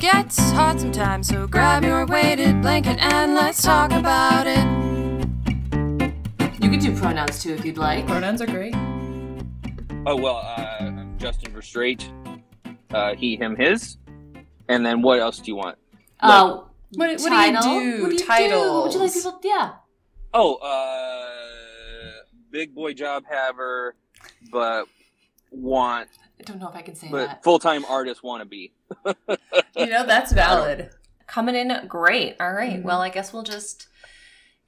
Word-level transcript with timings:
gets 0.00 0.38
hot 0.52 0.80
sometimes, 0.80 1.28
so 1.28 1.46
grab 1.46 1.84
your 1.84 2.06
weighted 2.06 2.62
blanket 2.62 2.98
and 3.00 3.34
let's 3.34 3.62
talk 3.62 3.92
about 3.92 4.46
it. 4.46 4.64
You 6.62 6.70
can 6.70 6.78
do 6.78 6.96
pronouns 6.96 7.42
too 7.42 7.52
if 7.54 7.64
you'd 7.64 7.76
like. 7.78 8.06
Pronouns 8.06 8.40
are 8.40 8.46
great. 8.46 8.74
Oh 10.06 10.16
well, 10.16 10.36
uh, 10.38 10.76
I'm 10.80 11.18
Justin 11.18 11.52
Verstraete. 11.52 12.10
Uh, 12.92 13.14
he, 13.14 13.36
him, 13.36 13.54
his. 13.56 13.98
And 14.68 14.84
then 14.86 15.02
what 15.02 15.18
else 15.20 15.38
do 15.38 15.50
you 15.50 15.56
want? 15.56 15.76
Uh, 16.20 16.62
What, 16.94 16.96
what 16.96 17.06
do 17.18 17.22
you 17.22 17.28
title? 17.28 17.62
do? 17.62 18.02
What 18.02 18.08
do 18.08 18.14
you 18.14 18.18
Titles. 18.26 18.62
do? 18.62 18.82
Would 18.82 18.94
you 18.94 19.00
like 19.00 19.12
people? 19.12 19.40
Yeah. 19.44 19.72
Oh, 20.32 20.54
uh, 20.56 22.22
big 22.50 22.74
boy 22.74 22.94
job 22.94 23.24
haver, 23.28 23.94
but 24.50 24.86
want, 25.50 26.08
I 26.38 26.42
don't 26.44 26.58
know 26.58 26.68
if 26.68 26.74
I 26.76 26.82
can 26.82 26.94
say 26.94 27.08
that. 27.08 27.12
but 27.12 27.26
that. 27.26 27.44
full 27.44 27.58
time 27.58 27.84
artist 27.84 28.22
wannabe. 28.22 28.70
You 29.76 29.86
know, 29.86 30.04
that's 30.04 30.32
valid. 30.32 30.90
Coming 31.26 31.54
in 31.54 31.86
great. 31.86 32.36
All 32.40 32.52
right. 32.52 32.80
Mhm. 32.80 32.82
Well, 32.82 33.00
I 33.00 33.08
guess 33.08 33.32
we'll 33.32 33.42
just 33.44 33.86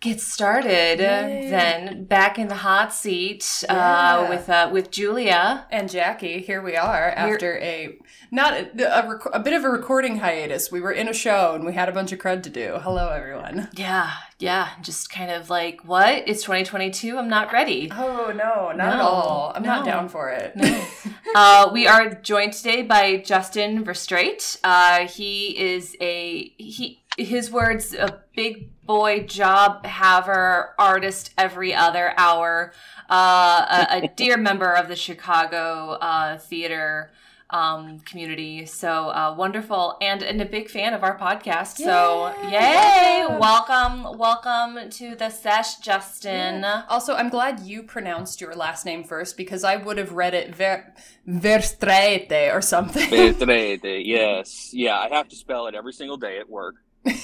get 0.02 0.20
started 0.20 0.98
Yay. 0.98 1.48
then. 1.48 2.05
Back 2.05 2.38
in 2.38 2.48
the 2.48 2.56
hot 2.56 2.93
seat 2.93 3.65
uh, 3.69 4.27
with 4.29 4.51
uh, 4.51 4.69
with 4.70 4.91
Julia. 4.91 5.66
And 5.70 5.88
Jackie, 5.88 6.41
here 6.41 6.60
we 6.60 6.77
are 6.77 7.10
after 7.10 7.56
a 7.59 7.97
not 8.30 8.52
a, 8.52 8.98
a, 8.98 9.09
rec- 9.09 9.34
a 9.34 9.41
bit 9.41 9.55
of 9.55 9.65
a 9.65 9.70
recording 9.70 10.19
hiatus. 10.19 10.70
We 10.70 10.80
were 10.80 10.93
in 10.93 11.09
a 11.09 11.15
show 11.15 11.55
and 11.55 11.65
we 11.65 11.73
had 11.73 11.88
a 11.88 11.93
bunch 11.93 12.12
of 12.12 12.19
crud 12.19 12.43
to 12.43 12.51
do. 12.51 12.79
Hello, 12.83 13.09
everyone. 13.10 13.69
Yeah, 13.74 14.10
yeah. 14.38 14.70
Just 14.83 15.09
kind 15.10 15.30
of 15.30 15.48
like, 15.48 15.84
what? 15.84 16.24
It's 16.27 16.43
2022. 16.43 17.16
I'm 17.16 17.29
not 17.29 17.52
ready. 17.52 17.91
Oh 17.93 18.32
no, 18.34 18.73
not 18.73 18.95
at 18.95 19.01
all. 19.01 19.52
I'm 19.55 19.62
not 19.62 19.87
down 19.87 20.09
for 20.09 20.30
it. 20.30 20.52
Uh, 21.34 21.71
we 21.73 21.87
are 21.87 22.12
joined 22.12 22.52
today 22.52 22.82
by 22.82 23.16
Justin 23.16 23.82
Verstraete. 23.84 24.59
Uh, 24.62 25.07
he 25.07 25.59
is 25.59 25.96
a 25.99 26.52
he. 26.59 27.02
His 27.18 27.51
words: 27.51 27.95
a 27.95 28.23
big 28.35 28.71
boy 28.87 29.24
job 29.24 29.85
haver, 29.85 30.74
artist 30.79 31.32
every 31.37 31.74
other 31.74 32.15
hour. 32.16 32.73
Uh, 33.10 33.87
a, 33.91 34.05
a 34.05 34.09
dear 34.16 34.37
member 34.37 34.73
of 34.73 34.88
the 34.88 34.96
Chicago 34.96 35.99
uh, 36.01 36.38
theater 36.38 37.10
um, 37.52 38.01
community. 38.01 38.65
So 38.65 39.09
uh, 39.09 39.35
wonderful, 39.37 39.99
and 40.01 40.23
and 40.23 40.40
a 40.40 40.46
big 40.46 40.71
fan 40.71 40.95
of 40.95 41.02
our 41.02 41.18
podcast. 41.18 41.77
So 41.77 42.35
Yay! 42.45 42.51
yay! 42.51 43.27
Welcome. 43.29 44.05
Welcome, 44.05 44.18
welcome 44.18 44.90
to 44.90 45.15
the 45.15 45.29
sesh, 45.29 45.77
Justin. 45.77 46.65
Also, 46.65 47.15
I'm 47.15 47.29
glad 47.29 47.60
you 47.60 47.83
pronounced 47.83 48.40
your 48.40 48.55
last 48.55 48.87
name 48.87 49.05
first 49.05 49.37
because 49.37 49.65
I 49.65 49.77
would 49.77 49.99
have 49.99 50.13
read 50.13 50.35
it 50.35 50.55
ver 50.55 50.95
Verstraete 51.29 52.55
or 52.55 52.60
something. 52.60 53.09
Verstraight, 53.09 53.83
yes. 54.07 54.71
Yeah, 54.73 54.99
I 54.99 55.09
have 55.10 55.29
to 55.29 55.37
spell 55.37 55.66
it 55.66 55.74
every 55.74 55.93
single 55.93 56.16
day 56.16 56.38
at 56.38 56.49
work. 56.49 56.77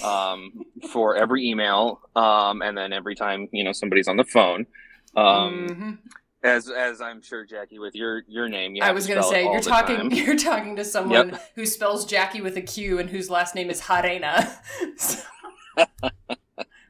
Um, 0.05 0.65
for 0.93 1.17
every 1.17 1.49
email, 1.49 2.01
um, 2.17 2.63
and 2.63 2.77
then 2.77 2.93
every 2.93 3.15
time 3.15 3.49
you 3.53 3.63
know 3.65 3.73
somebody's 3.73 4.09
on 4.09 4.17
the 4.17 4.25
phone. 4.25 4.67
Um, 5.17 5.67
Mhm. 5.69 5.99
as 6.43 6.69
as 6.71 7.01
I'm 7.01 7.21
sure 7.23 7.45
Jackie, 7.45 7.79
with 7.79 7.95
your 7.95 8.23
your 8.29 8.49
name, 8.49 8.75
you 8.77 8.83
I 8.83 8.93
was 8.93 9.07
gonna 9.07 9.23
say 9.23 9.45
you're 9.45 9.61
talking 9.61 9.97
time. 9.97 10.11
you're 10.11 10.37
talking 10.37 10.77
to 10.77 10.85
someone 10.85 11.39
who 11.55 11.65
spells 11.67 12.05
Jackie 12.07 12.41
with 12.41 12.57
a 12.57 12.63
Q 12.63 12.99
and 12.99 13.09
whose 13.11 13.31
last 13.31 13.55
name 13.55 13.71
is 13.71 13.83
Harena. 13.83 14.49
So- 14.97 15.23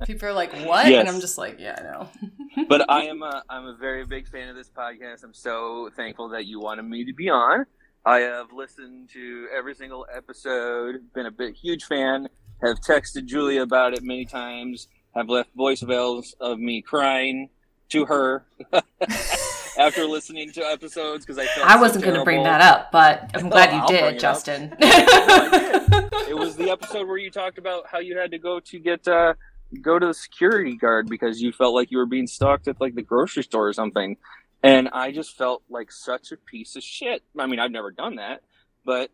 People 0.07 0.29
are 0.29 0.33
like, 0.33 0.53
"What?" 0.65 0.87
Yes. 0.87 1.01
And 1.01 1.09
I'm 1.09 1.21
just 1.21 1.39
like, 1.39 1.57
"Yeah, 1.59 1.77
I 1.79 1.83
know." 1.83 2.09
but 2.69 2.89
I 2.89 3.03
am 3.07 3.23
a 3.23 3.43
I'm 3.51 3.67
a 3.67 3.75
very 3.75 4.07
big 4.07 4.29
fan 4.29 4.49
of 4.49 4.55
this 4.57 4.71
podcast. 4.71 5.25
I'm 5.25 5.35
so 5.35 5.91
thankful 5.97 6.29
that 6.31 6.47
you 6.47 6.61
wanted 6.61 6.85
me 6.85 7.05
to 7.05 7.13
be 7.13 7.29
on. 7.29 7.67
I 8.07 8.21
have 8.21 8.53
listened 8.53 9.11
to 9.11 9.49
every 9.55 9.75
single 9.75 10.07
episode, 10.15 11.01
been 11.15 11.27
a 11.27 11.31
big 11.33 11.57
huge 11.57 11.85
fan, 11.85 12.29
have 12.63 12.81
texted 12.81 13.27
Julia 13.27 13.63
about 13.63 13.95
it 13.95 14.03
many 14.03 14.25
times, 14.25 14.89
have 15.15 15.29
left 15.29 15.57
voicemails 15.57 16.35
of 16.41 16.59
me 16.59 16.83
crying 16.83 17.51
to 17.91 18.05
her 18.05 18.45
after 19.79 20.05
listening 20.05 20.51
to 20.53 20.65
episodes 20.65 21.25
because 21.25 21.39
I 21.39 21.47
felt 21.47 21.67
I 21.67 21.75
so 21.75 21.81
wasn't 21.81 22.05
going 22.05 22.17
to 22.17 22.25
bring 22.25 22.43
that 22.43 22.61
up, 22.61 22.93
but 22.93 23.31
I'm 23.35 23.49
glad 23.51 23.75
you 23.75 23.87
did, 23.87 24.05
it 24.05 24.15
up. 24.15 24.21
Justin. 24.21 24.75
It 26.29 26.37
was 26.37 26.57
the 26.57 26.69
episode 26.69 27.09
where 27.09 27.17
you 27.17 27.31
talked 27.31 27.57
about 27.57 27.87
how 27.87 28.01
you 28.01 28.19
had 28.19 28.33
to 28.33 28.39
go 28.39 28.61
to 28.61 28.79
get 28.79 29.09
uh, 29.09 29.33
go 29.81 29.99
to 29.99 30.09
the 30.09 30.15
security 30.15 30.77
guard 30.77 31.09
because 31.09 31.41
you 31.41 31.53
felt 31.53 31.75
like 31.75 31.91
you 31.91 31.97
were 31.97 32.07
being 32.07 32.27
stalked 32.27 32.69
at 32.69 32.79
like 32.83 32.95
the 32.95 33.03
grocery 33.03 33.43
store 33.43 33.67
or 33.67 33.73
something, 33.73 34.19
and 34.63 34.91
I 34.93 35.11
just 35.11 35.39
felt 35.39 35.63
like 35.71 35.91
such 35.91 36.31
a 36.31 36.37
piece 36.37 36.77
of 36.77 36.83
shit. 36.83 37.23
I 37.39 37.47
mean, 37.47 37.59
I've 37.59 37.71
never 37.71 37.91
done 37.91 38.17
that, 38.17 38.43
but 38.85 39.11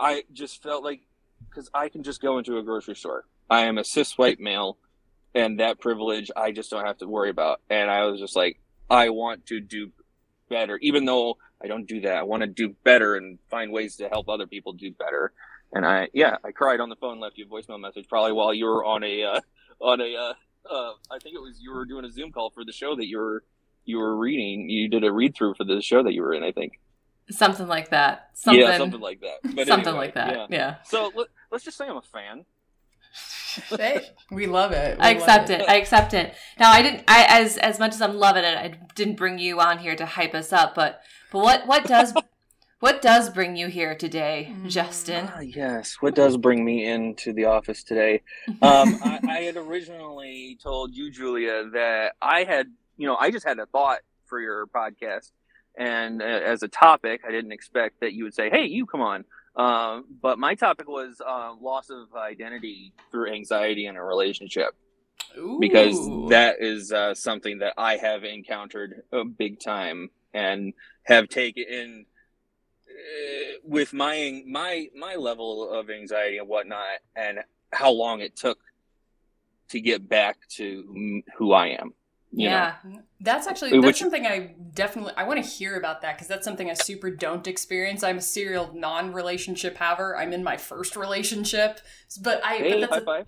I 0.00 0.24
just 0.32 0.60
felt 0.60 0.82
like 0.82 1.05
because 1.56 1.70
I 1.72 1.88
can 1.88 2.02
just 2.02 2.20
go 2.20 2.36
into 2.36 2.58
a 2.58 2.62
grocery 2.62 2.94
store. 2.94 3.24
I 3.48 3.62
am 3.62 3.78
a 3.78 3.84
cis 3.84 4.18
white 4.18 4.38
male, 4.38 4.76
and 5.34 5.58
that 5.58 5.80
privilege 5.80 6.30
I 6.36 6.52
just 6.52 6.70
don't 6.70 6.84
have 6.84 6.98
to 6.98 7.08
worry 7.08 7.30
about. 7.30 7.62
And 7.70 7.90
I 7.90 8.04
was 8.04 8.20
just 8.20 8.36
like, 8.36 8.60
I 8.90 9.08
want 9.08 9.46
to 9.46 9.60
do 9.60 9.90
better, 10.50 10.76
even 10.82 11.06
though 11.06 11.38
I 11.62 11.66
don't 11.66 11.88
do 11.88 12.02
that. 12.02 12.16
I 12.16 12.22
want 12.24 12.42
to 12.42 12.46
do 12.46 12.76
better 12.84 13.16
and 13.16 13.38
find 13.50 13.72
ways 13.72 13.96
to 13.96 14.08
help 14.08 14.28
other 14.28 14.46
people 14.46 14.74
do 14.74 14.92
better. 14.92 15.32
And 15.72 15.86
I, 15.86 16.08
yeah, 16.12 16.36
I 16.44 16.52
cried 16.52 16.80
on 16.80 16.90
the 16.90 16.96
phone, 16.96 17.20
left 17.20 17.38
you 17.38 17.46
a 17.46 17.48
voicemail 17.48 17.80
message, 17.80 18.06
probably 18.06 18.32
while 18.32 18.52
you 18.52 18.66
were 18.66 18.84
on 18.84 19.02
a, 19.02 19.22
uh, 19.24 19.40
on 19.80 20.02
a, 20.02 20.14
uh, 20.14 20.34
uh, 20.70 20.92
I 21.10 21.18
think 21.22 21.34
it 21.34 21.40
was 21.40 21.58
you 21.58 21.72
were 21.72 21.86
doing 21.86 22.04
a 22.04 22.10
Zoom 22.10 22.32
call 22.32 22.50
for 22.50 22.64
the 22.64 22.72
show 22.72 22.94
that 22.96 23.06
you 23.06 23.16
were, 23.16 23.44
you 23.86 23.96
were 23.96 24.16
reading. 24.16 24.68
You 24.68 24.88
did 24.88 25.04
a 25.04 25.12
read 25.12 25.34
through 25.34 25.54
for 25.54 25.64
the 25.64 25.80
show 25.80 26.02
that 26.02 26.12
you 26.12 26.20
were 26.20 26.34
in, 26.34 26.42
I 26.42 26.52
think. 26.52 26.78
Something 27.30 27.66
like 27.66 27.90
that. 27.90 28.30
Something, 28.34 28.62
yeah, 28.62 28.76
something 28.78 29.00
like 29.00 29.20
that. 29.20 29.54
But 29.54 29.66
something 29.66 29.88
anyway, 29.88 30.06
like 30.06 30.14
that. 30.14 30.32
Yeah. 30.32 30.46
Yeah. 30.50 30.74
So 30.84 31.10
let, 31.14 31.28
let's 31.50 31.64
just 31.64 31.76
say 31.76 31.86
I'm 31.88 31.96
a 31.96 32.02
fan. 32.02 32.44
Hey, 33.70 34.10
we 34.30 34.46
love 34.46 34.72
it. 34.72 34.98
We 34.98 35.02
I 35.02 35.10
accept 35.12 35.48
it. 35.48 35.66
I 35.66 35.76
accept 35.76 36.12
it. 36.12 36.34
Now, 36.58 36.70
I 36.72 36.82
didn't. 36.82 37.04
I 37.08 37.24
as 37.26 37.56
as 37.56 37.78
much 37.78 37.94
as 37.94 38.02
I'm 38.02 38.16
loving 38.18 38.44
it, 38.44 38.54
I 38.54 38.78
didn't 38.94 39.16
bring 39.16 39.38
you 39.38 39.60
on 39.60 39.78
here 39.78 39.96
to 39.96 40.04
hype 40.04 40.34
us 40.34 40.52
up. 40.52 40.74
But 40.74 41.00
but 41.32 41.38
what 41.38 41.66
what 41.66 41.84
does 41.86 42.12
what 42.80 43.00
does 43.00 43.30
bring 43.30 43.56
you 43.56 43.68
here 43.68 43.94
today, 43.94 44.52
Mm. 44.54 44.68
Justin? 44.68 45.30
Ah, 45.34 45.40
yes. 45.40 45.96
What 46.00 46.14
does 46.14 46.36
bring 46.36 46.66
me 46.66 46.84
into 46.84 47.32
the 47.32 47.46
office 47.46 47.82
today? 47.82 48.20
Um, 48.60 48.98
I, 49.02 49.20
I 49.26 49.38
had 49.44 49.56
originally 49.56 50.58
told 50.62 50.94
you, 50.94 51.10
Julia, 51.10 51.64
that 51.72 52.12
I 52.20 52.44
had, 52.44 52.66
you 52.98 53.06
know, 53.06 53.16
I 53.16 53.30
just 53.30 53.46
had 53.46 53.58
a 53.58 53.64
thought 53.64 54.00
for 54.26 54.38
your 54.38 54.66
podcast, 54.66 55.30
and 55.76 56.22
uh, 56.22 56.24
as 56.24 56.62
a 56.62 56.68
topic, 56.68 57.22
I 57.26 57.30
didn't 57.30 57.52
expect 57.52 58.00
that 58.00 58.12
you 58.12 58.24
would 58.24 58.34
say, 58.34 58.50
"Hey, 58.50 58.66
you 58.66 58.86
come 58.86 59.00
on." 59.00 59.24
Um, 59.56 60.04
but 60.20 60.38
my 60.38 60.54
topic 60.54 60.88
was 60.88 61.20
uh, 61.26 61.54
loss 61.60 61.88
of 61.90 62.14
identity 62.14 62.92
through 63.10 63.32
anxiety 63.32 63.86
in 63.86 63.96
a 63.96 64.04
relationship 64.04 64.74
Ooh. 65.38 65.58
because 65.58 65.96
that 66.28 66.56
is 66.60 66.92
uh, 66.92 67.14
something 67.14 67.58
that 67.60 67.72
I 67.78 67.96
have 67.96 68.24
encountered 68.24 69.02
uh, 69.12 69.24
big 69.24 69.58
time 69.58 70.10
and 70.34 70.74
have 71.04 71.28
taken 71.28 71.64
in 71.68 72.06
uh, 72.88 73.58
with 73.64 73.92
my 73.92 74.42
my 74.46 74.88
my 74.94 75.16
level 75.16 75.70
of 75.70 75.90
anxiety 75.90 76.38
and 76.38 76.48
whatnot, 76.48 77.00
and 77.14 77.38
how 77.72 77.90
long 77.90 78.20
it 78.20 78.36
took 78.36 78.58
to 79.68 79.80
get 79.80 80.08
back 80.08 80.36
to 80.48 81.22
who 81.36 81.52
I 81.52 81.68
am. 81.68 81.92
You 82.38 82.48
yeah. 82.50 82.74
That's 83.20 83.46
actually 83.46 83.70
that's 83.72 83.86
which- 83.86 83.98
something 83.98 84.26
I 84.26 84.54
definitely 84.74 85.14
I 85.16 85.24
want 85.24 85.42
to 85.42 85.50
hear 85.50 85.76
about 85.76 86.02
that 86.02 86.16
because 86.16 86.28
that's 86.28 86.44
something 86.44 86.68
I 86.70 86.74
super 86.74 87.10
don't 87.10 87.46
experience. 87.46 88.02
I'm 88.02 88.18
a 88.18 88.22
serial 88.22 88.70
non-relationship 88.74 89.76
haver. 89.78 90.16
I'm 90.16 90.32
in 90.34 90.44
my 90.44 90.56
first 90.58 90.96
relationship, 90.96 91.80
but 92.20 92.40
I 92.44 92.58
know? 92.58 92.70
but 92.70 92.80
that's 92.80 92.92
high 92.92 92.98
a, 92.98 93.04
five! 93.04 93.26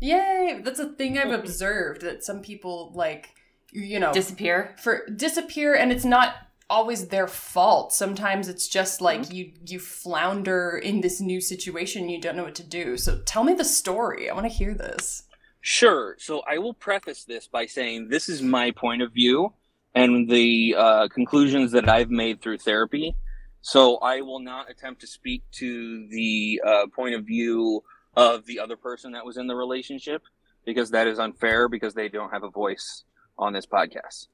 yay. 0.00 0.60
That's 0.64 0.80
a 0.80 0.88
thing 0.88 1.18
I've 1.18 1.32
observed 1.32 2.00
that 2.00 2.24
some 2.24 2.40
people 2.40 2.92
like 2.94 3.34
you 3.72 4.00
know 4.00 4.12
Disappear. 4.12 4.74
for 4.82 5.06
disappear 5.14 5.74
and 5.74 5.92
it's 5.92 6.04
not 6.04 6.34
always 6.70 7.08
their 7.08 7.28
fault 7.28 7.92
sometimes 7.92 8.48
it's 8.48 8.66
just 8.68 9.00
like 9.00 9.20
Mm-hmm. 9.20 9.34
you 9.34 9.52
you 9.66 9.78
flounder 9.78 10.80
in 10.82 11.00
this 11.00 11.20
new 11.20 11.40
situation 11.40 12.08
you 12.08 12.20
don't 12.20 12.36
know 12.36 12.44
what 12.44 12.54
to 12.56 12.64
do 12.64 12.96
so 12.96 13.20
tell 13.26 13.44
me 13.44 13.54
the 13.54 13.64
story 13.64 14.28
i 14.30 14.34
want 14.34 14.46
to 14.46 14.52
hear 14.52 14.72
this 14.74 15.22
Sure. 15.68 16.14
So 16.20 16.44
I 16.46 16.58
will 16.58 16.74
preface 16.74 17.24
this 17.24 17.48
by 17.48 17.66
saying 17.66 18.08
this 18.08 18.28
is 18.28 18.40
my 18.40 18.70
point 18.70 19.02
of 19.02 19.12
view 19.12 19.52
and 19.96 20.30
the 20.30 20.76
uh, 20.78 21.08
conclusions 21.08 21.72
that 21.72 21.88
I've 21.88 22.08
made 22.08 22.40
through 22.40 22.58
therapy. 22.58 23.16
So 23.62 23.96
I 23.96 24.20
will 24.20 24.38
not 24.38 24.70
attempt 24.70 25.00
to 25.00 25.08
speak 25.08 25.42
to 25.54 26.06
the 26.06 26.62
uh, 26.64 26.86
point 26.94 27.16
of 27.16 27.24
view 27.24 27.82
of 28.14 28.46
the 28.46 28.60
other 28.60 28.76
person 28.76 29.10
that 29.14 29.26
was 29.26 29.38
in 29.38 29.48
the 29.48 29.56
relationship 29.56 30.22
because 30.64 30.92
that 30.92 31.08
is 31.08 31.18
unfair 31.18 31.68
because 31.68 31.94
they 31.94 32.08
don't 32.08 32.30
have 32.30 32.44
a 32.44 32.50
voice 32.50 33.02
on 33.36 33.52
this 33.52 33.66
podcast, 33.66 34.28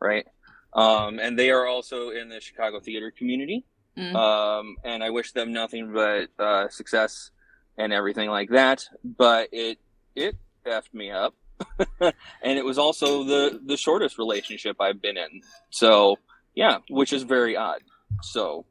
right? 0.00 0.24
Um, 0.72 1.18
and 1.18 1.38
they 1.38 1.50
are 1.50 1.66
also 1.66 2.12
in 2.12 2.30
the 2.30 2.40
Chicago 2.40 2.80
theater 2.80 3.10
community. 3.10 3.66
Mm. 3.98 4.14
Um, 4.14 4.76
and 4.84 5.04
I 5.04 5.10
wish 5.10 5.32
them 5.32 5.52
nothing 5.52 5.92
but 5.92 6.30
uh, 6.42 6.70
success 6.70 7.30
and 7.76 7.92
everything 7.92 8.30
like 8.30 8.48
that. 8.52 8.86
But 9.04 9.50
it 9.52 9.76
it 10.16 10.34
effed 10.68 10.92
me 10.94 11.10
up, 11.10 11.34
and 12.00 12.58
it 12.58 12.64
was 12.64 12.78
also 12.78 13.24
the 13.24 13.60
the 13.64 13.76
shortest 13.76 14.18
relationship 14.18 14.76
I've 14.80 15.02
been 15.02 15.16
in. 15.16 15.42
So 15.70 16.16
yeah, 16.54 16.78
which 16.90 17.12
is 17.12 17.22
very 17.24 17.56
odd. 17.56 17.80
So 18.22 18.64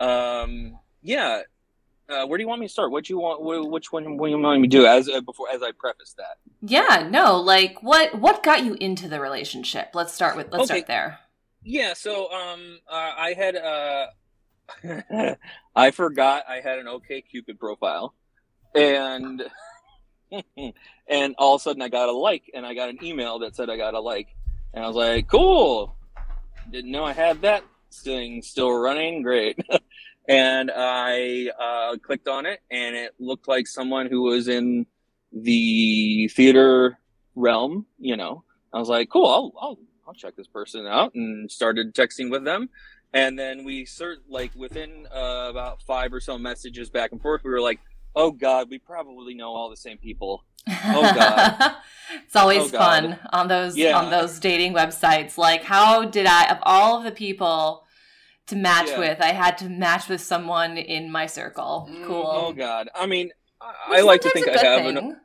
um, 0.00 0.78
yeah, 1.02 1.42
uh, 2.08 2.26
where 2.26 2.36
do 2.38 2.42
you 2.42 2.48
want 2.48 2.60
me 2.60 2.66
to 2.66 2.72
start? 2.72 2.90
What 2.90 3.04
do 3.04 3.12
you 3.12 3.18
want? 3.18 3.70
Which 3.70 3.92
one? 3.92 4.16
What 4.16 4.26
do 4.26 4.32
you 4.32 4.38
want 4.38 4.60
me 4.60 4.68
to 4.68 4.76
do? 4.76 4.86
As 4.86 5.08
uh, 5.08 5.20
before, 5.20 5.48
as 5.52 5.62
I 5.62 5.70
preface 5.78 6.14
that. 6.18 6.36
Yeah, 6.60 7.08
no, 7.10 7.40
like 7.40 7.82
what 7.82 8.18
what 8.18 8.42
got 8.42 8.64
you 8.64 8.74
into 8.74 9.08
the 9.08 9.20
relationship? 9.20 9.90
Let's 9.94 10.12
start 10.12 10.36
with 10.36 10.46
let's 10.52 10.64
Okay. 10.70 10.80
start 10.80 10.86
there. 10.86 11.18
Yeah. 11.64 11.94
So, 11.94 12.30
um, 12.32 12.80
uh, 12.90 13.12
I 13.16 13.34
had 13.36 13.56
uh, 13.56 14.06
I 15.76 15.90
forgot 15.92 16.44
I 16.48 16.56
had 16.56 16.78
an 16.78 16.86
OkCupid 16.86 17.58
profile, 17.58 18.14
and 18.74 19.42
and 21.08 21.34
all 21.38 21.54
of 21.54 21.60
a 21.60 21.62
sudden 21.62 21.82
I 21.82 21.88
got 21.88 22.08
a 22.08 22.12
like, 22.12 22.50
and 22.54 22.64
I 22.64 22.74
got 22.74 22.88
an 22.88 23.04
email 23.04 23.38
that 23.40 23.56
said 23.56 23.70
I 23.70 23.76
got 23.76 23.94
a 23.94 24.00
like, 24.00 24.28
and 24.74 24.84
I 24.84 24.86
was 24.86 24.96
like, 24.96 25.28
cool. 25.28 25.96
Didn't 26.70 26.90
know 26.90 27.04
I 27.04 27.12
had 27.12 27.42
that 27.42 27.64
thing 27.92 28.42
still 28.42 28.72
running. 28.72 29.22
Great. 29.22 29.58
and 30.28 30.70
I 30.74 31.50
uh, 31.58 31.96
clicked 31.98 32.28
on 32.28 32.46
it, 32.46 32.60
and 32.70 32.96
it 32.96 33.14
looked 33.18 33.48
like 33.48 33.66
someone 33.66 34.06
who 34.06 34.22
was 34.22 34.48
in 34.48 34.86
the 35.32 36.28
theater 36.28 36.98
realm. 37.34 37.86
You 37.98 38.16
know, 38.16 38.44
I 38.72 38.78
was 38.78 38.88
like, 38.88 39.10
cool. 39.10 39.26
I'll 39.26 39.52
I'll 39.60 39.78
I'll 40.06 40.14
check 40.14 40.36
this 40.36 40.46
person 40.46 40.86
out, 40.86 41.14
and 41.14 41.50
started 41.50 41.94
texting 41.94 42.30
with 42.30 42.44
them. 42.44 42.68
And 43.14 43.38
then 43.38 43.64
we 43.64 43.84
cert 43.84 44.16
like 44.28 44.54
within 44.54 45.06
uh, 45.14 45.48
about 45.50 45.82
five 45.82 46.14
or 46.14 46.20
so 46.20 46.38
messages 46.38 46.88
back 46.88 47.12
and 47.12 47.20
forth, 47.20 47.42
we 47.44 47.50
were 47.50 47.60
like, 47.60 47.80
"Oh 48.14 48.30
God, 48.30 48.68
we 48.70 48.78
probably 48.78 49.34
know 49.34 49.50
all 49.54 49.70
the 49.70 49.76
same 49.76 49.98
people." 49.98 50.44
Oh, 50.84 51.02
God. 51.14 51.74
it's 52.24 52.36
always 52.36 52.62
Oh, 52.62 52.68
God. 52.68 52.78
fun 52.78 53.18
on 53.32 53.48
those 53.48 53.76
Yeah. 53.76 53.98
on 53.98 54.10
those 54.10 54.38
dating 54.38 54.74
websites. 54.74 55.36
Like 55.36 55.62
how 55.64 56.04
did 56.04 56.26
I 56.26 56.50
of 56.50 56.58
all 56.62 56.98
of 56.98 57.04
the 57.04 57.10
people 57.12 57.84
to 58.46 58.56
match 58.56 58.88
Yeah. 58.90 58.98
with, 58.98 59.20
I 59.20 59.32
had 59.32 59.56
to 59.58 59.68
match 59.68 60.08
with 60.08 60.20
someone 60.20 60.76
in 60.76 61.10
my 61.10 61.26
circle. 61.26 61.88
Mm. 61.90 62.06
Cool. 62.06 62.26
Oh 62.30 62.52
God, 62.52 62.88
I 62.94 63.06
mean, 63.06 63.30
I, 63.60 63.98
I 63.98 64.00
like 64.02 64.20
to 64.22 64.30
think 64.30 64.48
I 64.48 64.64
have 64.64 64.86
an. 64.86 65.16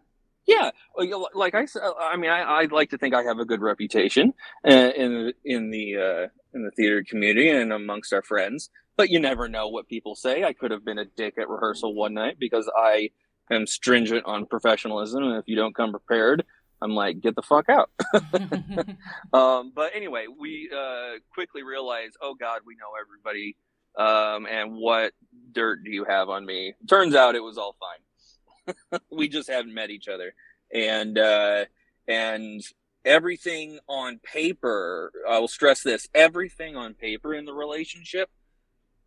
Yeah, 0.45 0.71
know, 0.97 1.27
like 1.33 1.55
I 1.55 1.65
said, 1.65 1.81
I 1.99 2.15
mean, 2.15 2.29
I, 2.31 2.41
I 2.61 2.65
like 2.71 2.89
to 2.91 2.97
think 2.97 3.13
I 3.13 3.21
have 3.23 3.39
a 3.39 3.45
good 3.45 3.61
reputation 3.61 4.33
uh, 4.65 4.71
in 4.95 5.33
in 5.43 5.71
the 5.71 5.97
uh, 5.97 6.27
in 6.53 6.63
the 6.63 6.71
theater 6.71 7.03
community 7.07 7.49
and 7.49 7.73
amongst 7.73 8.13
our 8.13 8.21
friends. 8.21 8.69
But 8.97 9.09
you 9.09 9.19
never 9.19 9.47
know 9.47 9.67
what 9.67 9.87
people 9.87 10.15
say. 10.15 10.43
I 10.43 10.53
could 10.53 10.71
have 10.71 10.83
been 10.83 10.97
a 10.97 11.05
dick 11.05 11.35
at 11.37 11.47
rehearsal 11.47 11.93
one 11.93 12.15
night 12.15 12.37
because 12.39 12.69
I 12.75 13.11
am 13.51 13.67
stringent 13.67 14.25
on 14.25 14.47
professionalism, 14.47 15.23
and 15.23 15.37
if 15.37 15.47
you 15.47 15.55
don't 15.55 15.75
come 15.75 15.91
prepared, 15.91 16.43
I'm 16.81 16.91
like, 16.91 17.21
get 17.21 17.35
the 17.35 17.41
fuck 17.41 17.69
out. 17.69 17.89
Um, 19.33 19.71
but 19.75 19.91
anyway, 19.93 20.25
we 20.27 20.69
uh, 20.75 21.19
quickly 21.33 21.61
realize, 21.61 22.11
oh 22.21 22.33
God, 22.33 22.61
we 22.65 22.75
know 22.75 22.91
everybody. 22.99 23.57
Um, 23.97 24.45
and 24.45 24.75
what 24.75 25.13
dirt 25.51 25.83
do 25.83 25.91
you 25.91 26.05
have 26.05 26.29
on 26.29 26.45
me? 26.45 26.73
Turns 26.87 27.13
out 27.13 27.35
it 27.35 27.43
was 27.43 27.57
all 27.57 27.75
fine. 27.79 29.01
we 29.11 29.27
just 29.27 29.49
haven't 29.49 29.73
met 29.73 29.89
each 29.89 30.07
other, 30.07 30.33
and 30.73 31.17
uh, 31.17 31.65
and 32.07 32.61
everything 33.03 33.79
on 33.87 34.19
paper. 34.19 35.11
I 35.27 35.39
will 35.39 35.47
stress 35.47 35.81
this: 35.81 36.07
everything 36.13 36.75
on 36.75 36.93
paper 36.93 37.33
in 37.33 37.45
the 37.45 37.53
relationship 37.53 38.29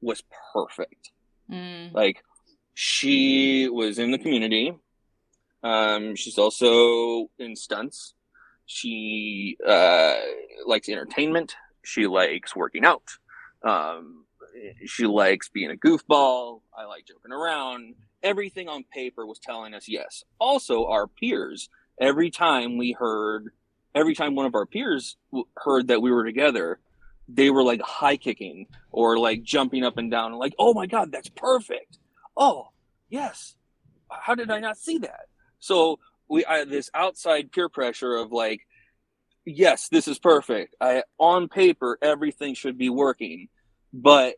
was 0.01 0.23
perfect. 0.53 1.11
Mm. 1.51 1.93
Like 1.93 2.23
she 2.75 3.69
was 3.69 3.99
in 3.99 4.11
the 4.11 4.19
community. 4.19 4.75
Um, 5.63 6.17
she's 6.17 6.39
also 6.39 7.31
in 7.39 7.57
stunts. 7.57 8.15
She 8.67 9.57
uh, 9.67 10.17
likes 10.67 10.89
entertainment. 10.89 11.57
She 11.85 12.07
likes 12.07 12.55
working 12.55 12.85
out. 12.85 13.03
Um, 13.63 14.25
she 14.87 15.07
likes 15.07 15.49
being 15.49 15.71
a 15.71 15.75
goofball. 15.75 16.61
I 16.77 16.85
like 16.85 17.07
joking 17.07 17.33
around. 17.33 17.95
Everything 18.23 18.69
on 18.69 18.85
paper 18.85 19.27
was 19.27 19.39
telling 19.39 19.75
us 19.75 19.89
yes. 19.89 20.25
Also, 20.39 20.87
our 20.87 21.07
peers. 21.07 21.69
Every 22.01 22.31
time 22.31 22.79
we 22.79 22.93
heard, 22.93 23.51
every 23.95 24.15
time 24.15 24.35
one 24.35 24.47
of 24.47 24.55
our 24.55 24.67
peers 24.67 25.17
w- 25.33 25.47
heard 25.57 25.89
that 25.89 26.01
we 26.01 26.11
were 26.11 26.25
together, 26.25 26.79
they 27.35 27.51
were 27.51 27.63
like 27.63 27.81
high 27.83 28.17
kicking 28.17 28.67
or 28.91 29.19
like 29.19 29.43
jumping 29.43 29.85
up 29.85 29.99
and 29.99 30.11
down, 30.11 30.33
like, 30.33 30.55
"Oh 30.59 30.75
my 30.75 30.87
god, 30.87 31.13
that's 31.13 31.29
perfect! 31.29 31.99
Oh, 32.37 32.69
yes, 33.09 33.57
how 34.11 34.35
did 34.35 34.51
I 34.51 34.61
not 34.61 34.77
see 34.77 34.99
that?" 34.99 35.27
So 35.59 35.99
we 36.29 36.45
I, 36.45 36.65
this 36.65 36.91
outside 36.95 37.53
peer 37.53 37.69
pressure 37.69 38.17
of 38.17 38.33
like, 38.33 38.67
"Yes, 39.45 39.89
this 39.89 40.09
is 40.09 40.19
perfect. 40.19 40.75
I 40.81 41.05
on 41.19 41.49
paper 41.49 41.99
everything 42.03 42.55
should 42.55 42.79
be 42.79 42.91
working," 42.91 43.49
but 43.93 44.37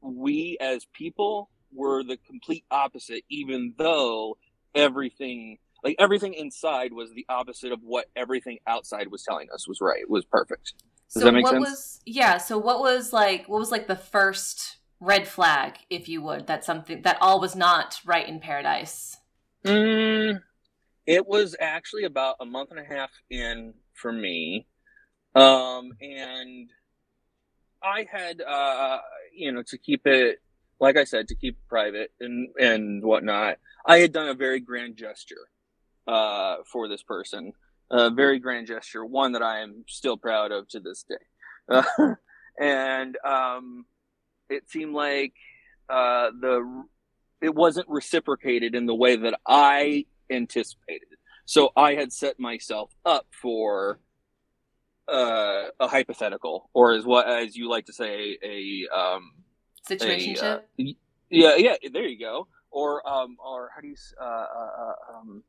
we 0.00 0.56
as 0.60 0.86
people 0.92 1.50
were 1.72 2.02
the 2.02 2.16
complete 2.16 2.64
opposite. 2.70 3.24
Even 3.28 3.74
though 3.76 4.36
everything, 4.74 5.58
like 5.84 5.96
everything 5.98 6.34
inside, 6.34 6.92
was 6.92 7.12
the 7.12 7.26
opposite 7.28 7.72
of 7.72 7.80
what 7.82 8.06
everything 8.16 8.58
outside 8.66 9.08
was 9.10 9.22
telling 9.22 9.48
us 9.52 9.68
was 9.68 9.80
right, 9.80 10.08
was 10.08 10.24
perfect. 10.24 10.74
Does 11.12 11.22
so 11.22 11.26
that 11.26 11.32
make 11.32 11.44
what 11.44 11.52
sense? 11.52 11.68
was 11.68 12.00
yeah, 12.06 12.38
so 12.38 12.58
what 12.58 12.80
was 12.80 13.12
like 13.12 13.46
what 13.48 13.58
was 13.58 13.70
like 13.70 13.86
the 13.86 13.96
first 13.96 14.78
red 15.00 15.26
flag, 15.26 15.78
if 15.90 16.08
you 16.08 16.22
would, 16.22 16.46
that 16.46 16.64
something 16.64 17.02
that 17.02 17.18
all 17.20 17.40
was 17.40 17.56
not 17.56 18.00
right 18.04 18.26
in 18.26 18.40
paradise? 18.40 19.16
Mm, 19.64 20.40
it 21.06 21.26
was 21.26 21.56
actually 21.60 22.04
about 22.04 22.36
a 22.40 22.46
month 22.46 22.70
and 22.70 22.80
a 22.80 22.84
half 22.84 23.10
in 23.30 23.74
for 23.94 24.12
me. 24.12 24.66
Um, 25.34 25.92
and 26.00 26.70
I 27.82 28.06
had, 28.10 28.40
uh, 28.40 28.98
you 29.34 29.52
know, 29.52 29.62
to 29.68 29.78
keep 29.78 30.06
it, 30.06 30.38
like 30.80 30.96
I 30.96 31.04
said, 31.04 31.28
to 31.28 31.34
keep 31.34 31.54
it 31.54 31.68
private 31.68 32.12
and, 32.20 32.48
and 32.58 33.02
whatnot, 33.02 33.58
I 33.86 33.98
had 33.98 34.12
done 34.12 34.28
a 34.28 34.34
very 34.34 34.60
grand 34.60 34.96
gesture, 34.96 35.48
uh, 36.06 36.56
for 36.70 36.88
this 36.88 37.02
person. 37.02 37.52
A 37.92 38.10
very 38.10 38.38
grand 38.38 38.66
gesture, 38.66 39.04
one 39.04 39.32
that 39.32 39.42
I 39.42 39.60
am 39.60 39.84
still 39.86 40.16
proud 40.16 40.50
of 40.50 40.66
to 40.68 40.80
this 40.80 41.04
day. 41.08 41.14
Uh, 41.68 42.14
and, 42.60 43.16
um, 43.24 43.84
it 44.48 44.68
seemed 44.70 44.94
like, 44.94 45.34
uh, 45.88 46.30
the, 46.40 46.84
it 47.40 47.54
wasn't 47.54 47.88
reciprocated 47.88 48.74
in 48.74 48.86
the 48.86 48.94
way 48.94 49.16
that 49.16 49.38
I 49.46 50.06
anticipated. 50.30 51.08
So 51.44 51.70
I 51.76 51.94
had 51.94 52.12
set 52.12 52.40
myself 52.40 52.90
up 53.04 53.26
for 53.30 53.98
uh, 55.08 55.64
a 55.80 55.88
hypothetical, 55.88 56.70
or 56.72 56.92
as 56.92 57.04
what 57.04 57.28
as 57.28 57.56
you 57.56 57.68
like 57.68 57.86
to 57.86 57.92
say, 57.92 58.38
a 58.42 58.86
um, 58.96 59.32
a, 59.90 59.94
uh, 59.94 59.96
Situationship? 59.96 60.62
yeah, 61.28 61.56
yeah. 61.56 61.74
There 61.92 62.06
you 62.06 62.18
go. 62.18 62.48
Or 62.70 63.06
um, 63.06 63.36
or 63.44 63.70
how 63.74 63.80
do 63.80 63.88
you 63.88 63.96
uh, 64.20 64.24
uh, 64.24 64.70
uh, 64.78 65.18
um, 65.18 65.42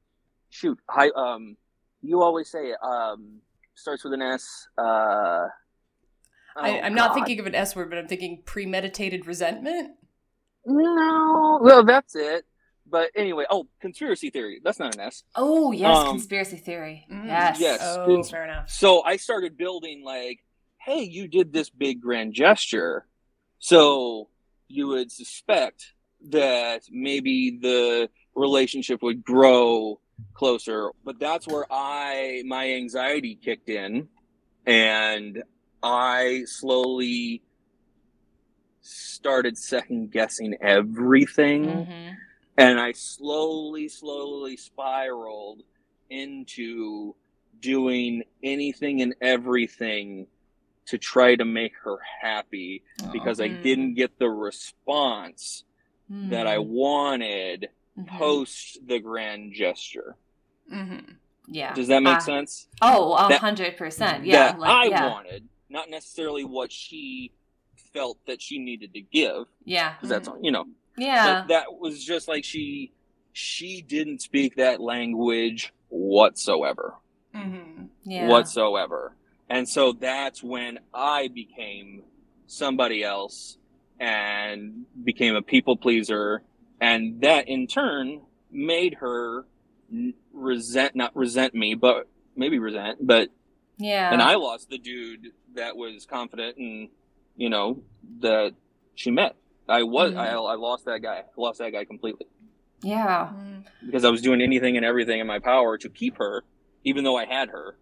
shoot? 0.50 0.78
Hi, 0.90 1.10
um, 1.16 1.56
you 2.04 2.22
always 2.22 2.50
say 2.50 2.68
it, 2.68 2.78
um, 2.84 3.40
starts 3.76 4.04
with 4.04 4.14
an 4.14 4.22
S. 4.22 4.68
Uh, 4.78 4.82
oh 4.84 5.50
I, 6.58 6.70
am 6.70 6.94
not 6.94 7.16
thinking 7.16 7.40
of 7.40 7.48
an 7.48 7.56
S 7.56 7.76
word, 7.76 7.90
but 7.90 7.98
I'm 7.98 8.08
thinking 8.08 8.44
premeditated 8.46 9.26
resentment. 9.26 9.92
No, 10.66 11.60
well, 11.62 11.84
that's 11.84 12.16
it. 12.16 12.46
But 12.86 13.10
anyway, 13.16 13.46
oh, 13.50 13.68
conspiracy 13.82 14.30
theory. 14.30 14.62
That's 14.64 14.78
not 14.78 14.94
an 14.96 15.02
S. 15.02 15.24
oh 15.36 15.72
yes, 15.72 15.98
um, 15.98 16.10
conspiracy 16.10 16.58
theory. 16.58 17.08
Mm, 17.12 17.26
yes. 17.26 17.60
yes. 17.60 17.80
Oh, 17.82 18.06
cons- 18.06 18.30
fair 18.30 18.44
enough. 18.44 18.70
So 18.70 19.02
I 19.04 19.16
started 19.16 19.58
building 19.58 20.04
like, 20.04 20.44
hey, 20.80 21.04
you 21.04 21.28
did 21.28 21.54
this 21.54 21.70
big 21.70 22.02
grand 22.02 22.34
gesture. 22.34 23.08
So 23.60 24.30
you 24.68 24.88
would 24.88 25.12
suspect 25.12 25.94
that 26.30 26.84
maybe 26.92 27.58
the 27.62 28.10
relationship 28.36 29.02
would 29.02 29.24
grow 29.24 30.00
closer. 30.34 30.92
But 31.04 31.20
that's 31.20 31.48
where 31.48 31.66
I 31.72 32.44
my 32.46 32.70
anxiety 32.74 33.36
kicked 33.36 33.70
in 33.70 34.10
and 34.66 35.44
I 35.82 36.44
slowly 36.46 37.42
started 38.82 39.58
second 39.58 40.12
guessing 40.12 40.56
everything 40.62 41.66
Mhm. 41.66 42.16
and 42.58 42.80
I 42.80 42.92
slowly, 42.92 43.88
slowly 43.88 44.58
spiraled 44.58 45.64
into 46.10 47.16
doing 47.60 48.24
anything 48.44 49.02
and 49.02 49.16
everything 49.22 50.28
to 50.86 50.98
try 50.98 51.36
to 51.36 51.46
make 51.46 51.74
her 51.84 51.98
happy 52.22 52.84
because 53.14 53.40
I 53.40 53.48
Mm. 53.48 53.64
didn't 53.64 53.94
get 53.94 54.20
the 54.20 54.30
response 54.30 55.64
Mm. 56.12 56.30
that 56.32 56.46
I 56.46 56.58
wanted 56.58 57.70
Mhm. 57.98 58.08
post 58.08 58.80
the 58.88 59.00
grand 59.00 59.54
gesture. 59.54 60.16
hmm 60.70 61.00
Yeah. 61.48 61.74
Does 61.74 61.88
that 61.90 62.02
make 62.02 62.16
Ah. 62.18 62.20
sense? 62.20 62.68
Oh, 62.82 63.14
a 63.14 63.38
hundred 63.38 63.78
percent. 63.78 64.26
Yeah. 64.26 64.52
that 64.54 64.60
like, 64.60 64.72
I 64.72 64.86
yeah. 64.86 65.10
wanted, 65.12 65.48
not 65.70 65.90
necessarily 65.90 66.44
what 66.46 66.72
she 66.72 67.34
felt 67.94 68.18
that 68.26 68.42
she 68.42 68.58
needed 68.60 68.94
to 68.94 69.02
give, 69.02 69.46
Yeah. 69.66 69.94
because 69.94 70.10
that's 70.10 70.30
you 70.42 70.52
know 70.52 70.66
Yeah. 70.98 71.42
but 71.42 71.48
that 71.50 71.74
was 71.80 72.04
just 72.04 72.28
like 72.28 72.44
she 72.44 72.92
she 73.34 73.82
didn't 73.82 74.22
speak 74.22 74.56
that 74.56 74.80
language 74.80 75.74
whatsoever 75.90 76.96
hmm 77.34 77.86
yeah. 78.04 78.28
whatsoever 78.28 79.16
and 79.50 79.68
so 79.68 79.92
that's 79.92 80.44
when 80.44 80.80
i 80.94 81.28
became 81.30 82.04
somebody 82.46 83.04
else 83.04 83.58
and 84.00 84.86
became 85.04 85.36
a 85.36 85.42
people 85.42 85.76
pleaser 85.78 86.44
and 86.82 87.22
that 87.22 87.48
in 87.48 87.68
turn 87.68 88.22
made 88.52 88.96
her 88.96 89.46
resent 90.34 90.96
not 90.96 91.16
resent 91.16 91.54
me 91.54 91.76
but 91.76 92.08
maybe 92.36 92.58
resent 92.60 92.98
but 93.06 93.30
Yeah. 93.78 94.12
and 94.12 94.22
i 94.22 94.36
lost 94.36 94.70
the 94.70 94.78
dude 94.78 95.28
that 95.56 95.76
was 95.78 96.06
confident 96.06 96.58
and 96.58 96.90
you 97.36 97.50
know 97.50 97.84
that 98.22 98.54
she 98.96 99.12
met 99.12 99.36
i 99.70 99.84
was 99.84 100.14
Mhm. 100.14 100.18
I, 100.18 100.30
I 100.32 100.56
lost 100.56 100.86
that 100.86 101.02
guy 101.02 101.18
I 101.20 101.24
lost 101.42 101.60
that 101.60 101.72
guy 101.72 101.86
completely 101.86 102.26
yeah. 102.82 103.32
because 103.86 104.04
i 104.06 104.10
was 104.10 104.22
doing 104.22 104.42
anything 104.42 104.78
and 104.78 104.86
everything 104.86 105.20
in 105.20 105.28
my 105.28 105.40
power 105.40 105.78
to 105.78 105.90
keep 105.90 106.18
her 106.18 106.44
even 106.84 107.04
though 107.04 107.18
i 107.18 107.26
had 107.26 107.50
her 107.50 107.78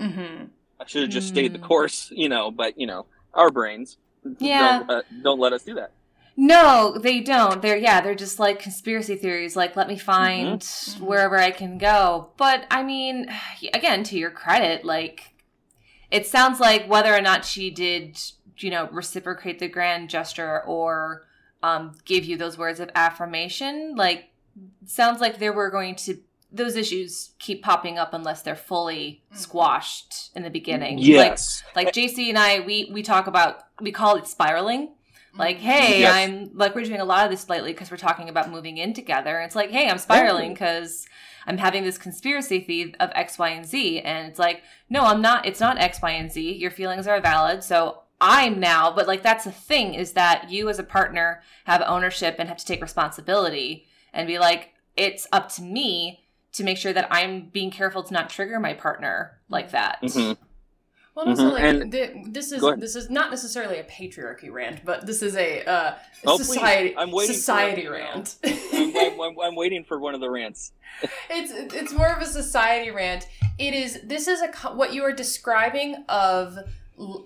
Mm-hmm. 0.00 0.46
i 0.80 0.86
should 0.86 1.02
have 1.02 1.10
just 1.10 1.28
stayed 1.28 1.52
the 1.52 1.58
Mm. 1.60 1.68
course 1.68 2.10
you 2.10 2.28
know 2.28 2.50
but 2.50 2.78
you 2.78 2.86
know 2.86 3.06
our 3.32 3.50
brains 3.50 3.96
Yeah. 4.40 4.78
don't, 4.80 4.90
uh, 4.90 5.02
don't 5.22 5.38
let 5.38 5.52
us 5.52 5.62
do 5.62 5.74
that 5.74 5.92
No, 6.36 6.96
they 6.98 7.20
don't. 7.20 7.62
They're 7.62 7.76
yeah, 7.76 8.00
they're 8.00 8.14
just 8.14 8.38
like 8.38 8.58
conspiracy 8.58 9.16
theories. 9.16 9.54
Like, 9.56 9.76
let 9.76 9.88
me 9.88 9.96
find 9.96 10.60
Mhm. 10.60 11.00
wherever 11.00 11.38
I 11.38 11.50
can 11.52 11.78
go. 11.78 12.30
But 12.36 12.66
I 12.70 12.82
mean, 12.82 13.28
again, 13.74 14.02
to 14.04 14.18
your 14.18 14.30
credit, 14.30 14.84
like 14.84 15.34
it 16.10 16.26
sounds 16.26 16.60
like 16.60 16.86
whether 16.86 17.14
or 17.14 17.20
not 17.20 17.44
she 17.44 17.70
did, 17.70 18.20
you 18.58 18.70
know, 18.70 18.88
reciprocate 18.92 19.58
the 19.58 19.68
grand 19.68 20.10
gesture 20.10 20.62
or 20.64 21.22
um, 21.62 21.92
give 22.04 22.24
you 22.24 22.36
those 22.36 22.58
words 22.58 22.78
of 22.78 22.90
affirmation, 22.94 23.94
like 23.96 24.30
sounds 24.86 25.20
like 25.20 25.38
there 25.38 25.52
were 25.52 25.70
going 25.70 25.94
to 25.96 26.18
those 26.52 26.76
issues 26.76 27.30
keep 27.40 27.64
popping 27.64 27.98
up 27.98 28.14
unless 28.14 28.42
they're 28.42 28.54
fully 28.54 29.22
Mhm. 29.32 29.36
squashed 29.38 30.30
in 30.36 30.42
the 30.44 30.50
beginning. 30.50 30.98
Like, 30.98 31.06
yes 31.06 31.62
like 31.74 31.92
JC 31.92 32.28
and 32.28 32.38
I, 32.38 32.60
we 32.60 32.90
we 32.92 33.02
talk 33.02 33.26
about 33.26 33.64
we 33.80 33.90
call 33.92 34.16
it 34.16 34.26
spiraling. 34.28 34.93
Like, 35.36 35.56
Mm-hmm. 35.58 35.66
hey, 35.66 36.00
Yes. 36.00 36.14
I'm 36.14 36.50
like 36.54 36.74
we're 36.74 36.84
doing 36.84 37.00
a 37.00 37.04
lot 37.04 37.24
of 37.24 37.30
this 37.30 37.48
lately 37.48 37.72
because 37.72 37.90
we're 37.90 37.96
talking 37.96 38.28
about 38.28 38.50
moving 38.50 38.76
in 38.78 38.92
together. 38.94 39.40
It's 39.40 39.56
like, 39.56 39.70
hey, 39.70 39.88
I'm 39.88 39.98
spiraling 39.98 40.52
because 40.52 41.06
I'm 41.46 41.58
having 41.58 41.82
this 41.84 41.98
conspiracy 41.98 42.60
theory 42.60 42.94
of 43.00 43.10
X, 43.14 43.38
Y, 43.38 43.48
and 43.50 43.66
Z, 43.66 44.00
and 44.00 44.28
it's 44.28 44.38
like, 44.38 44.62
no, 44.88 45.02
I'm 45.04 45.20
not. 45.20 45.44
It's 45.46 45.60
not 45.60 45.78
X, 45.78 46.00
Y, 46.02 46.10
and 46.10 46.30
Z. 46.32 46.52
Your 46.56 46.70
feelings 46.70 47.06
are 47.06 47.20
valid, 47.20 47.62
so 47.64 48.02
I'm 48.20 48.60
now. 48.60 48.90
But 48.94 49.06
like, 49.08 49.22
that's 49.22 49.44
the 49.44 49.52
thing 49.52 49.94
is 49.94 50.12
that 50.12 50.50
you 50.50 50.68
as 50.68 50.78
a 50.78 50.84
partner 50.84 51.42
have 51.64 51.82
ownership 51.86 52.36
and 52.38 52.48
have 52.48 52.58
to 52.58 52.64
take 52.64 52.80
responsibility 52.80 53.86
and 54.12 54.26
be 54.26 54.38
like, 54.38 54.70
it's 54.96 55.26
up 55.32 55.50
to 55.54 55.62
me 55.62 56.20
to 56.52 56.62
make 56.64 56.78
sure 56.78 56.92
that 56.92 57.08
I'm 57.10 57.48
being 57.48 57.70
careful 57.72 58.04
to 58.04 58.12
not 58.12 58.30
trigger 58.30 58.60
my 58.60 58.72
partner 58.74 59.38
like 59.48 59.72
that. 59.72 60.00
Mhm. 60.02 60.36
Well, 61.14 61.28
also, 61.28 61.44
Mhm, 61.50 61.52
like, 61.52 61.62
and- 61.62 61.92
the, 61.92 62.24
this 62.26 62.50
is 62.50 62.60
this 62.78 62.96
is 62.96 63.08
not 63.08 63.30
necessarily 63.30 63.78
a 63.78 63.84
patriarchy 63.84 64.50
rant, 64.50 64.84
but 64.84 65.06
this 65.06 65.22
is 65.22 65.36
a 65.36 65.64
uh, 65.64 65.94
Oh, 66.26 66.36
please. 66.38 66.46
society 66.48 66.96
I'm 66.96 67.12
waiting 67.12 67.34
society 67.36 67.82
it, 67.82 67.84
you 67.84 67.90
know. 67.90 67.96
rant. 67.96 68.36
I'm, 68.44 68.96
I'm, 68.96 69.20
I'm, 69.20 69.40
I'm 69.40 69.54
waiting 69.54 69.84
for 69.84 69.98
one 69.98 70.14
of 70.14 70.20
the 70.20 70.30
rants 70.30 70.72
it's 71.28 71.52
it's 71.74 71.92
more 71.92 72.08
of 72.08 72.22
a 72.22 72.26
society 72.26 72.90
rant. 72.90 73.26
It 73.58 73.74
is 73.74 74.00
this 74.04 74.28
is 74.28 74.40
a 74.42 74.48
what 74.74 74.92
you 74.94 75.02
are 75.02 75.12
describing 75.12 76.04
of 76.08 76.58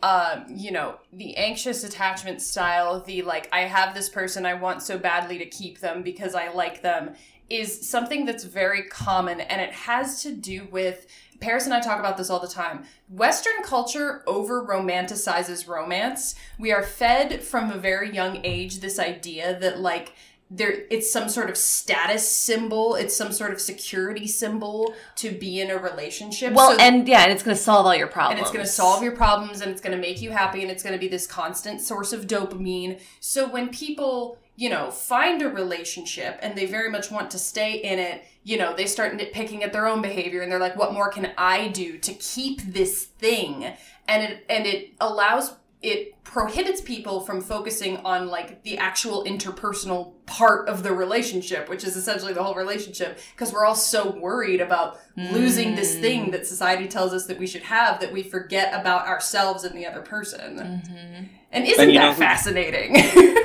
um 0.02 0.44
you 0.48 0.70
know 0.70 0.96
the 1.12 1.36
anxious 1.36 1.84
attachment 1.84 2.40
style 2.40 3.00
the 3.00 3.20
like 3.20 3.46
i 3.52 3.60
have 3.60 3.94
this 3.94 4.08
person 4.08 4.46
i 4.46 4.54
want 4.54 4.82
so 4.82 4.96
badly 4.96 5.36
to 5.36 5.44
keep 5.44 5.80
them 5.80 6.02
because 6.02 6.34
i 6.34 6.48
like 6.50 6.80
them 6.80 7.14
is 7.50 7.86
something 7.86 8.24
that's 8.24 8.44
very 8.44 8.84
common 8.84 9.42
and 9.42 9.60
it 9.60 9.70
has 9.72 10.22
to 10.22 10.32
do 10.32 10.66
with 10.70 11.06
Paris 11.40 11.64
and 11.64 11.74
I 11.74 11.80
talk 11.80 11.98
about 12.00 12.16
this 12.16 12.30
all 12.30 12.40
the 12.40 12.48
time. 12.48 12.84
Western 13.08 13.62
culture 13.62 14.22
over 14.26 14.64
romanticizes 14.64 15.68
romance. 15.68 16.34
We 16.58 16.72
are 16.72 16.82
fed 16.82 17.42
from 17.42 17.70
a 17.70 17.78
very 17.78 18.12
young 18.12 18.40
age 18.44 18.80
this 18.80 18.98
idea 18.98 19.58
that 19.60 19.78
like 19.80 20.12
there 20.50 20.72
it's 20.90 21.12
some 21.12 21.28
sort 21.28 21.50
of 21.50 21.56
status 21.56 22.26
symbol, 22.28 22.94
it's 22.94 23.14
some 23.14 23.32
sort 23.32 23.52
of 23.52 23.60
security 23.60 24.26
symbol 24.26 24.94
to 25.16 25.30
be 25.30 25.60
in 25.60 25.70
a 25.70 25.76
relationship. 25.76 26.54
Well, 26.54 26.72
So- 26.72 26.78
and 26.82 27.06
yeah, 27.06 27.22
and 27.22 27.32
it's 27.32 27.42
going 27.42 27.56
to 27.56 27.62
solve 27.62 27.86
all 27.86 27.94
your 27.94 28.06
problems. 28.06 28.38
and 28.38 28.40
it's 28.40 28.50
going 28.50 28.64
to 28.64 28.70
solve 28.72 29.02
your 29.02 29.12
problems 29.14 29.60
and 29.60 29.70
it's 29.70 29.80
going 29.82 29.94
to 29.94 30.00
make 30.00 30.22
you 30.22 30.30
happy 30.30 30.62
and 30.62 30.70
it's 30.70 30.82
going 30.82 30.94
to 30.94 30.98
be 30.98 31.08
this 31.08 31.26
constant 31.26 31.80
source 31.82 32.12
of 32.14 32.26
dopamine. 32.26 32.98
So 33.20 33.46
when 33.46 33.68
people, 33.68 34.38
you 34.58 34.68
know, 34.68 34.90
find 34.90 35.40
a 35.40 35.48
relationship 35.48 36.36
and 36.42 36.58
they 36.58 36.66
very 36.66 36.90
much 36.90 37.12
want 37.12 37.30
to 37.30 37.38
stay 37.38 37.74
in 37.74 37.96
it, 38.00 38.24
you 38.42 38.58
know, 38.58 38.74
they 38.74 38.86
start 38.86 39.16
nitpicking 39.16 39.62
at 39.62 39.72
their 39.72 39.86
own 39.86 40.02
behavior 40.02 40.42
and 40.42 40.50
they're 40.50 40.58
like, 40.58 40.74
what 40.74 40.92
more 40.92 41.08
can 41.10 41.30
I 41.38 41.68
do 41.68 41.96
to 41.98 42.12
keep 42.14 42.60
this 42.62 43.04
thing? 43.04 43.72
And 44.08 44.22
it 44.24 44.44
and 44.48 44.66
it 44.66 44.94
allows 45.00 45.54
it 45.80 46.24
prohibits 46.24 46.80
people 46.80 47.20
from 47.20 47.40
focusing 47.40 47.98
on 47.98 48.26
like 48.26 48.64
the 48.64 48.76
actual 48.78 49.22
interpersonal 49.24 50.14
part 50.26 50.68
of 50.68 50.82
the 50.82 50.92
relationship, 50.92 51.68
which 51.68 51.84
is 51.84 51.96
essentially 51.96 52.32
the 52.32 52.42
whole 52.42 52.56
relationship, 52.56 53.20
because 53.36 53.52
we're 53.52 53.64
all 53.64 53.76
so 53.76 54.10
worried 54.10 54.60
about 54.60 54.98
losing 55.16 55.76
this 55.76 55.94
Mm. 55.94 56.00
thing 56.00 56.30
that 56.32 56.48
society 56.48 56.88
tells 56.88 57.12
us 57.14 57.26
that 57.26 57.38
we 57.38 57.46
should 57.46 57.62
have 57.62 58.00
that 58.00 58.12
we 58.12 58.24
forget 58.24 58.74
about 58.74 59.06
ourselves 59.06 59.62
and 59.62 59.78
the 59.78 59.86
other 59.86 60.02
person. 60.02 60.50
Mhm. 60.58 61.28
And 61.52 61.64
isn't 61.64 61.80
And 61.84 61.92
you 61.92 62.00
know 62.00 62.08
that 62.08 62.18
fascinating? 62.18 62.96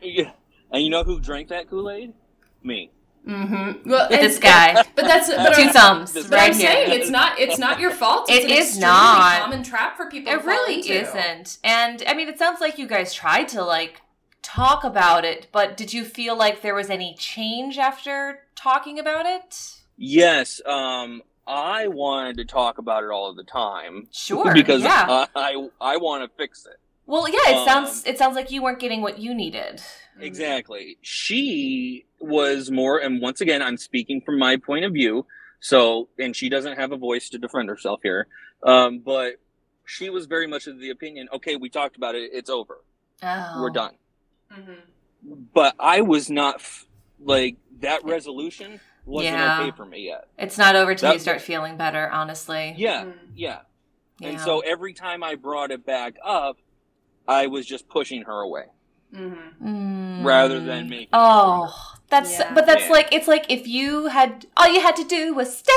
Yeah. 0.00 0.32
And 0.74 0.82
you 0.82 0.90
know 0.90 1.04
who 1.04 1.20
drank 1.20 1.48
that 1.48 1.70
Kool 1.70 1.88
Aid? 1.90 2.12
Me. 2.62 2.90
mm-hmm. 3.26 3.88
Well, 3.88 4.08
and- 4.10 4.20
this 4.22 4.38
guy. 4.38 4.74
But 4.94 5.04
that's 5.06 5.28
but 5.28 5.54
Two 5.54 5.68
thumbs 5.70 6.12
But 6.12 6.24
But 6.24 6.32
right 6.32 6.50
I'm 6.52 6.58
here. 6.58 6.70
saying 6.70 7.00
it's 7.00 7.10
not 7.10 7.38
it's 7.38 7.58
not 7.58 7.78
your 7.80 7.90
fault. 7.92 8.28
It's 8.28 8.44
It 8.44 8.50
an 8.50 8.56
is 8.58 8.78
not. 8.78 9.40
common 9.40 9.62
trap 9.62 9.96
for 9.96 10.10
people. 10.10 10.32
It 10.32 10.36
to 10.36 10.42
fall 10.42 10.50
really 10.52 10.76
into. 10.76 11.00
isn't. 11.00 11.58
And 11.64 12.02
I 12.06 12.14
mean, 12.14 12.28
it 12.28 12.38
sounds 12.38 12.60
like 12.60 12.76
you 12.78 12.86
guys 12.86 13.14
tried 13.14 13.48
to 13.48 13.62
like 13.62 14.02
talk 14.42 14.84
about 14.84 15.24
it, 15.24 15.46
but 15.52 15.76
did 15.76 15.92
you 15.94 16.04
feel 16.04 16.36
like 16.36 16.60
there 16.60 16.74
was 16.74 16.90
any 16.90 17.14
change 17.18 17.78
after 17.78 18.40
talking 18.56 18.98
about 18.98 19.26
it? 19.26 19.76
Yes. 19.96 20.60
Um, 20.66 21.22
I 21.46 21.86
wanted 21.88 22.36
to 22.38 22.44
talk 22.46 22.78
about 22.78 23.04
it 23.04 23.10
all 23.10 23.30
of 23.30 23.36
the 23.36 23.44
time 23.44 24.08
Sure. 24.10 24.52
because 24.60 24.82
yeah. 24.82 25.26
I 25.36 25.68
I 25.80 25.96
want 25.98 26.24
to 26.24 26.36
fix 26.36 26.66
it. 26.66 26.78
well, 27.06 27.28
yeah. 27.28 27.50
It 27.50 27.56
um, 27.58 27.64
sounds 27.66 28.04
it 28.06 28.18
sounds 28.18 28.34
like 28.36 28.50
you 28.50 28.62
weren't 28.62 28.80
getting 28.80 29.02
what 29.02 29.18
you 29.18 29.34
needed. 29.34 29.80
Exactly. 30.20 30.98
She 31.02 32.06
was 32.20 32.70
more, 32.70 32.98
and 32.98 33.20
once 33.20 33.40
again, 33.40 33.62
I'm 33.62 33.76
speaking 33.76 34.20
from 34.20 34.38
my 34.38 34.56
point 34.56 34.84
of 34.84 34.92
view. 34.92 35.26
So, 35.60 36.08
and 36.18 36.36
she 36.36 36.48
doesn't 36.50 36.76
have 36.76 36.92
a 36.92 36.96
voice 36.96 37.30
to 37.30 37.38
defend 37.38 37.68
herself 37.70 38.00
here. 38.02 38.26
Um, 38.62 38.98
but 38.98 39.36
she 39.86 40.10
was 40.10 40.26
very 40.26 40.46
much 40.46 40.66
of 40.66 40.78
the 40.78 40.90
opinion, 40.90 41.28
okay, 41.32 41.56
we 41.56 41.68
talked 41.70 41.96
about 41.96 42.14
it. 42.14 42.30
It's 42.34 42.50
over. 42.50 42.80
Oh. 43.22 43.60
We're 43.62 43.70
done. 43.70 43.94
Mhm. 44.52 44.78
But 45.54 45.74
I 45.78 46.02
was 46.02 46.28
not 46.30 46.56
f- 46.56 46.86
like 47.18 47.56
that 47.80 48.04
resolution 48.04 48.80
wasn't 49.06 49.34
Yeah. 49.36 49.60
okay 49.62 49.70
for 49.76 49.84
me 49.86 50.06
yet. 50.06 50.28
It's 50.38 50.58
not 50.58 50.76
over 50.76 50.94
till 50.94 51.08
That- 51.08 51.14
you 51.14 51.20
start 51.20 51.40
feeling 51.40 51.76
better. 51.76 52.10
Honestly. 52.10 52.74
Yeah. 52.76 53.04
Mm. 53.04 53.14
Yeah. 53.34 53.60
And 54.22 54.34
Yeah. 54.34 54.44
so 54.44 54.60
every 54.60 54.92
time 54.94 55.22
I 55.22 55.34
brought 55.34 55.70
it 55.70 55.84
back 55.86 56.14
up, 56.22 56.58
I 57.26 57.46
was 57.46 57.64
just 57.66 57.88
pushing 57.88 58.22
her 58.22 58.40
away 58.40 58.64
Mhm. 59.14 59.38
Mm. 59.62 60.24
rather 60.24 60.60
than 60.60 60.88
me. 60.88 61.08
Oh, 61.12 61.72
that's 62.10 62.38
Yeah. 62.38 62.52
but 62.54 62.66
that's 62.66 62.86
Yeah. 62.86 62.92
like 62.92 63.08
it's 63.12 63.28
like 63.28 63.46
if 63.48 63.66
you 63.66 64.06
had 64.06 64.46
all 64.56 64.68
you 64.68 64.80
had 64.80 64.96
to 64.96 65.04
do 65.04 65.32
was 65.34 65.56
stay. 65.56 65.72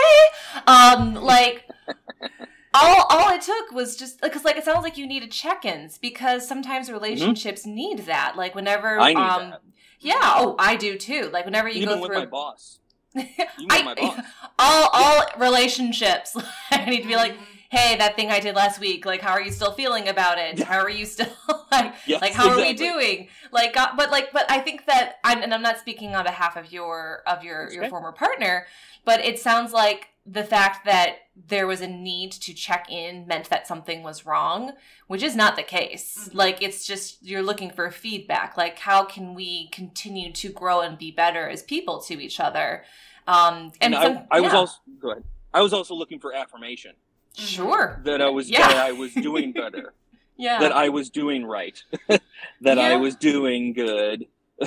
Um, 0.66 1.14
like 1.16 1.66
all 2.74 3.06
all 3.10 3.30
it 3.34 3.42
took 3.42 3.72
was 3.72 3.96
just 3.96 4.22
because 4.22 4.44
like 4.44 4.58
it 4.58 4.66
sounds 4.66 4.84
like 4.84 4.98
you 4.98 5.08
needed 5.08 5.32
check-ins 5.32 5.98
because 5.98 6.48
sometimes 6.48 6.92
relationships 6.92 7.66
need 7.66 8.00
that. 8.00 8.36
Like 8.36 8.56
whenever 8.56 8.98
Mm-hmm. 8.98 9.02
I 9.04 9.14
need 9.14 9.18
um, 9.44 9.50
that. 9.52 9.62
yeah, 10.00 10.20
oh, 10.24 10.56
I 10.60 10.76
do 10.76 10.98
too. 10.98 11.30
Like 11.32 11.46
whenever 11.46 11.68
you 11.70 11.82
Even 11.84 11.96
go 11.96 12.02
with 12.02 12.12
through 12.12 12.20
my 12.20 12.26
boss. 12.26 12.80
Even 13.16 13.28
I- 13.70 13.84
my 13.84 13.94
boss. 13.96 14.20
all 14.60 14.90
all 14.94 15.26
relationships, 15.40 16.36
I 16.72 16.86
need 16.86 17.02
to 17.04 17.08
be 17.08 17.16
like, 17.16 17.34
Mhm. 17.34 17.44
Hey, 17.70 17.96
that 17.98 18.16
thing 18.16 18.32
I 18.32 18.40
did 18.40 18.56
last 18.56 18.80
week. 18.80 19.06
Like, 19.06 19.22
how 19.22 19.32
are 19.32 19.42
you 19.42 19.52
still 19.52 19.72
feeling 19.72 20.08
about 20.08 20.38
it? 20.38 20.60
How 20.60 20.80
are 20.80 20.90
you 20.90 21.06
still 21.06 21.28
like? 21.72 21.94
Yes, 22.06 22.22
like 22.22 22.34
how 22.34 22.50
are 22.50 22.58
we 22.58 22.74
doing 22.74 23.28
like 23.52 23.76
uh, 23.78 23.90
but 23.96 24.12
like 24.12 24.32
but 24.32 24.50
i 24.50 24.60
think 24.60 24.86
that 24.86 25.16
I'm, 25.24 25.42
and 25.42 25.54
i'm 25.54 25.62
not 25.62 25.78
speaking 25.80 26.16
on 26.16 26.24
behalf 26.24 26.56
of 26.58 26.72
your 26.72 27.24
of 27.28 27.44
your 27.44 27.72
your 27.72 27.84
Okay. 27.84 27.90
former 27.90 28.12
partner 28.12 28.68
but 29.06 29.24
it 29.24 29.40
sounds 29.40 29.72
like 29.74 30.10
the 30.26 30.44
fact 30.44 30.86
that 30.86 31.18
there 31.36 31.68
was 31.68 31.82
a 31.82 31.88
need 31.88 32.32
to 32.34 32.54
check 32.54 32.88
in 32.90 33.26
meant 33.28 33.50
that 33.50 33.68
something 33.68 34.04
was 34.04 34.26
wrong 34.26 34.74
which 35.08 35.24
is 35.24 35.36
not 35.36 35.56
the 35.56 35.64
case 35.64 36.30
Mhm. 36.30 36.36
like 36.36 36.62
it's 36.62 36.86
just 36.86 37.24
you're 37.26 37.44
looking 37.44 37.72
for 37.72 37.90
feedback 37.92 38.58
like 38.58 38.80
how 38.80 39.04
can 39.06 39.34
we 39.34 39.70
continue 39.70 40.32
to 40.34 40.50
grow 40.50 40.82
and 40.82 40.98
be 40.98 41.12
better 41.12 41.48
as 41.50 41.64
people 41.64 42.02
to 42.04 42.22
each 42.22 42.40
other 42.40 42.84
um 43.28 43.72
and, 43.82 43.94
And, 43.94 44.04
some, 44.04 44.18
I, 44.32 44.38
I 44.38 44.42
was 44.42 44.54
also 44.54 44.76
go 45.02 45.12
ahead. 45.12 45.24
I 45.54 45.62
was 45.62 45.74
also 45.74 45.96
looking 45.96 46.20
for 46.20 46.34
affirmation 46.34 46.94
sure 47.38 48.02
that 48.06 48.22
I 48.22 48.30
was 48.30 48.50
Yeah. 48.50 48.68
that 48.68 48.78
I 48.78 48.92
was 48.92 49.14
doing 49.14 49.52
better, 49.54 49.94
yeah 50.38 50.60
that 50.60 50.72
I 50.72 50.90
was 50.90 51.10
doing 51.10 51.46
right, 51.46 51.82
that 52.62 52.80
I 52.80 52.96
was 52.98 53.16
doing 53.16 53.74
good. 53.74 54.26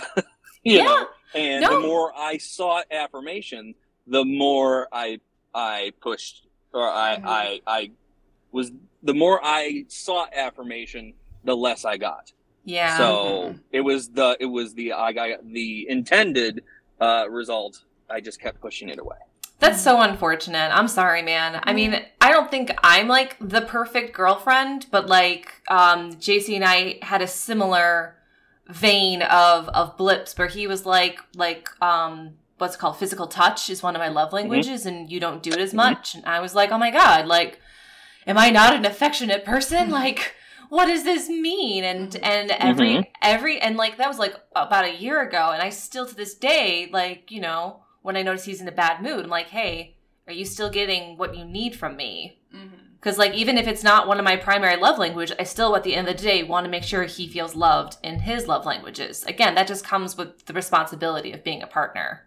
you 0.62 0.76
Yeah. 0.78 0.84
know, 0.84 1.08
and 1.34 1.62
No. 1.62 1.80
the 1.80 1.86
more 1.86 2.12
I 2.16 2.38
sought 2.38 2.86
affirmation, 2.90 3.74
the 4.06 4.24
more 4.24 4.88
I 4.92 5.20
I 5.54 5.92
pushed 6.00 6.46
or 6.72 6.88
I 6.88 7.16
Mhm. 7.16 7.22
I 7.26 7.60
I 7.66 7.90
was 8.52 8.72
the 9.02 9.14
more 9.14 9.40
I 9.42 9.84
sought 9.88 10.32
affirmation, 10.34 11.14
the 11.44 11.56
less 11.56 11.84
I 11.84 11.96
got. 11.96 12.32
Yeah. 12.64 12.96
So 12.98 13.56
it 13.72 13.80
was 13.80 14.10
the 14.10 14.36
it 14.38 14.46
was 14.46 14.74
the 14.74 14.92
I 14.92 15.12
got 15.12 15.28
the 15.44 15.88
intended 15.88 16.62
uh, 17.00 17.26
result. 17.30 17.82
I 18.10 18.20
just 18.20 18.40
kept 18.40 18.60
pushing 18.60 18.88
it 18.90 18.98
away. 18.98 19.16
That's 19.60 19.80
so 19.82 20.00
unfortunate. 20.00 20.70
I'm 20.72 20.88
sorry, 20.88 21.22
man. 21.22 21.60
I 21.64 21.72
mean, 21.72 22.02
I 22.20 22.32
don't 22.32 22.50
think 22.50 22.72
I'm 22.82 23.08
like 23.08 23.36
the 23.40 23.60
perfect 23.60 24.14
girlfriend, 24.14 24.86
but 24.90 25.06
like 25.06 25.52
um 25.68 26.12
JC 26.14 26.56
and 26.56 26.64
I 26.64 26.98
had 27.02 27.22
a 27.22 27.26
similar 27.28 28.16
vein 28.68 29.22
of 29.22 29.68
of 29.68 29.96
blips 29.96 30.36
where 30.38 30.48
he 30.48 30.66
was 30.66 30.86
like 30.86 31.18
like 31.34 31.68
um 31.82 32.34
what's 32.58 32.76
called 32.76 32.96
physical 32.96 33.26
touch 33.26 33.68
is 33.70 33.82
one 33.82 33.96
of 33.96 34.00
my 34.00 34.08
love 34.08 34.32
languages 34.32 34.86
and 34.86 35.10
you 35.10 35.18
don't 35.20 35.42
do 35.42 35.50
it 35.50 35.60
as 35.60 35.72
much 35.74 36.14
and 36.14 36.24
I 36.26 36.40
was 36.40 36.54
like, 36.54 36.70
"Oh 36.72 36.78
my 36.78 36.90
god, 36.90 37.26
like 37.26 37.60
am 38.26 38.38
I 38.38 38.50
not 38.50 38.74
an 38.74 38.84
affectionate 38.84 39.44
person? 39.44 39.90
Like 39.90 40.34
what 40.70 40.86
does 40.86 41.02
this 41.04 41.28
mean 41.28 41.82
and 41.84 42.14
and 42.22 42.50
every 42.52 42.92
Mhm. 42.98 43.06
every 43.20 43.60
and 43.60 43.76
like 43.76 43.96
that 43.98 44.08
was 44.08 44.18
like 44.20 44.34
about 44.54 44.84
a 44.84 44.94
year 44.94 45.20
ago 45.20 45.50
and 45.52 45.60
i 45.60 45.68
still 45.68 46.06
to 46.06 46.14
this 46.14 46.34
day 46.34 46.88
like 46.92 47.32
you 47.32 47.40
know 47.40 47.80
when 48.02 48.16
i 48.16 48.22
notice 48.22 48.44
he's 48.44 48.60
in 48.60 48.68
a 48.68 48.72
bad 48.72 49.02
mood 49.02 49.24
i'm 49.24 49.30
like 49.30 49.48
hey 49.48 49.94
are 50.26 50.32
you 50.32 50.44
still 50.44 50.70
getting 50.70 51.16
what 51.16 51.34
you 51.36 51.44
need 51.44 51.74
from 51.74 51.96
me? 51.96 52.38
Mhm. 52.54 52.70
because 52.94 53.18
like 53.18 53.34
even 53.34 53.58
if 53.58 53.66
it's 53.66 53.82
not 53.82 54.06
one 54.06 54.18
of 54.18 54.24
my 54.24 54.36
primary 54.36 54.76
love 54.76 54.98
language 54.98 55.32
i 55.38 55.42
still 55.44 55.74
at 55.76 55.82
the 55.82 55.94
end 55.94 56.08
of 56.08 56.16
the 56.16 56.22
day 56.22 56.42
want 56.42 56.64
to 56.64 56.70
make 56.70 56.84
sure 56.84 57.04
he 57.04 57.26
feels 57.28 57.54
loved 57.54 57.96
in 58.02 58.20
his 58.20 58.46
love 58.46 58.64
languages. 58.66 59.24
Again 59.24 59.54
that 59.54 59.66
just 59.66 59.84
comes 59.84 60.16
with 60.16 60.44
the 60.46 60.52
responsibility 60.52 61.32
of 61.32 61.42
being 61.44 61.62
a 61.62 61.66
partner. 61.66 62.26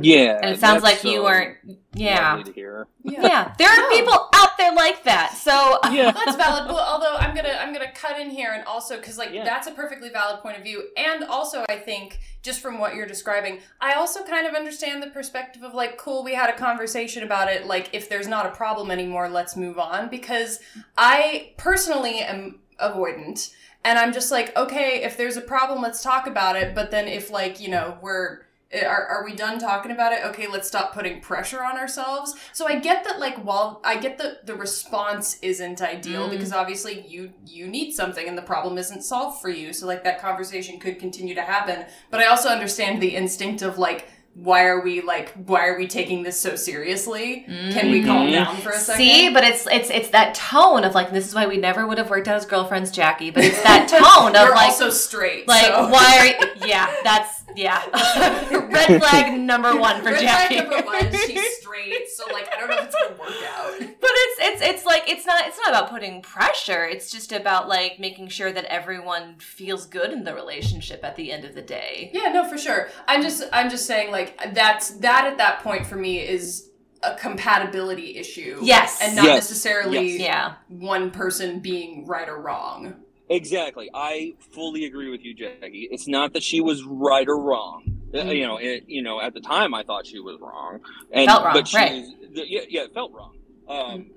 Yeah, 0.00 0.38
and 0.40 0.50
it 0.54 0.60
sounds 0.60 0.82
that's 0.82 1.02
like 1.02 1.04
you 1.04 1.18
so 1.18 1.24
weren't 1.24 1.58
yeah. 1.94 2.34
lovely 2.34 2.44
to 2.44 2.52
hear. 2.52 2.86
yeah. 3.02 3.52
There 3.58 3.68
are 3.68 3.90
people 3.90 4.28
out 4.62 4.68
there 4.68 4.74
like 4.76 5.04
that 5.04 5.34
so 5.36 5.78
Yeah, 5.90 6.10
That's 6.24 6.36
valid. 6.36 6.68
But 6.68 6.76
although 6.76 7.16
I'm 7.16 7.34
gonna 7.34 7.58
I'm 7.60 7.72
gonna 7.72 7.92
cut 7.92 8.18
in 8.20 8.30
here 8.30 8.52
and 8.52 8.64
also 8.64 8.96
because 8.96 9.18
like 9.18 9.32
Yeah. 9.32 9.44
that's 9.44 9.66
a 9.66 9.72
perfectly 9.72 10.08
valid 10.08 10.40
point 10.42 10.56
of 10.56 10.62
view, 10.62 10.88
and 10.96 11.24
also 11.24 11.64
I 11.68 11.76
think 11.76 12.20
just 12.42 12.60
from 12.60 12.78
what 12.78 12.94
you're 12.94 13.06
describing, 13.06 13.60
I 13.80 13.94
also 13.94 14.24
kind 14.24 14.46
of 14.46 14.54
understand 14.54 15.02
the 15.02 15.06
perspective 15.10 15.62
of 15.62 15.74
like, 15.74 15.96
cool, 15.96 16.24
we 16.24 16.34
had 16.34 16.50
a 16.50 16.56
conversation 16.56 17.22
about 17.22 17.48
it. 17.48 17.66
Like, 17.66 17.90
if 17.92 18.08
there's 18.08 18.26
not 18.26 18.46
a 18.46 18.50
problem 18.50 18.90
anymore, 18.90 19.28
let's 19.28 19.54
move 19.56 19.78
on. 19.78 20.08
Because 20.08 20.58
I 20.98 21.52
personally 21.56 22.18
am 22.18 22.58
avoidant, 22.80 23.54
and 23.84 23.96
I'm 23.98 24.12
just 24.12 24.32
like, 24.32 24.56
okay, 24.56 25.02
if 25.04 25.16
there's 25.16 25.36
a 25.36 25.40
problem, 25.40 25.82
let's 25.82 26.02
talk 26.02 26.26
about 26.26 26.56
it. 26.56 26.74
But 26.74 26.90
then 26.90 27.06
if 27.08 27.30
like 27.30 27.60
you 27.60 27.68
know 27.70 27.96
we're 28.02 28.40
are, 28.74 29.06
are 29.06 29.24
we 29.24 29.34
done 29.34 29.58
talking 29.58 29.92
about 29.92 30.12
it 30.12 30.24
okay 30.24 30.46
let's 30.46 30.66
stop 30.66 30.94
putting 30.94 31.20
pressure 31.20 31.62
on 31.62 31.76
ourselves 31.76 32.34
so 32.52 32.66
i 32.66 32.78
get 32.78 33.04
that 33.04 33.20
like 33.20 33.36
while 33.44 33.80
i 33.84 33.96
get 33.96 34.16
that 34.18 34.46
the 34.46 34.54
response 34.54 35.38
isn't 35.42 35.82
ideal 35.82 36.26
Mm. 36.28 36.30
because 36.30 36.52
obviously 36.52 37.04
you 37.06 37.32
you 37.46 37.66
need 37.68 37.92
something 37.92 38.26
and 38.28 38.36
the 38.38 38.42
problem 38.42 38.78
isn't 38.78 39.02
solved 39.02 39.40
for 39.42 39.48
you 39.50 39.72
so 39.72 39.86
like 39.86 40.04
that 40.04 40.20
conversation 40.20 40.78
could 40.80 40.98
continue 40.98 41.34
to 41.34 41.42
happen 41.42 41.84
but 42.10 42.20
i 42.20 42.26
also 42.26 42.48
understand 42.48 43.02
the 43.02 43.14
instinct 43.14 43.60
of 43.62 43.76
like 43.78 44.08
why 44.34 44.64
are 44.64 44.80
we 44.80 45.02
like 45.02 45.30
why 45.46 45.66
are 45.66 45.76
we 45.76 45.86
taking 45.86 46.22
this 46.22 46.40
so 46.40 46.56
seriously 46.56 47.44
can 47.46 47.90
we 47.90 48.02
calm 48.02 48.28
Mhm. 48.28 48.32
down 48.32 48.56
for 48.56 48.70
a 48.70 48.78
second 48.78 48.96
See, 48.98 49.28
but 49.30 49.44
it's 49.44 49.66
it's 49.70 49.90
it's 49.90 50.08
that 50.08 50.34
tone 50.34 50.84
of 50.84 50.94
like 50.94 51.12
this 51.12 51.28
is 51.28 51.34
why 51.34 51.46
we 51.46 51.58
never 51.58 51.86
would 51.86 51.98
have 51.98 52.08
worked 52.08 52.28
out 52.28 52.36
as 52.36 52.46
girlfriends, 52.46 52.90
Jackie. 52.90 53.30
But 53.30 53.44
it's 53.44 53.62
that 53.62 53.88
tone 53.88 54.34
of 54.34 54.46
you're 54.46 54.54
like 54.54 54.72
so 54.72 54.88
straight 54.88 55.46
like 55.46 55.66
so. 55.66 55.86
why 55.88 56.18
are 56.18 56.26
you, 56.64 56.66
yeah 56.66 56.90
that's 57.04 57.41
yeah 57.56 57.82
red 58.70 59.00
flag 59.02 59.38
number 59.40 59.76
one 59.78 60.00
for 60.00 60.06
Red 60.10 60.20
flag 60.20 60.50
Jackie. 60.50 60.56
number 60.56 60.82
one, 60.86 61.10
she's 61.26 61.56
straight, 61.60 62.08
so 62.14 62.24
like 62.32 62.48
I 62.54 62.60
don't 62.60 62.70
know 62.70 62.76
if 62.78 62.84
it's 62.86 62.96
gonna 62.96 63.16
work 63.18 63.42
out. 63.56 63.78
But 63.78 64.10
it's 64.12 64.38
it's 64.40 64.62
it's 64.62 64.84
like 64.86 65.04
it's 65.08 65.26
not 65.26 65.46
it's 65.46 65.58
not 65.58 65.68
about 65.68 65.90
putting 65.90 66.22
pressure. 66.22 66.84
It's 66.84 67.10
just 67.10 67.32
about 67.32 67.68
like 67.68 67.98
making 68.00 68.28
sure 68.28 68.52
that 68.52 68.64
everyone 68.66 69.36
feels 69.38 69.86
good 69.86 70.12
in 70.12 70.24
the 70.24 70.34
relationship 70.34 71.04
at 71.04 71.16
the 71.16 71.32
end 71.32 71.44
of 71.44 71.54
the 71.54 71.62
day. 71.62 72.10
Yeah, 72.12 72.30
no, 72.32 72.44
for 72.48 72.58
sure. 72.58 72.88
I'm 73.08 73.22
just 73.22 73.42
I'm 73.52 73.70
just 73.70 73.86
saying 73.86 74.10
like 74.10 74.54
that's 74.54 74.90
that 74.98 75.26
at 75.26 75.38
that 75.38 75.62
point 75.62 75.86
for 75.86 75.96
me 75.96 76.18
is 76.20 76.68
a 77.02 77.14
compatibility 77.16 78.16
issue. 78.16 78.60
Yes. 78.62 79.00
And 79.02 79.16
not 79.16 79.24
Yes. 79.24 79.34
necessarily 79.50 80.18
Yeah. 80.22 80.54
one 80.68 81.10
person 81.10 81.58
being 81.58 82.06
right 82.06 82.28
or 82.28 82.40
wrong. 82.40 82.94
Exactly. 83.36 83.90
I 83.92 84.34
fully 84.52 84.84
agree 84.84 85.10
with 85.10 85.22
you, 85.24 85.34
Jackie. 85.34 85.88
It's 85.90 86.06
not 86.08 86.32
that 86.34 86.42
she 86.42 86.60
was 86.60 86.82
right 86.84 87.26
or 87.28 87.38
wrong. 87.38 87.84
Uh, 88.14 88.18
Mhm. 88.18 88.36
You 88.36 88.46
know, 88.46 88.56
it, 88.58 88.84
you 88.88 89.02
know, 89.02 89.20
at 89.20 89.32
the 89.34 89.40
time 89.40 89.74
I 89.74 89.82
thought 89.82 90.06
she 90.06 90.20
was 90.20 90.38
wrong, 90.40 90.80
and 91.12 91.26
Felt 91.26 91.44
wrong, 91.44 91.54
but 91.54 91.68
she 91.68 91.76
right. 91.76 92.04
th- 92.34 92.48
yeah, 92.48 92.60
yeah, 92.68 92.82
it 92.84 92.92
felt 92.94 93.12
wrong. 93.12 93.36
Um, 93.68 94.10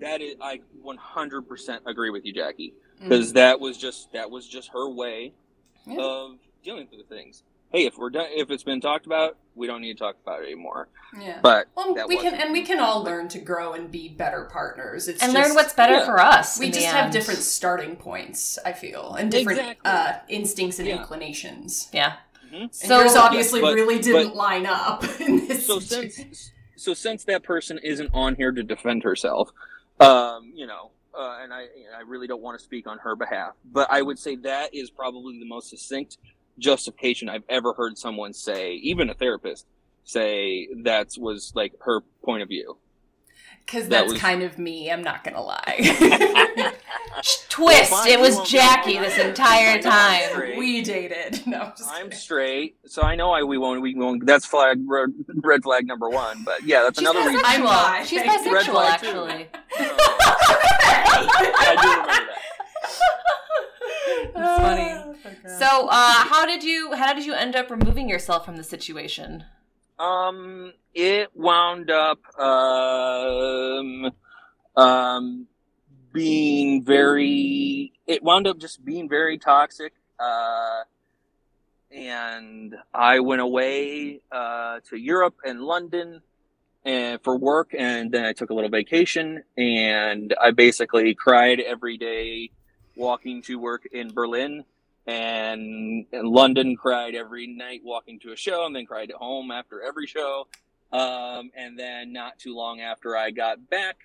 that 0.00 0.20
is, 0.22 0.36
I 0.40 0.60
100% 0.84 1.80
agree 1.86 2.10
with 2.10 2.24
you, 2.24 2.32
Jackie, 2.32 2.74
because 3.00 3.34
that 3.34 3.60
was 3.60 3.76
just 3.76 4.10
that 4.12 4.30
was 4.30 4.48
just 4.48 4.70
her 4.72 4.88
way 4.88 5.34
Yeah. 5.86 5.96
of 6.00 6.38
dealing 6.64 6.88
with 6.96 7.08
things. 7.08 7.42
Hey, 7.72 7.86
if 7.86 7.96
we're 7.96 8.10
done, 8.10 8.26
if 8.30 8.50
it's 8.50 8.62
been 8.62 8.80
talked 8.82 9.06
about, 9.06 9.38
we 9.54 9.66
don't 9.66 9.80
need 9.80 9.94
to 9.94 9.98
talk 9.98 10.16
about 10.22 10.42
it 10.42 10.46
anymore. 10.46 10.88
Yeah. 11.18 11.38
But 11.42 11.68
Well, 11.74 11.94
that 11.94 12.06
we 12.06 12.18
can 12.18 12.34
and 12.34 12.52
we 12.52 12.62
can 12.62 12.80
all 12.80 13.02
learn 13.02 13.28
to 13.28 13.38
grow 13.38 13.72
and 13.72 13.90
be 13.90 14.08
better 14.10 14.44
partners. 14.52 15.08
It's 15.08 15.22
And 15.22 15.32
just, 15.32 15.48
learn 15.48 15.54
what's 15.56 15.72
better 15.72 15.94
yeah. 15.94 16.04
for 16.04 16.20
us. 16.20 16.58
we 16.58 16.70
just 16.70 16.86
have 16.86 17.10
different 17.10 17.40
starting 17.40 17.96
points. 17.96 18.58
I 18.64 18.72
feel 18.72 19.14
and 19.14 19.30
different 19.30 19.58
Exactly. 19.60 19.90
uh, 19.90 20.12
instincts 20.28 20.78
and 20.78 20.88
Yeah. 20.88 20.98
inclinations. 21.00 21.88
Yeah. 21.92 22.16
Mhm. 22.52 22.74
So 22.74 23.00
yours 23.00 23.16
obviously 23.16 23.60
but- 23.62 23.74
really 23.74 23.98
didn't 23.98 24.28
but- 24.28 24.36
line 24.36 24.66
up 24.66 25.04
in 25.20 25.46
this. 25.48 25.66
so 25.66 25.78
situation. 25.80 26.34
since 26.34 26.50
so 26.76 26.92
since 26.94 27.24
that 27.24 27.42
person 27.42 27.78
isn't 27.82 28.10
on 28.12 28.34
here 28.34 28.52
to 28.52 28.62
defend 28.62 29.02
herself, 29.04 29.50
um, 30.00 30.52
you 30.54 30.66
know, 30.66 30.90
uh, 31.14 31.38
and 31.42 31.52
I 31.54 31.68
I 31.96 32.02
really 32.06 32.26
don't 32.26 32.42
want 32.42 32.58
to 32.58 32.64
speak 32.64 32.86
on 32.86 32.98
her 32.98 33.14
behalf, 33.16 33.54
but 33.64 33.88
I 33.90 34.02
would 34.02 34.18
say 34.18 34.36
that 34.36 34.74
is 34.74 34.90
probably 34.90 35.38
the 35.38 35.46
most 35.46 35.70
succinct 35.70 36.18
justification 36.58 37.28
I've 37.28 37.44
ever 37.48 37.72
heard 37.74 37.98
someone 37.98 38.32
say, 38.32 38.74
even 38.74 39.10
a 39.10 39.14
therapist 39.14 39.66
say 40.04 40.68
that 40.82 41.08
was 41.18 41.52
like 41.54 41.72
her 41.82 42.00
point 42.24 42.42
of 42.42 42.48
view. 42.48 42.76
Because 43.64 43.84
That 43.84 44.00
that's 44.00 44.12
was- 44.14 44.20
kind 44.20 44.42
of 44.42 44.58
me. 44.58 44.90
I'm 44.90 45.02
not 45.04 45.22
gonna 45.22 45.40
lie. 45.40 45.76
Twist. 47.48 47.92
Well, 47.92 48.06
it 48.08 48.18
was 48.18 48.40
Jackie 48.50 48.98
this 48.98 49.16
entire 49.18 49.80
time. 49.82 50.58
We 50.58 50.82
dated. 50.82 51.46
No, 51.46 51.58
I'm 51.60 51.72
just 51.76 51.88
I'm 51.88 52.10
straight, 52.10 52.76
so 52.86 53.02
I 53.02 53.14
know 53.14 53.30
I 53.30 53.44
we 53.44 53.58
won't 53.58 53.80
we 53.80 53.94
won't. 53.94 54.26
That's 54.26 54.44
flag 54.44 54.78
red, 54.86 55.10
red 55.44 55.62
flag 55.62 55.86
number 55.86 56.08
one. 56.08 56.42
But 56.44 56.64
yeah, 56.64 56.82
that's 56.82 56.98
She's 56.98 57.08
another 57.08 57.28
reason. 57.28 57.42
I'm 57.46 57.62
bi. 57.62 58.02
She's 58.04 58.22
Thank. 58.22 58.52
Red 58.52 58.66
bisexual, 58.66 58.70
flag, 58.72 59.00
too. 59.00 59.06
actually. 59.06 59.48
I 61.54 61.76
do 61.80 61.88
remember 61.88 62.32
that. 62.32 62.38
That's 64.34 64.62
funny. 64.62 64.98
So, 65.58 65.88
uh, 65.88 66.24
how 66.24 66.46
did 66.46 66.62
you 66.64 66.94
how 66.94 67.12
did 67.12 67.24
you 67.24 67.34
end 67.34 67.54
up 67.54 67.70
removing 67.70 68.08
yourself 68.08 68.44
from 68.44 68.56
the 68.56 68.64
situation? 68.64 69.44
Um, 69.98 70.72
it 70.94 71.30
wound 71.34 71.90
up 71.90 72.18
um, 72.38 74.10
um, 74.76 75.46
being 76.12 76.84
very. 76.84 77.92
It 78.06 78.22
wound 78.22 78.46
up 78.46 78.58
just 78.58 78.84
being 78.84 79.08
very 79.08 79.38
toxic. 79.38 79.92
Uh, 80.18 80.82
and 81.90 82.74
I 82.92 83.20
went 83.20 83.40
away 83.40 84.20
uh, 84.30 84.80
to 84.88 84.96
Europe 84.96 85.36
and 85.44 85.60
London 85.60 86.22
and 86.84 87.22
for 87.22 87.36
work, 87.36 87.74
and 87.78 88.10
then 88.10 88.24
I 88.24 88.32
took 88.32 88.50
a 88.50 88.54
little 88.54 88.70
vacation, 88.70 89.44
and 89.56 90.34
I 90.40 90.50
basically 90.50 91.14
cried 91.14 91.60
every 91.60 91.96
day 91.96 92.50
walking 92.96 93.42
to 93.42 93.58
work 93.58 93.86
in 93.90 94.12
Berlin 94.12 94.64
and 95.06 96.06
in 96.12 96.24
London 96.26 96.76
cried 96.76 97.14
every 97.14 97.46
night 97.46 97.80
walking 97.84 98.20
to 98.20 98.32
a 98.32 98.36
show 98.36 98.66
and 98.66 98.74
then 98.74 98.86
cried 98.86 99.10
at 99.10 99.16
home 99.16 99.50
after 99.50 99.82
every 99.82 100.06
show. 100.06 100.46
Um, 100.92 101.50
and 101.56 101.78
then 101.78 102.12
not 102.12 102.38
too 102.38 102.54
long 102.54 102.80
after 102.80 103.16
I 103.16 103.30
got 103.30 103.70
back, 103.70 103.96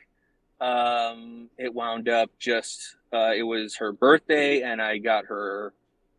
um, 0.61 1.49
it 1.57 1.73
wound 1.73 2.09
up 2.09 2.31
just, 2.39 2.95
uh, 3.13 3.33
it 3.35 3.43
was 3.43 3.75
her 3.75 3.91
birthday 3.91 4.61
and 4.61 4.81
I 4.81 4.97
got 4.97 5.25
her, 5.25 5.73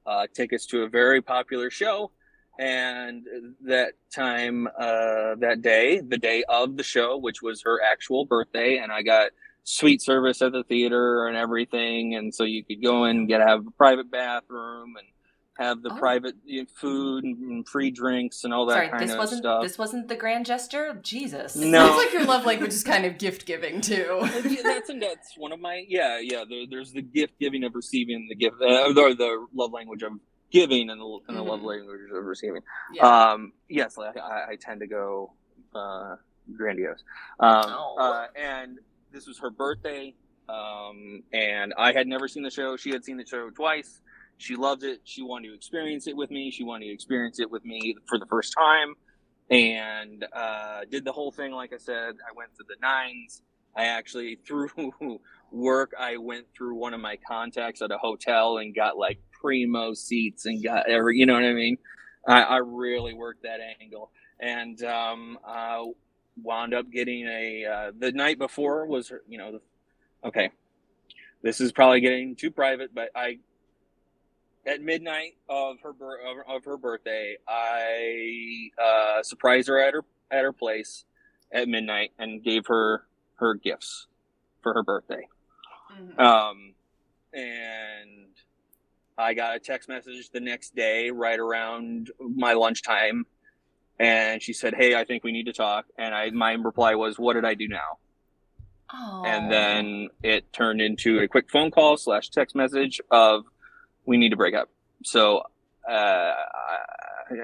uh, 0.07 0.27
tickets 0.33 0.67
to 0.67 0.83
a 0.83 0.89
very 0.89 1.23
popular 1.23 1.71
show. 1.71 2.11
And 2.59 3.25
that 3.63 3.93
time, 4.13 4.67
uh, 4.67 5.37
that 5.37 5.63
day, 5.63 6.01
the 6.01 6.19
day 6.19 6.45
of 6.49 6.77
the 6.77 6.83
show, 6.83 7.17
which 7.17 7.41
was 7.41 7.63
her 7.63 7.81
actual 7.81 8.25
birthday, 8.25 8.79
and 8.79 8.91
I 8.91 9.03
got 9.03 9.31
suite 9.71 10.01
service 10.01 10.41
at 10.41 10.53
the 10.53 10.63
theater 10.65 11.27
and 11.29 11.37
everything, 11.37 12.15
and 12.15 12.35
so 12.35 12.45
you 12.45 12.65
could 12.65 12.83
go 12.83 13.05
in 13.05 13.19
and 13.19 13.29
get 13.29 13.41
have 13.41 13.67
a 13.67 13.71
private 13.73 14.11
bathroom 14.11 14.97
and 14.97 15.07
have 15.59 15.83
the 15.83 15.93
Oh. 15.93 15.99
private 15.99 16.37
food 16.77 17.25
and 17.25 17.69
free 17.69 17.91
drinks 17.91 18.45
and 18.45 18.55
all 18.55 18.65
that 18.67 18.75
Sorry, 18.75 18.89
kind 18.89 19.03
this 19.03 19.11
of 19.13 19.19
wasn't 19.19 19.39
stuff. 19.43 19.63
this 19.63 19.77
wasn't 19.77 20.09
the 20.09 20.15
grand 20.17 20.47
gesture. 20.47 20.99
Jesus. 21.03 21.55
No. 21.57 21.87
Sounds 21.89 21.97
like 22.05 22.13
your 22.13 22.25
love 22.25 22.47
language 22.47 22.73
is 22.73 22.85
kind 22.85 23.05
of 23.05 23.19
gift 23.19 23.45
giving 23.45 23.81
too. 23.81 24.21
Yeah, 24.49 24.63
that's 24.63 24.91
that's 25.01 25.37
one 25.37 25.53
of 25.53 25.61
my 25.61 25.85
yeah 25.89 26.19
yeah. 26.23 26.45
There, 26.49 26.65
there's 26.71 26.93
the 26.93 27.03
gift 27.03 27.39
giving 27.39 27.65
of 27.65 27.75
receiving, 27.75 28.27
the 28.29 28.37
gift 28.37 28.57
uh, 28.63 28.85
or 28.87 29.15
the 29.15 29.47
love 29.53 29.73
language 29.73 30.03
of 30.03 30.13
giving, 30.51 30.89
and 30.91 30.99
the, 31.01 31.19
and 31.29 31.37
the 31.37 31.43
love 31.43 31.61
language 31.63 32.01
of 32.15 32.25
receiving. 32.25 32.63
Yeah. 32.95 33.07
Um, 33.33 33.53
yes, 33.69 33.99
I, 33.99 34.19
I, 34.19 34.51
I 34.53 34.57
tend 34.59 34.81
to 34.81 34.87
go 34.87 35.33
uh, 35.75 36.15
grandiose. 36.57 37.03
Um, 37.41 37.65
Oh. 37.67 37.97
uh, 37.99 38.27
and 38.35 38.79
this 39.13 39.27
was 39.27 39.39
her 39.41 39.51
birthday, 39.51 40.15
um, 40.49 41.23
and 41.33 41.75
I 41.77 41.93
had 41.93 42.07
never 42.07 42.29
seen 42.29 42.43
the 42.43 42.51
show. 42.51 42.77
She 42.77 42.91
had 42.91 43.05
seen 43.05 43.17
the 43.17 43.27
show 43.27 43.51
twice, 43.51 44.01
She 44.39 44.57
loved 44.57 44.85
it. 44.85 45.01
She 45.05 45.23
wanted 45.23 45.49
to 45.49 45.55
experience 45.55 46.07
it 46.07 46.17
with 46.17 46.31
me. 46.31 46.51
She 46.51 46.65
wanted 46.65 46.87
to 46.87 46.93
experience 46.93 47.41
it 47.41 47.51
with 47.51 47.65
me 47.65 47.97
for 48.09 48.19
the 48.19 48.27
first 48.27 48.55
time, 48.57 48.95
and 49.51 50.25
uh, 50.33 50.81
did 50.91 51.05
the 51.05 51.13
whole 51.13 51.33
thing. 51.33 51.53
Like 51.53 51.73
I 51.73 51.79
said, 51.79 52.15
I 52.29 52.33
went 52.35 52.55
to 52.57 52.65
the 52.69 52.77
nines. 52.81 53.43
I 53.77 53.87
actually 53.87 54.37
through 54.47 54.71
work, 55.51 55.93
I 55.99 56.17
went 56.17 56.47
through 56.57 56.77
one 56.77 56.95
of 56.95 57.01
my 57.01 57.19
contacts 57.29 57.83
at 57.83 57.91
a 57.91 57.99
hotel 57.99 58.59
and 58.59 58.75
got 58.75 58.97
like 58.97 59.21
primo 59.33 59.95
seats 59.95 60.47
and 60.47 60.63
got 60.63 60.89
every. 60.89 61.19
You 61.19 61.27
know 61.27 61.35
what 61.35 61.45
I 61.45 61.53
mean? 61.53 61.79
I, 62.27 62.43
I 62.43 62.57
really 62.59 63.15
worked 63.15 63.43
that 63.43 63.61
angle, 63.81 64.11
and 64.41 64.83
um, 64.85 65.39
uh, 65.47 65.85
wound 66.43 66.75
up 66.75 66.91
getting 66.91 67.27
a. 67.27 67.65
Uh, 67.65 67.93
the 67.99 68.13
night 68.13 68.39
before 68.39 68.87
was 68.87 69.13
you 69.29 69.39
know, 69.39 69.53
the, 69.53 69.61
okay. 70.29 70.51
This 71.43 71.61
is 71.61 71.71
probably 71.71 72.01
getting 72.01 72.35
too 72.35 72.51
private, 72.51 72.95
but 72.95 73.11
I 73.15 73.39
at 74.67 74.83
midnight 74.83 75.37
of 75.49 75.81
her 75.81 75.95
of 76.47 76.65
her 76.65 76.77
birthday, 76.77 77.37
I 77.47 78.71
uh, 78.83 79.23
surprised 79.23 79.69
her 79.69 79.81
at 79.81 79.95
her 79.95 80.05
at 80.31 80.43
her 80.43 80.53
place 80.53 81.05
at 81.53 81.69
midnight 81.69 82.13
and 82.19 82.43
gave 82.43 82.67
her 82.67 83.07
her 83.37 83.55
gifts 83.55 84.07
for 84.63 84.75
her 84.75 84.83
birthday. 84.83 85.27
Mhm. 85.93 86.19
Um, 86.19 86.75
and 87.33 88.29
I 89.17 89.35
got 89.35 89.57
a 89.57 89.59
text 89.59 89.89
message 89.89 90.31
the 90.31 90.41
next 90.41 90.75
day, 90.75 91.11
right 91.11 91.39
around 91.39 92.11
my 92.21 92.53
lunchtime, 92.53 93.27
and 93.99 94.43
she 94.43 94.53
said, 94.53 94.75
"Hey, 94.75 94.95
I 94.95 95.05
think 95.05 95.25
we 95.25 95.33
need 95.33 95.47
to 95.47 95.53
talk." 95.53 95.87
And 95.99 96.15
I 96.15 96.31
my 96.31 96.53
reply 96.53 96.95
was, 96.95 97.19
"What 97.19 97.35
did 97.35 97.45
I 97.45 97.55
do 97.55 97.69
now?" 97.69 97.99
Oh. 98.91 99.23
and 99.27 99.53
then 99.53 100.09
it 100.23 100.51
turned 100.51 100.81
into 100.81 101.19
a 101.19 101.29
quick 101.29 101.51
phone 101.51 101.71
call 101.71 101.99
slash 101.99 102.31
text 102.31 102.57
message 102.57 103.03
of 103.11 103.45
we 104.07 104.17
need 104.17 104.31
to 104.31 104.37
break 104.37 104.55
up 104.55 104.71
so 105.05 105.43
uh, 105.87 106.35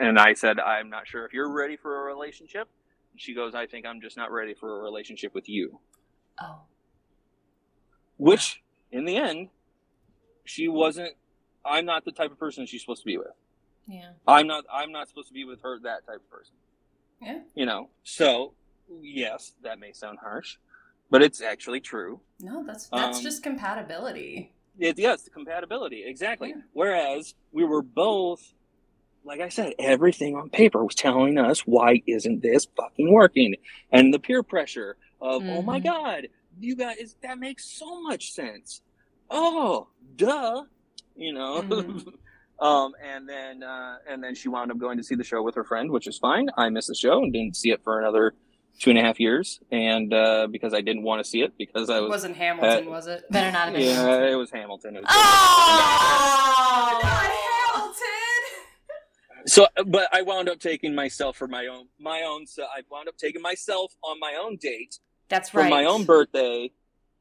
and 0.00 0.18
i 0.18 0.32
said 0.32 0.58
i'm 0.58 0.88
not 0.88 1.06
sure 1.06 1.26
if 1.26 1.34
you're 1.34 1.52
ready 1.52 1.76
for 1.76 2.00
a 2.00 2.04
relationship 2.14 2.66
and 3.12 3.20
she 3.20 3.34
goes 3.34 3.54
i 3.54 3.66
think 3.66 3.84
i'm 3.84 4.00
just 4.00 4.16
not 4.16 4.32
ready 4.32 4.54
for 4.54 4.78
a 4.80 4.82
relationship 4.82 5.34
with 5.34 5.46
you 5.46 5.78
Oh. 6.40 6.62
which 8.16 8.62
in 8.90 9.04
the 9.04 9.18
end 9.18 9.50
she 10.46 10.66
wasn't 10.66 11.12
i'm 11.62 11.84
not 11.84 12.06
the 12.06 12.12
type 12.12 12.32
of 12.32 12.38
person 12.38 12.64
she's 12.64 12.80
supposed 12.80 13.02
to 13.02 13.06
be 13.06 13.18
with 13.18 13.26
Yeah. 13.86 14.10
i'm 14.26 14.46
not 14.46 14.64
i'm 14.72 14.92
not 14.92 15.08
supposed 15.08 15.28
to 15.28 15.34
be 15.34 15.44
with 15.44 15.60
her 15.62 15.78
that 15.80 16.06
type 16.06 16.16
of 16.16 16.30
person 16.30 16.54
Yeah. 17.20 17.40
you 17.54 17.66
know 17.66 17.90
so 18.02 18.54
yes 19.02 19.52
that 19.62 19.78
may 19.78 19.92
sound 19.92 20.18
harsh 20.22 20.56
but 21.10 21.22
it's 21.22 21.40
actually 21.42 21.80
true 21.80 22.20
No, 22.40 22.64
that's 22.66 22.88
that's 22.88 23.18
Um, 23.18 23.22
just 23.22 23.42
compatibility. 23.42 24.52
It, 24.78 24.98
yes, 24.98 25.22
the 25.22 25.30
compatibility 25.30 26.02
exactly. 26.04 26.48
Yeah. 26.50 26.62
Whereas 26.72 27.34
we 27.52 27.64
were 27.64 27.82
both, 27.82 28.42
like 29.24 29.40
I 29.40 29.48
said, 29.48 29.74
everything 29.78 30.34
on 30.34 30.50
paper 30.50 30.82
was 30.82 30.96
telling 30.96 31.38
us 31.38 31.60
why 31.60 32.02
isn't 32.08 32.42
this 32.42 32.66
fucking 32.76 33.12
working, 33.12 33.54
and 33.92 34.12
the 34.12 34.18
peer 34.18 34.42
pressure 34.42 34.96
of 35.20 35.42
oh 35.46 35.62
my 35.62 35.78
Mhm. 35.78 35.84
god, 35.84 36.28
you 36.58 36.74
guys 36.74 37.14
that 37.22 37.38
makes 37.38 37.64
so 37.78 38.02
much 38.02 38.32
sense. 38.32 38.82
Oh, 39.30 39.88
duh, 40.16 40.64
you 41.14 41.32
know. 41.32 41.62
Mhm. 41.62 42.14
um, 42.60 42.92
and 43.04 43.28
then 43.28 43.62
uh, 43.62 43.96
and 44.08 44.22
then 44.22 44.34
she 44.34 44.48
wound 44.48 44.70
up 44.70 44.78
going 44.78 44.96
to 44.98 45.04
see 45.04 45.14
the 45.14 45.24
show 45.24 45.42
with 45.42 45.54
her 45.56 45.64
friend, 45.64 45.90
which 45.90 46.06
is 46.06 46.18
fine. 46.18 46.48
I 46.56 46.68
missed 46.70 46.88
the 46.88 46.94
show 46.94 47.22
and 47.22 47.32
didn't 47.32 47.56
see 47.56 47.70
it 47.70 47.82
for 47.84 48.00
another 48.00 48.34
two 48.80 48.90
and 48.90 48.98
a 48.98 49.02
half 49.02 49.20
years, 49.20 49.60
and 49.70 50.12
uh, 50.12 50.46
because 50.50 50.74
I 50.74 50.80
didn't 50.80 51.02
want 51.04 51.22
to 51.24 51.28
see 51.28 51.42
it 51.42 51.52
because 51.56 51.88
I 51.90 51.98
It 51.98 52.02
was 52.02 52.10
wasn't 52.10 52.36
Hamilton, 52.36 52.90
was 52.90 53.06
it? 53.06 53.24
Better 53.30 53.52
not 53.52 53.66
have 53.68 53.74
been. 53.74 53.82
yeah, 53.82 54.26
it 54.32 54.34
was 54.34 54.50
Hamilton. 54.50 54.96
It 54.96 55.02
was 55.02 55.10
Oh. 55.10 57.00
Hamilton. 57.12 58.00
So, 59.46 59.66
but 59.86 60.08
I 60.12 60.22
wound 60.22 60.48
up 60.48 60.58
taking 60.58 60.94
myself 60.94 61.36
for 61.36 61.46
my 61.46 61.66
own, 61.66 61.86
my 62.00 62.22
own. 62.22 62.46
So 62.46 62.62
I 62.64 62.80
wound 62.90 63.08
up 63.08 63.16
taking 63.18 63.42
myself 63.42 63.92
on 64.02 64.18
my 64.18 64.38
own 64.42 64.56
date 64.56 64.98
That's 65.28 65.52
right. 65.52 65.64
for 65.64 65.68
my 65.70 65.84
own 65.84 66.04
birthday. 66.04 66.70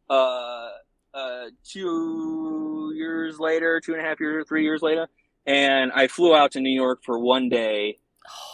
Uh, 0.09 0.69
uh, 1.13 1.45
two 1.69 2.93
years 2.95 3.39
later, 3.39 3.79
two 3.83 3.93
and 3.93 4.01
a 4.01 4.05
half 4.05 4.19
years, 4.21 4.45
three 4.47 4.63
years 4.63 4.81
later, 4.81 5.07
and 5.45 5.91
I 5.91 6.07
flew 6.07 6.35
out 6.35 6.51
to 6.53 6.59
New 6.61 6.73
York 6.73 7.01
for 7.03 7.19
one 7.19 7.49
day 7.49 7.99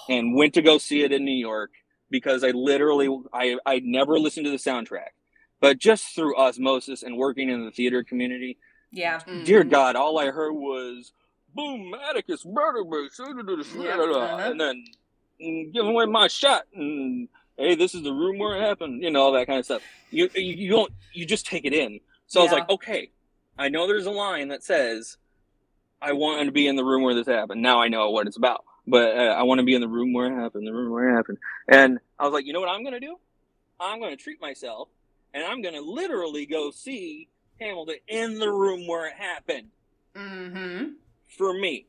and 0.07 0.33
went 0.35 0.53
to 0.55 0.61
go 0.61 0.77
see 0.77 1.03
it 1.03 1.11
in 1.11 1.23
New 1.23 1.31
York 1.31 1.71
because 2.09 2.43
I 2.43 2.49
literally, 2.51 3.07
I, 3.31 3.57
I 3.65 3.81
never 3.83 4.17
listened 4.19 4.45
to 4.45 4.51
the 4.51 4.57
soundtrack, 4.57 5.09
but 5.59 5.77
just 5.77 6.15
through 6.15 6.35
osmosis 6.37 7.03
and 7.03 7.17
working 7.17 7.49
in 7.49 7.65
the 7.65 7.71
theater 7.71 8.03
community, 8.03 8.57
Yeah. 8.91 9.19
dear 9.43 9.63
Mhm. 9.63 9.69
God, 9.69 9.95
all 9.95 10.17
I 10.17 10.31
heard 10.31 10.53
was 10.53 11.13
boom, 11.53 11.93
Atticus, 12.09 12.45
murder, 12.45 12.83
Yeah, 12.83 13.97
uh-huh. 13.97 14.49
and 14.51 14.59
then 14.59 14.85
mm, 15.41 15.73
give 15.73 15.85
away 15.85 16.05
my 16.05 16.27
shot, 16.27 16.65
and 16.73 17.27
hey, 17.57 17.75
this 17.75 17.93
is 17.93 18.03
the 18.03 18.13
room 18.13 18.39
where 18.39 18.57
it 18.57 18.61
happened, 18.61 19.03
you 19.03 19.11
know, 19.11 19.21
all 19.21 19.31
that 19.33 19.47
kind 19.47 19.59
of 19.59 19.65
stuff. 19.65 19.83
You 20.09 20.29
you, 20.33 20.53
you 20.55 20.69
don't 20.71 20.91
you 21.13 21.25
just 21.25 21.45
take 21.45 21.65
it 21.65 21.73
in. 21.73 21.99
So 22.27 22.39
I 22.39 22.43
was 22.43 22.51
like, 22.51 22.69
okay, 22.69 23.11
I 23.57 23.69
know 23.69 23.87
there's 23.87 24.05
a 24.05 24.11
line 24.11 24.47
that 24.49 24.63
says, 24.63 25.17
I 26.01 26.13
wanted 26.13 26.45
to 26.45 26.51
be 26.51 26.67
in 26.67 26.75
the 26.75 26.83
room 26.83 27.03
where 27.03 27.13
this 27.13 27.27
happened. 27.27 27.61
Now 27.61 27.81
I 27.81 27.87
know 27.89 28.09
what 28.11 28.27
it's 28.27 28.37
about, 28.37 28.63
but 28.87 29.17
uh, 29.17 29.21
I 29.37 29.43
want 29.43 29.59
to 29.59 29.65
be 29.65 29.73
in 29.75 29.81
the 29.81 29.87
room 29.87 30.13
where 30.13 30.27
it 30.27 30.35
happened, 30.35 30.65
the 30.65 30.71
room 30.73 30.91
where 30.91 31.09
it 31.09 31.15
happened. 31.15 31.37
And 31.67 31.99
I 32.17 32.23
was 32.23 32.33
like, 32.33 32.45
you 32.45 32.53
know 32.53 32.59
what 32.59 32.69
I'm 32.69 32.83
gonna 32.83 32.99
do? 32.99 33.17
I'm 33.79 33.99
gonna 33.99 34.15
treat 34.15 34.39
myself, 34.41 34.89
and 35.33 35.43
I'm 35.43 35.61
gonna 35.61 35.81
literally 35.81 36.45
go 36.45 36.71
see 36.71 37.27
Hamilton 37.59 37.95
in 38.07 38.39
the 38.39 38.51
room 38.51 38.87
where 38.87 39.07
it 39.07 39.13
happened 39.15 39.67
Mm-hmm. 40.15 40.85
for 41.37 41.53
me. 41.53 41.85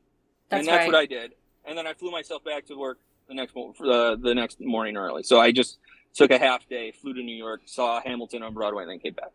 That's 0.49 0.59
and 0.59 0.67
that's 0.67 0.81
right. 0.85 0.87
what 0.87 0.95
I 0.95 1.05
did. 1.05 1.33
And 1.65 1.77
then 1.77 1.87
I 1.87 1.93
flew 1.93 2.11
myself 2.11 2.43
back 2.43 2.65
to 2.67 2.75
work 2.75 2.99
the 3.27 3.33
next 3.33 3.55
mo- 3.55 3.73
uh, 3.81 4.15
the 4.15 4.33
next 4.35 4.59
morning 4.61 4.95
early. 4.97 5.23
So 5.23 5.39
I 5.39 5.51
just 5.51 5.79
took 6.13 6.31
a 6.31 6.37
half 6.37 6.67
day, 6.69 6.91
flew 6.91 7.13
to 7.13 7.21
New 7.23 7.35
York, 7.35 7.61
saw 7.65 7.99
Hamilton 8.01 8.43
on 8.43 8.53
Broadway, 8.53 8.83
and 8.83 8.91
then 8.91 8.99
came 8.99 9.13
back. 9.13 9.31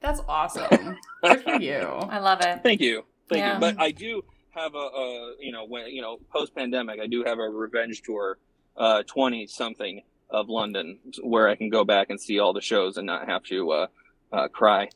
That's 0.00 0.20
awesome. 0.28 0.96
Good 1.22 1.42
for 1.42 1.54
you. 1.54 1.80
I 2.08 2.18
love 2.18 2.40
it. 2.40 2.60
Thank 2.62 2.80
you, 2.80 3.04
thank 3.28 3.40
Yeah. 3.40 3.54
you. 3.54 3.60
But 3.60 3.80
I 3.80 3.90
do 3.90 4.22
have 4.50 4.74
a, 4.74 4.78
a 4.78 5.34
you 5.40 5.52
know 5.52 5.64
when 5.66 5.88
you 5.88 6.02
know 6.02 6.18
post 6.32 6.54
pandemic, 6.54 7.00
I 7.00 7.06
do 7.06 7.24
have 7.24 7.38
a 7.38 7.48
revenge 7.48 8.02
tour, 8.02 8.38
twenty 9.06 9.46
something 9.46 10.02
of 10.30 10.48
London, 10.48 10.98
where 11.22 11.48
I 11.48 11.54
can 11.56 11.70
go 11.70 11.84
back 11.84 12.10
and 12.10 12.20
see 12.20 12.38
all 12.38 12.52
the 12.52 12.60
shows 12.60 12.96
and 12.96 13.06
not 13.06 13.28
have 13.28 13.42
to 13.44 13.70
uh, 13.70 13.86
uh, 14.32 14.48
cry 14.48 14.90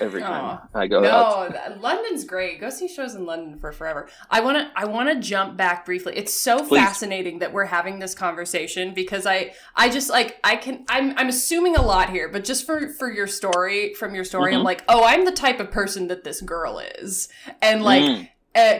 every 0.00 0.20
time 0.20 0.58
I 0.74 0.86
go 0.86 1.04
out. 1.04 1.50
No, 1.52 1.58
th- 1.58 1.80
London's 1.80 2.24
great. 2.24 2.60
Go 2.60 2.70
see 2.70 2.88
shows 2.88 3.14
in 3.14 3.24
London 3.24 3.58
for 3.58 3.72
forever. 3.72 4.08
I 4.30 4.40
want 4.40 4.58
to 4.58 4.70
I 4.78 4.84
want 4.86 5.08
to 5.08 5.20
jump 5.20 5.56
back 5.56 5.86
briefly. 5.86 6.14
It's 6.16 6.34
so 6.34 6.66
Please. 6.66 6.78
fascinating 6.80 7.38
that 7.40 7.52
we're 7.52 7.64
having 7.66 7.98
this 7.98 8.14
conversation 8.14 8.94
because 8.94 9.26
I 9.26 9.52
I 9.74 9.88
just 9.88 10.10
like 10.10 10.38
I 10.44 10.56
can 10.56 10.84
I'm 10.88 11.16
I'm 11.16 11.28
assuming 11.28 11.76
a 11.76 11.82
lot 11.82 12.10
here, 12.10 12.28
but 12.28 12.44
just 12.44 12.66
for 12.66 12.88
for 12.94 13.10
your 13.12 13.26
story 13.26 13.94
from 13.94 14.14
your 14.14 14.24
story 14.24 14.54
I'm 14.54 14.60
Mhm. 14.60 14.64
like, 14.64 14.84
"Oh, 14.88 15.04
I'm 15.04 15.24
the 15.24 15.32
type 15.32 15.60
of 15.60 15.70
person 15.70 16.08
that 16.08 16.24
this 16.24 16.40
girl 16.40 16.78
is." 16.78 17.28
And 17.62 17.82
like 17.82 18.02
Mm. 18.02 18.28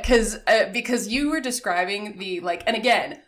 because 0.02 0.38
uh, 0.46 0.70
because 0.72 1.08
you 1.08 1.30
were 1.30 1.40
describing 1.40 2.16
the 2.18 2.40
like 2.40 2.62
and 2.66 2.76
again 2.76 3.20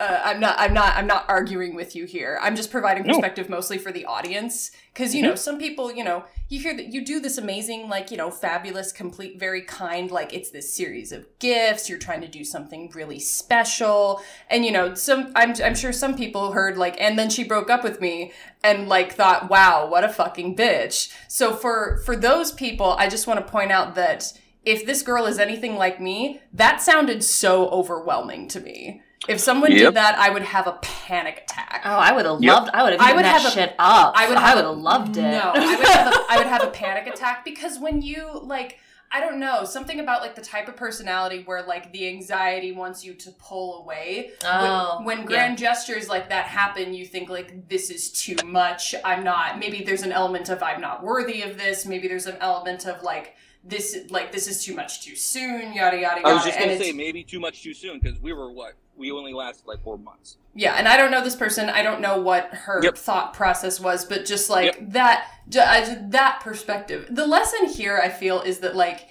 uh, 0.00 0.20
I'm 0.24 0.40
not 0.40 0.56
I'm 0.58 0.74
not 0.74 0.96
I'm 0.96 1.06
not 1.06 1.24
arguing 1.28 1.76
with 1.76 1.94
you 1.94 2.04
here. 2.04 2.38
I'm 2.42 2.56
just 2.56 2.70
providing 2.72 3.04
No. 3.06 3.14
perspective 3.14 3.48
mostly 3.48 3.78
for 3.78 3.92
the 3.92 4.04
audience 4.06 4.72
cuz 4.92 5.14
you 5.14 5.22
know 5.22 5.36
some 5.36 5.56
people, 5.56 5.92
you 5.92 6.02
know, 6.02 6.24
you 6.48 6.58
hear 6.60 6.74
that 6.76 6.92
you 6.92 7.04
do 7.04 7.20
this 7.20 7.38
amazing 7.38 7.88
like, 7.88 8.10
you 8.10 8.16
know, 8.16 8.28
fabulous 8.30 8.90
complete 8.90 9.38
very 9.38 9.62
kind 9.62 10.10
like 10.10 10.34
it's 10.34 10.50
this 10.50 10.74
series 10.74 11.12
of 11.12 11.26
gifts, 11.38 11.88
you're 11.88 11.98
trying 11.98 12.20
to 12.22 12.26
do 12.26 12.44
something 12.44 12.90
really 12.92 13.20
special 13.20 14.20
and 14.50 14.64
you 14.64 14.72
know, 14.72 14.94
some 14.94 15.30
I'm 15.36 15.54
I'm 15.62 15.76
sure 15.76 15.92
some 15.92 16.16
people 16.16 16.52
heard 16.52 16.76
like 16.76 17.00
and 17.00 17.16
then 17.16 17.30
she 17.30 17.44
broke 17.44 17.70
up 17.70 17.84
with 17.84 18.00
me 18.00 18.32
and 18.64 18.88
like 18.88 19.12
thought, 19.12 19.48
"Wow, 19.48 19.86
what 19.88 20.02
a 20.02 20.08
fucking 20.08 20.56
bitch." 20.56 21.12
So 21.28 21.54
for 21.54 21.98
for 22.04 22.16
those 22.16 22.50
people, 22.50 22.96
I 22.98 23.08
just 23.08 23.28
want 23.28 23.38
to 23.44 23.52
point 23.52 23.70
out 23.70 23.94
that 23.94 24.32
if 24.64 24.86
this 24.86 25.02
girl 25.02 25.26
is 25.26 25.38
anything 25.38 25.76
like 25.76 26.00
me, 26.00 26.40
that 26.52 26.80
sounded 26.82 27.22
so 27.22 27.68
overwhelming 27.68 28.48
to 28.48 28.60
me. 28.60 29.02
If 29.28 29.40
someone 29.40 29.72
Yep. 29.72 29.78
did 29.80 29.94
that, 29.94 30.18
I 30.18 30.30
would 30.30 30.42
have 30.42 30.66
a 30.66 30.72
panic 30.82 31.44
attack. 31.44 31.82
Oh, 31.84 31.90
I 31.96 32.12
would 32.12 32.26
have 32.26 32.42
Yep. 32.42 32.54
loved. 32.54 32.70
I 32.74 32.82
would 32.82 32.92
have 32.92 33.00
I 33.00 33.12
would 33.14 33.24
that 33.24 33.40
have 33.40 33.50
a- 33.50 33.54
shit 33.54 33.74
up. 33.78 34.12
I 34.16 34.28
would 34.28 34.36
I 34.36 34.40
have 34.40 34.56
would 34.56 34.64
have 34.66 34.76
loved 34.78 35.16
it. 35.16 35.22
No, 35.22 35.52
I 35.54 35.58
would 35.76 35.86
have 35.86 36.12
a, 36.14 36.18
I 36.30 36.36
would 36.38 36.46
have 36.46 36.62
a 36.64 36.70
panic 36.70 37.06
attack 37.06 37.44
because 37.44 37.78
when 37.78 38.02
you 38.02 38.28
like 38.42 38.78
I 39.12 39.20
don't 39.20 39.38
know, 39.38 39.64
something 39.64 40.00
about 40.00 40.22
like 40.22 40.34
the 40.34 40.40
type 40.42 40.66
of 40.66 40.74
personality 40.74 41.42
where 41.44 41.62
like 41.62 41.92
the 41.92 42.08
anxiety 42.08 42.72
wants 42.72 43.04
you 43.04 43.14
to 43.14 43.30
pull 43.32 43.82
away. 43.82 44.32
Oh, 44.44 44.96
when, 44.98 45.04
when 45.06 45.18
yeah. 45.18 45.24
grand 45.24 45.58
gestures 45.58 46.08
like 46.08 46.30
that 46.30 46.46
happen, 46.46 46.92
you 46.94 47.06
think 47.06 47.28
like 47.30 47.68
this 47.68 47.90
is 47.90 48.10
too 48.10 48.34
much. 48.44 48.92
I'm 49.04 49.22
not. 49.22 49.60
Maybe 49.60 49.84
there's 49.84 50.02
an 50.02 50.10
element 50.10 50.48
of 50.48 50.64
I'm 50.64 50.80
not 50.80 51.04
worthy 51.04 51.42
of 51.42 51.56
this. 51.56 51.86
Maybe 51.86 52.08
there's 52.08 52.26
an 52.26 52.38
element 52.40 52.86
of 52.86 53.04
like 53.04 53.36
this 53.62 53.96
like 54.10 54.32
this 54.32 54.48
is 54.48 54.64
too 54.64 54.74
much 54.74 55.02
too 55.04 55.14
soon. 55.14 55.72
Yada 55.74 55.96
yada 55.98 56.20
yada. 56.20 56.26
I 56.28 56.32
was 56.34 56.44
just 56.44 56.58
gonna 56.58 56.72
it's- 56.72 56.84
say 56.84 56.92
maybe 56.92 57.22
too 57.22 57.38
much 57.38 57.62
too 57.62 57.72
soon 57.74 58.00
because 58.00 58.18
we 58.20 58.32
were 58.32 58.50
what 58.52 58.72
we 58.96 59.10
only 59.10 59.32
lasted 59.32 59.66
like 59.66 59.82
four 59.82 59.98
months. 59.98 60.36
Yeah, 60.54 60.74
and 60.74 60.86
I 60.86 60.96
don't 60.96 61.10
know 61.10 61.22
this 61.22 61.34
person. 61.36 61.68
I 61.68 61.82
don't 61.82 62.00
know 62.00 62.20
what 62.20 62.46
her 62.52 62.80
Yep. 62.82 62.96
thought 62.96 63.34
process 63.34 63.80
was, 63.80 64.04
but 64.04 64.24
just 64.24 64.48
like 64.48 64.92
that, 64.92 65.26
ju- 65.48 65.58
uh, 65.60 65.96
that 66.10 66.40
perspective. 66.42 67.08
The 67.10 67.26
lesson 67.26 67.66
here, 67.66 67.98
I 68.02 68.08
feel, 68.08 68.40
is 68.40 68.58
that 68.60 68.76
like 68.76 69.08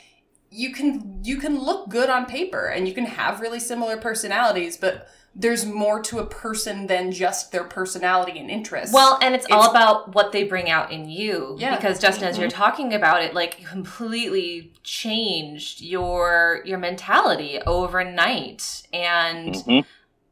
you 0.49 0.71
can 0.71 1.19
you 1.23 1.37
can 1.37 1.59
look 1.59 1.89
good 1.89 2.09
on 2.09 2.25
paper 2.25 2.67
and 2.67 2.87
you 2.87 2.93
can 2.93 3.05
have 3.05 3.41
really 3.41 3.59
similar 3.59 3.97
personalities, 3.97 4.77
but 4.77 5.07
there's 5.35 5.65
more 5.65 5.99
to 5.99 6.19
a 6.19 6.25
person 6.25 6.85
than 6.85 7.11
just 7.11 7.51
their 7.51 7.63
personality 7.63 8.37
and 8.39 8.51
interests. 8.51 8.93
Well, 8.93 9.17
and 9.21 9.33
it's, 9.33 9.47
all 9.49 9.69
about 9.71 10.13
what 10.13 10.31
they 10.31 10.43
bring 10.43 10.69
out 10.69 10.91
in 10.91 11.09
you. 11.09 11.55
Yeah. 11.59 11.75
Because 11.75 11.99
Justin, 11.99 12.25
as 12.27 12.37
you're 12.37 12.49
talking 12.49 12.93
about 12.93 13.23
it, 13.23 13.33
like 13.33 13.65
completely 13.65 14.73
changed 14.83 15.81
your 15.81 16.61
your 16.65 16.77
mentality 16.77 17.59
overnight. 17.65 18.83
And 18.93 19.55
Mhm. 19.55 19.85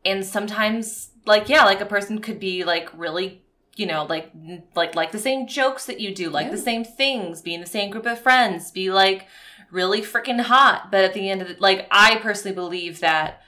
and 0.06 0.26
sometimes 0.26 1.10
like 1.26 1.50
yeah, 1.50 1.66
like 1.66 1.82
a 1.82 1.86
person 1.86 2.20
could 2.20 2.40
be 2.40 2.64
like 2.64 2.90
really 2.96 3.42
you 3.78 3.86
know, 3.88 4.04
like 4.04 4.32
like 4.76 4.94
like 4.96 5.12
the 5.12 5.18
same 5.20 5.48
jokes 5.48 5.86
that 5.86 6.00
you 6.00 6.14
do, 6.14 6.30
like 6.30 6.48
Yeah. 6.48 6.52
the 6.52 6.58
same 6.60 6.84
things, 6.84 7.42
be 7.42 7.56
in 7.56 7.62
the 7.62 7.66
same 7.68 7.90
group 7.90 8.06
of 8.06 8.20
friends, 8.20 8.70
be 8.70 8.92
like 8.92 9.26
really 9.72 10.02
freaking 10.02 10.42
hot. 10.42 10.92
But 10.92 11.04
at 11.06 11.14
the 11.14 11.30
end 11.30 11.42
of 11.42 11.48
the 11.48 11.56
like 11.60 11.88
I 11.90 12.18
personally 12.18 12.54
believe 12.54 13.00
that 13.00 13.42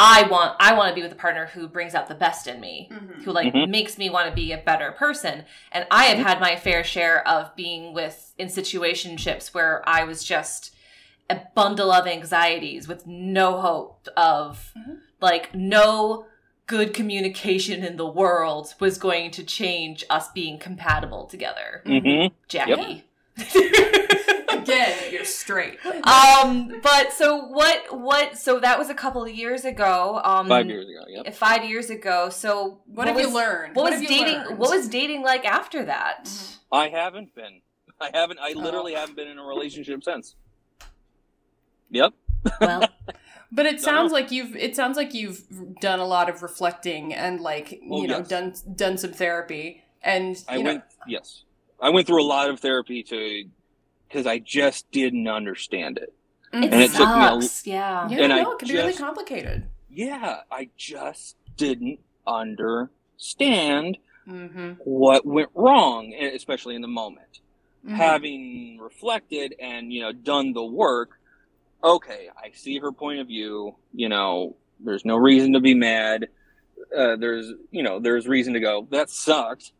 I 0.00 0.28
want 0.30 0.54
I 0.60 0.74
want 0.74 0.90
to 0.90 0.94
be 0.94 1.02
with 1.02 1.10
a 1.12 1.16
partner 1.16 1.46
who 1.46 1.66
brings 1.66 1.94
out 1.94 2.06
the 2.08 2.14
best 2.14 2.46
in 2.46 2.60
me 2.60 2.88
Mhm. 2.92 3.22
who 3.24 3.32
like 3.32 3.52
Mhm. 3.52 3.68
makes 3.68 3.98
me 3.98 4.08
want 4.08 4.28
to 4.28 4.34
be 4.34 4.52
a 4.52 4.58
better 4.58 4.92
person. 4.92 5.44
And 5.72 5.86
I 5.90 6.04
have 6.04 6.18
had 6.24 6.40
my 6.40 6.54
fair 6.54 6.84
share 6.84 7.26
of 7.26 7.54
being 7.56 7.92
with 7.92 8.32
in 8.38 8.46
situationships 8.46 9.52
where 9.52 9.82
I 9.88 10.04
was 10.04 10.22
just 10.24 10.72
a 11.28 11.40
bundle 11.54 11.90
of 11.90 12.06
anxieties 12.06 12.86
with 12.86 13.06
no 13.06 13.60
hope 13.60 14.06
of 14.16 14.72
Mhm. 14.78 14.98
like 15.20 15.52
no 15.54 16.26
good 16.66 16.94
communication 16.94 17.82
in 17.82 17.96
the 17.96 18.06
world 18.06 18.74
was 18.78 18.98
going 18.98 19.30
to 19.32 19.42
change 19.42 20.04
us 20.08 20.30
being 20.30 20.58
compatible 20.58 21.26
together. 21.26 21.82
Mhm. 21.84 22.30
Jackie. 22.46 23.04
Again, 24.62 24.98
you're 25.12 25.24
straight. 25.24 25.78
um 26.06 26.80
but 26.82 27.12
so 27.12 27.36
what 27.46 27.98
what 28.00 28.36
so 28.38 28.60
that 28.60 28.78
was 28.78 28.90
a 28.90 28.94
couple 28.94 29.22
of 29.22 29.30
years 29.30 29.64
ago. 29.64 30.20
Um 30.24 30.48
Five 30.48 30.66
years 30.66 30.88
ago. 30.88 31.04
Yep. 31.08 31.34
Five 31.34 31.64
years 31.64 31.90
ago. 31.90 32.28
So 32.30 32.80
What, 32.86 33.06
have 33.08 33.18
you 33.18 33.32
learned? 33.32 33.76
what, 33.76 33.92
was 33.92 34.00
dating 34.08 34.38
learned? 34.38 34.58
what 34.58 34.70
was 34.70 34.88
dating 34.88 35.22
like 35.22 35.44
after 35.44 35.84
that. 35.84 36.30
I 36.70 36.88
haven't 36.88 37.34
been. 37.34 37.60
I 38.00 38.10
haven't. 38.14 38.38
I 38.40 38.52
literally 38.52 38.94
Oh. 38.94 39.00
haven't 39.00 39.16
been 39.16 39.28
in 39.28 39.38
a 39.38 39.44
relationship 39.44 40.04
since. 40.04 40.36
Yep. 41.90 42.12
well 42.60 42.84
But 43.50 43.64
it 43.64 43.80
sounds 43.80 44.12
like 44.12 44.30
you've 44.30 44.54
it 44.56 44.76
sounds 44.76 44.98
like 44.98 45.14
you've 45.14 45.42
done 45.80 46.00
a 46.00 46.04
lot 46.04 46.28
of 46.28 46.42
reflecting 46.42 47.14
and 47.14 47.40
like 47.40 47.80
Oh, 47.90 48.02
you 48.02 48.08
know 48.08 48.18
yes. 48.18 48.28
done 48.28 48.54
done 48.76 48.98
some 48.98 49.12
therapy 49.12 49.84
and 50.02 50.36
you 50.36 50.42
I 50.48 50.56
know 50.58 50.62
went. 50.72 50.84
Yes, 51.06 51.44
I 51.80 51.88
went 51.88 52.06
through 52.06 52.22
a 52.22 52.28
lot 52.28 52.50
of 52.50 52.60
therapy 52.60 53.02
to 53.04 53.44
because 54.08 54.26
I 54.26 54.38
just 54.38 54.90
didn't 54.90 55.28
understand 55.28 55.98
it. 55.98 56.12
it, 56.52 56.64
And 56.72 56.74
it 56.74 56.90
took 56.92 57.08
me 57.08 57.24
a- 57.24 57.42
sucks 57.42 57.66
yeah 57.66 58.08
yeah, 58.08 58.22
and 58.22 58.32
I 58.32 58.42
no, 58.42 58.52
it 58.52 58.58
can 58.60 58.68
be 58.68 58.74
really 58.74 58.88
just- 58.88 58.98
complicated. 59.00 59.64
Yeah, 59.90 60.40
I 60.50 60.68
just 60.76 61.36
didn't 61.56 61.98
understand 62.26 63.98
Mm-hmm. 64.28 64.72
what 64.84 65.24
went 65.24 65.48
wrong, 65.54 66.12
especially 66.12 66.74
in 66.74 66.82
the 66.82 66.86
moment. 66.88 67.40
Mm-hmm. 67.82 67.94
Having 67.94 68.78
reflected 68.78 69.54
and 69.58 69.90
you 69.90 70.02
know 70.02 70.12
done 70.12 70.52
the 70.52 70.62
work, 70.62 71.18
okay, 71.82 72.28
I 72.36 72.50
see 72.52 72.78
her 72.78 72.92
point 72.92 73.20
of 73.20 73.26
view. 73.28 73.76
You 73.94 74.10
know, 74.10 74.54
there's 74.80 75.06
no 75.06 75.16
reason 75.16 75.54
to 75.54 75.60
be 75.60 75.72
mad. 75.72 76.28
Uh, 76.94 77.16
there's 77.16 77.50
you 77.70 77.82
know 77.82 78.00
there's 78.00 78.28
reason 78.28 78.52
to 78.52 78.60
go. 78.60 78.86
That 78.90 79.08
sucked. 79.08 79.72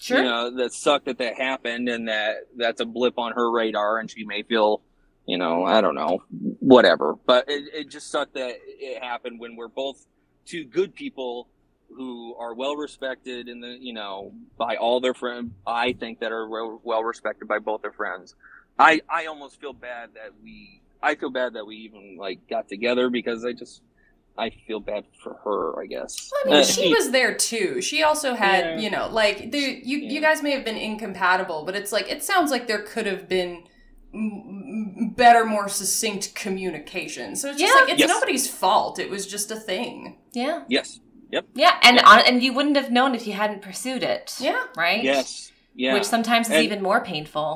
Sure. 0.00 0.18
you 0.18 0.24
know 0.24 0.50
that 0.56 0.72
sucked 0.72 1.06
that 1.06 1.18
that 1.18 1.36
happened 1.36 1.88
and 1.88 2.08
that 2.08 2.46
that's 2.56 2.80
a 2.80 2.86
blip 2.86 3.18
on 3.18 3.32
her 3.32 3.50
radar 3.50 3.98
and 3.98 4.10
she 4.10 4.24
may 4.24 4.42
feel 4.42 4.82
you 5.26 5.38
know 5.38 5.64
i 5.64 5.80
don't 5.80 5.94
know 5.94 6.22
whatever. 6.60 7.16
But 7.26 7.48
it, 7.48 7.64
it 7.74 7.90
just 7.90 8.10
sucked 8.10 8.34
that 8.34 8.56
it 8.64 9.02
happened 9.02 9.40
when 9.40 9.56
we're 9.56 9.68
both 9.68 10.06
two 10.46 10.64
good 10.64 10.94
people 10.94 11.48
who 11.96 12.34
are 12.36 12.54
well 12.54 12.76
respected 12.76 13.48
in 13.48 13.60
the 13.60 13.76
you 13.80 13.92
know 13.92 14.32
by 14.56 14.76
all 14.76 15.00
their 15.00 15.14
friends 15.14 15.52
i 15.66 15.92
think 15.92 16.20
that 16.20 16.32
are 16.32 16.48
well, 16.48 16.80
well 16.84 17.02
respected 17.02 17.48
by 17.48 17.58
both 17.58 17.82
their 17.82 17.92
friends. 17.92 18.34
I 18.78 19.02
i 19.08 19.26
almost 19.26 19.60
feel 19.60 19.72
bad 19.72 20.10
that 20.14 20.30
we 20.42 20.80
i 21.02 21.14
feel 21.14 21.30
bad 21.30 21.54
that 21.54 21.66
we 21.66 21.76
even 21.76 22.16
like 22.16 22.48
got 22.48 22.68
together 22.68 23.10
because 23.10 23.44
i 23.44 23.52
just 23.52 23.82
i 24.38 24.50
feel 24.66 24.80
bad 24.80 25.04
for 25.22 25.34
her 25.44 25.80
i 25.82 25.86
guess 25.86 26.30
I 26.44 26.48
mean, 26.48 26.60
Uh, 26.60 26.64
she 26.64 26.88
was 26.94 27.10
there 27.10 27.34
too. 27.34 27.80
She 27.82 28.02
also 28.02 28.34
had, 28.34 28.64
Yeah. 28.64 28.78
you 28.84 28.90
know, 28.90 29.08
like 29.22 29.50
the, 29.52 29.58
you 29.90 29.98
you 29.98 30.20
guys 30.20 30.42
may 30.42 30.52
have 30.52 30.64
been 30.64 30.76
incompatible, 30.90 31.64
but 31.66 31.74
it's 31.76 31.92
like 31.92 32.08
it 32.10 32.22
sounds 32.22 32.50
like 32.50 32.66
there 32.66 32.82
could 32.92 33.06
have 33.06 33.28
been 33.28 33.50
m- 34.14 34.94
m- 34.98 35.14
better, 35.16 35.44
more 35.44 35.68
succinct 35.68 36.34
communication. 36.34 37.36
So 37.36 37.50
it's 37.50 37.58
just 37.60 37.72
Yeah. 37.74 37.80
like 37.80 37.90
it's 37.92 38.00
Yes. 38.00 38.08
nobody's 38.08 38.46
fault. 38.48 38.98
It 38.98 39.10
was 39.10 39.26
just 39.26 39.50
a 39.50 39.56
thing. 39.70 40.16
yeah 40.32 40.62
yes 40.68 41.00
Yep. 41.32 41.44
yeah 41.54 41.74
and 41.86 41.96
on, 42.12 42.20
and 42.28 42.36
you 42.44 42.52
wouldn't 42.56 42.76
have 42.82 42.90
known 42.90 43.14
if 43.18 43.22
you 43.28 43.34
hadn't 43.42 43.62
pursued 43.62 44.02
it 44.14 44.26
Yeah. 44.48 44.62
right 44.76 45.02
yes 45.12 45.52
yeah 45.74 45.92
which 45.94 46.04
sometimes 46.14 46.46
is 46.48 46.54
And- 46.56 46.64
even 46.68 46.80
more 46.82 47.00
painful 47.12 47.50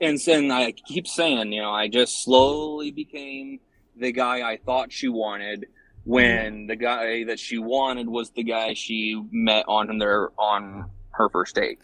and 0.00 0.16
then 0.26 0.44
I 0.52 0.70
keep 0.90 1.06
saying, 1.08 1.52
you 1.52 1.60
know, 1.62 1.72
I 1.82 1.88
just 1.88 2.22
slowly 2.24 2.90
became 2.92 3.58
the 3.96 4.12
guy 4.12 4.48
I 4.48 4.56
thought 4.56 4.92
she 4.92 5.08
wanted 5.08 5.66
when 6.04 6.66
the 6.66 6.76
guy 6.76 7.24
that 7.24 7.38
she 7.38 7.58
wanted 7.58 8.08
was 8.08 8.30
the 8.30 8.42
guy 8.42 8.74
she 8.74 9.22
met 9.30 9.64
on 9.68 9.98
their 9.98 10.30
on 10.38 10.90
her 11.12 11.28
first 11.30 11.54
date 11.54 11.80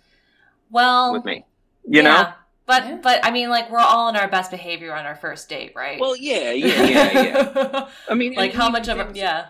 well 0.70 1.12
with 1.12 1.24
me. 1.24 1.44
You 1.88 2.02
yeah, 2.02 2.02
know? 2.02 2.32
but 2.66 3.02
but 3.02 3.24
i 3.24 3.30
mean 3.30 3.48
like 3.48 3.70
we're 3.70 3.78
all 3.78 4.08
in 4.08 4.16
our 4.16 4.28
best 4.28 4.50
behavior 4.50 4.94
on 4.94 5.06
our 5.06 5.16
first 5.16 5.48
date 5.48 5.72
right 5.74 5.98
Well, 5.98 6.16
yeah, 6.16 6.50
yeah, 6.52 6.82
yeah, 6.84 7.22
yeah. 7.22 7.88
I 8.08 8.14
mean, 8.14 8.34
like 8.34 8.52
how 8.52 8.68
much 8.68 8.88
of 8.88 8.98
a 8.98 9.10
yeah 9.14 9.46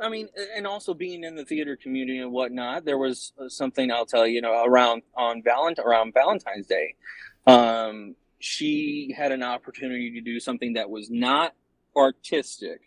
I 0.00 0.08
mean, 0.08 0.28
and 0.56 0.66
also 0.66 0.92
being 0.92 1.22
in 1.22 1.36
the 1.36 1.44
theater 1.44 1.76
community 1.76 2.18
and 2.18 2.32
whatnot, 2.32 2.84
there 2.84 2.98
was 2.98 3.32
something 3.46 3.92
I'll 3.92 4.04
tell 4.04 4.26
you, 4.26 4.34
you 4.34 4.40
know, 4.40 4.64
around 4.64 5.02
on 5.16 5.40
Valent 5.42 5.78
around 5.78 6.12
Valentine's 6.12 6.66
Day, 6.66 6.96
um, 7.46 8.16
she 8.40 9.14
had 9.16 9.30
an 9.30 9.42
opportunity 9.42 10.10
to 10.10 10.20
do 10.20 10.40
something 10.40 10.72
that 10.72 10.90
was 10.90 11.10
not 11.10 11.54
artistic, 11.96 12.80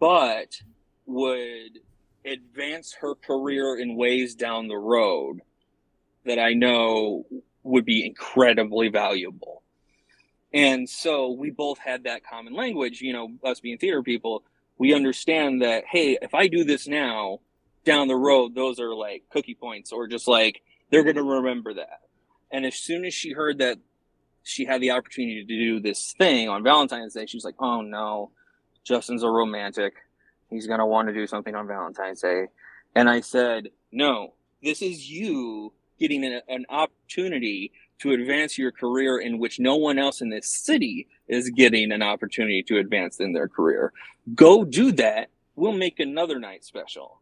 but 0.00 0.60
would 1.06 1.80
advance 2.24 2.94
her 3.00 3.14
career 3.14 3.78
in 3.78 3.96
ways 3.96 4.34
down 4.34 4.68
the 4.68 4.76
road 4.76 5.40
that 6.24 6.38
I 6.38 6.52
know 6.52 7.26
would 7.62 7.84
be 7.84 8.04
incredibly 8.04 8.88
valuable. 8.88 9.62
And 10.52 10.88
so 10.88 11.30
we 11.30 11.50
both 11.50 11.78
had 11.78 12.04
that 12.04 12.24
common 12.24 12.54
language, 12.54 13.00
you 13.00 13.12
know, 13.12 13.32
us 13.44 13.60
being 13.60 13.78
theater 13.78 14.02
people, 14.02 14.44
we 14.78 14.94
understand 14.94 15.62
that, 15.62 15.84
hey, 15.86 16.18
if 16.22 16.34
I 16.34 16.48
do 16.48 16.64
this 16.64 16.86
now, 16.86 17.40
down 17.84 18.08
the 18.08 18.16
road, 18.16 18.54
those 18.54 18.78
are 18.80 18.94
like 18.94 19.24
cookie 19.30 19.54
points 19.54 19.92
or 19.92 20.06
just 20.06 20.28
like 20.28 20.62
they're 20.90 21.04
going 21.04 21.16
to 21.16 21.22
remember 21.22 21.74
that. 21.74 22.00
And 22.50 22.64
as 22.64 22.76
soon 22.76 23.04
as 23.04 23.12
she 23.12 23.32
heard 23.32 23.58
that 23.58 23.78
she 24.48 24.64
had 24.64 24.80
the 24.80 24.92
opportunity 24.92 25.44
to 25.44 25.58
do 25.58 25.80
this 25.80 26.14
thing 26.16 26.48
on 26.48 26.62
Valentine's 26.62 27.14
Day, 27.14 27.26
she 27.26 27.36
was 27.36 27.44
like, 27.44 27.60
oh 27.60 27.82
no, 27.82 28.30
Justin's 28.84 29.22
a 29.22 29.28
romantic. 29.28 29.94
He's 30.50 30.66
going 30.66 30.80
to 30.80 30.86
want 30.86 31.08
to 31.08 31.14
do 31.14 31.26
something 31.26 31.54
on 31.54 31.66
Valentine's 31.66 32.22
Day. 32.22 32.46
And 32.94 33.10
I 33.10 33.20
said, 33.20 33.68
no, 33.92 34.34
this 34.62 34.80
is 34.80 35.08
you 35.08 35.72
getting 36.00 36.24
an, 36.24 36.40
an 36.48 36.64
opportunity 36.70 37.72
to 37.98 38.12
advance 38.12 38.56
your 38.56 38.72
career 38.72 39.18
in 39.18 39.38
which 39.38 39.60
no 39.60 39.76
one 39.76 39.98
else 39.98 40.20
in 40.20 40.30
this 40.30 40.48
city 40.48 41.08
is 41.26 41.50
getting 41.50 41.92
an 41.92 42.00
opportunity 42.00 42.62
to 42.62 42.78
advance 42.78 43.20
in 43.20 43.32
their 43.32 43.48
career. 43.48 43.92
Go 44.34 44.64
do 44.64 44.92
that. 44.92 45.28
We'll 45.56 45.72
make 45.72 46.00
another 46.00 46.38
night 46.38 46.64
special. 46.64 47.20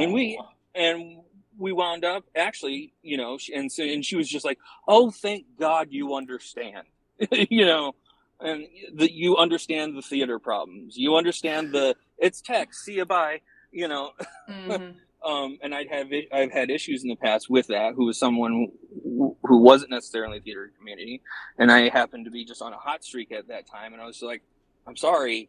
And 0.00 0.12
we 0.12 0.40
and 0.74 1.18
we 1.58 1.72
wound 1.72 2.04
up 2.04 2.24
actually, 2.36 2.92
you 3.02 3.16
know, 3.16 3.38
and 3.54 3.70
so, 3.70 3.82
and 3.82 4.04
she 4.04 4.16
was 4.16 4.28
just 4.28 4.44
like, 4.44 4.58
"Oh, 4.88 5.10
thank 5.10 5.44
God 5.58 5.88
you 5.90 6.14
understand," 6.14 6.86
you 7.32 7.64
know, 7.64 7.94
and 8.40 8.66
that 8.94 9.12
you 9.12 9.36
understand 9.36 9.96
the 9.96 10.02
theater 10.02 10.38
problems. 10.38 10.96
You 10.96 11.16
understand 11.16 11.72
the 11.72 11.96
it's 12.18 12.40
text. 12.40 12.84
See 12.84 12.94
you 12.94 13.04
bye. 13.04 13.40
You 13.72 13.88
know, 13.88 14.12
Mhm. 14.48 14.94
um, 15.24 15.58
and 15.62 15.74
I'd 15.74 15.88
have 15.90 16.08
I've 16.32 16.52
had 16.52 16.70
issues 16.70 17.02
in 17.02 17.08
the 17.08 17.16
past 17.16 17.48
with 17.50 17.68
that. 17.68 17.94
Who 17.94 18.06
was 18.06 18.18
someone 18.18 18.68
who, 19.02 19.36
who 19.42 19.58
wasn't 19.58 19.90
necessarily 19.90 20.38
the 20.38 20.44
theater 20.44 20.70
community, 20.78 21.22
and 21.58 21.72
I 21.72 21.88
happened 21.88 22.26
to 22.26 22.30
be 22.30 22.44
just 22.44 22.62
on 22.62 22.72
a 22.72 22.76
hot 22.78 23.04
streak 23.04 23.32
at 23.32 23.48
that 23.48 23.66
time, 23.66 23.92
and 23.92 24.02
I 24.02 24.06
was 24.06 24.22
like, 24.22 24.42
"I'm 24.86 24.96
sorry, 24.96 25.48